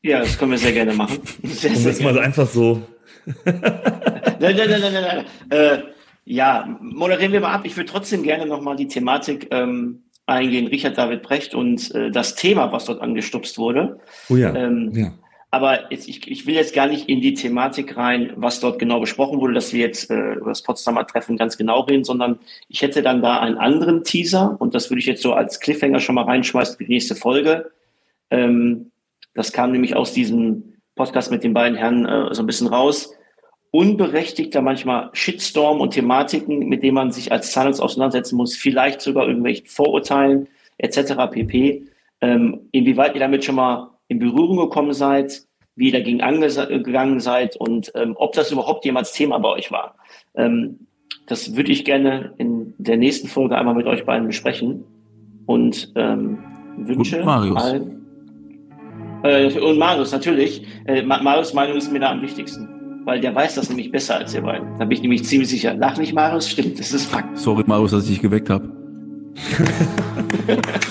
Ja, 0.01 0.19
das 0.19 0.37
können 0.37 0.51
wir 0.51 0.57
sehr 0.57 0.71
gerne 0.71 0.93
machen. 0.93 1.19
Sehr, 1.43 1.75
und 1.75 1.85
das 1.85 2.01
mal 2.01 2.17
einfach 2.19 2.47
so. 2.47 2.87
nein, 3.45 3.59
nein, 4.39 4.55
nein, 4.55 4.81
nein, 4.81 4.93
nein. 4.93 5.25
Äh, 5.49 5.83
ja, 6.23 6.77
moderieren 6.79 7.33
wir 7.33 7.41
mal 7.41 7.53
ab. 7.53 7.61
Ich 7.65 7.75
würde 7.75 7.89
trotzdem 7.89 8.23
gerne 8.23 8.45
nochmal 8.45 8.77
die 8.77 8.87
Thematik 8.87 9.47
ähm, 9.51 10.03
eingehen, 10.29 10.67
Richard 10.67 10.97
David 10.97 11.21
Brecht 11.21 11.53
und 11.53 11.93
äh, 11.93 12.11
das 12.11 12.35
Thema, 12.35 12.71
was 12.71 12.85
dort 12.85 13.01
angestupst 13.01 13.57
wurde. 13.57 13.99
Oh 14.29 14.35
ja. 14.35 14.53
Ähm, 14.55 14.91
ja. 14.93 15.11
Aber 15.51 15.91
jetzt, 15.91 16.07
ich, 16.07 16.29
ich 16.29 16.45
will 16.45 16.53
jetzt 16.53 16.75
gar 16.75 16.87
nicht 16.87 17.09
in 17.09 17.21
die 17.21 17.33
Thematik 17.33 17.97
rein, 17.97 18.33
was 18.35 18.59
dort 18.59 18.77
genau 18.77 18.99
besprochen 18.99 19.39
wurde, 19.39 19.55
dass 19.55 19.73
wir 19.73 19.79
jetzt 19.79 20.11
äh, 20.11 20.33
über 20.33 20.49
das 20.49 20.61
Potsdamer 20.61 21.07
Treffen 21.07 21.37
ganz 21.37 21.57
genau 21.57 21.81
reden, 21.81 22.03
sondern 22.03 22.37
ich 22.67 22.83
hätte 22.83 23.01
dann 23.01 23.23
da 23.23 23.39
einen 23.39 23.57
anderen 23.57 24.03
Teaser 24.03 24.55
und 24.59 24.75
das 24.75 24.91
würde 24.91 24.99
ich 24.99 25.07
jetzt 25.07 25.23
so 25.23 25.33
als 25.33 25.59
Cliffhanger 25.59 25.99
schon 25.99 26.15
mal 26.15 26.25
reinschmeißen 26.25 26.77
für 26.77 26.83
die 26.83 26.93
nächste 26.93 27.15
Folge. 27.15 27.71
Ähm, 28.29 28.91
das 29.33 29.51
kam 29.51 29.71
nämlich 29.71 29.95
aus 29.95 30.13
diesem 30.13 30.75
Podcast 30.95 31.31
mit 31.31 31.43
den 31.43 31.53
beiden 31.53 31.77
Herren 31.77 32.05
äh, 32.05 32.33
so 32.33 32.43
ein 32.43 32.47
bisschen 32.47 32.67
raus. 32.67 33.11
Unberechtigter 33.71 34.61
manchmal 34.61 35.09
Shitstorm 35.13 35.79
und 35.79 35.91
Thematiken, 35.91 36.67
mit 36.67 36.81
denen 36.81 36.95
man 36.95 37.11
sich 37.11 37.31
als 37.31 37.51
Zahlungs 37.51 37.79
auseinandersetzen 37.79 38.35
muss, 38.35 38.55
vielleicht 38.55 39.01
sogar 39.01 39.27
irgendwelchen 39.27 39.67
Vorurteilen 39.67 40.47
etc. 40.77 41.13
pp. 41.31 41.83
Ähm, 42.21 42.61
inwieweit 42.71 43.13
ihr 43.13 43.19
damit 43.19 43.45
schon 43.45 43.55
mal 43.55 43.91
in 44.07 44.19
Berührung 44.19 44.57
gekommen 44.57 44.93
seid, 44.93 45.43
wie 45.75 45.87
ihr 45.87 45.93
dagegen 45.93 46.21
angegangen 46.21 47.19
seid 47.19 47.55
und 47.55 47.91
ähm, 47.95 48.15
ob 48.17 48.33
das 48.33 48.51
überhaupt 48.51 48.83
jemals 48.85 49.13
Thema 49.13 49.37
bei 49.37 49.49
euch 49.49 49.71
war. 49.71 49.95
Ähm, 50.35 50.87
das 51.27 51.55
würde 51.55 51.71
ich 51.71 51.85
gerne 51.85 52.33
in 52.37 52.73
der 52.77 52.97
nächsten 52.97 53.27
Folge 53.27 53.57
einmal 53.57 53.75
mit 53.75 53.85
euch 53.85 54.03
beiden 54.03 54.27
besprechen 54.27 54.83
und 55.45 55.91
ähm, 55.95 56.39
wünsche 56.77 57.23
allen. 57.25 57.99
Äh, 59.23 59.59
und 59.59 59.77
Marius 59.77 60.11
natürlich. 60.11 60.65
Äh, 60.85 61.03
Marius 61.03 61.53
Meinung 61.53 61.77
ist 61.77 61.91
mir 61.91 61.99
da 61.99 62.11
am 62.11 62.21
wichtigsten, 62.21 62.67
weil 63.05 63.21
der 63.21 63.33
weiß 63.33 63.55
das 63.55 63.69
nämlich 63.69 63.91
besser 63.91 64.17
als 64.17 64.33
ihr 64.33 64.41
beiden. 64.41 64.77
Da 64.77 64.85
bin 64.85 64.91
ich 64.91 65.01
nämlich 65.01 65.25
ziemlich 65.25 65.49
sicher. 65.49 65.73
Lach 65.73 65.97
nicht, 65.97 66.13
Marius, 66.13 66.49
stimmt, 66.49 66.79
das 66.79 66.91
ist 66.91 67.05
Fakt. 67.05 67.37
Sorry, 67.37 67.63
Marius, 67.65 67.91
dass 67.91 68.03
ich 68.03 68.09
dich 68.09 68.21
geweckt 68.21 68.49
habe. 68.49 68.71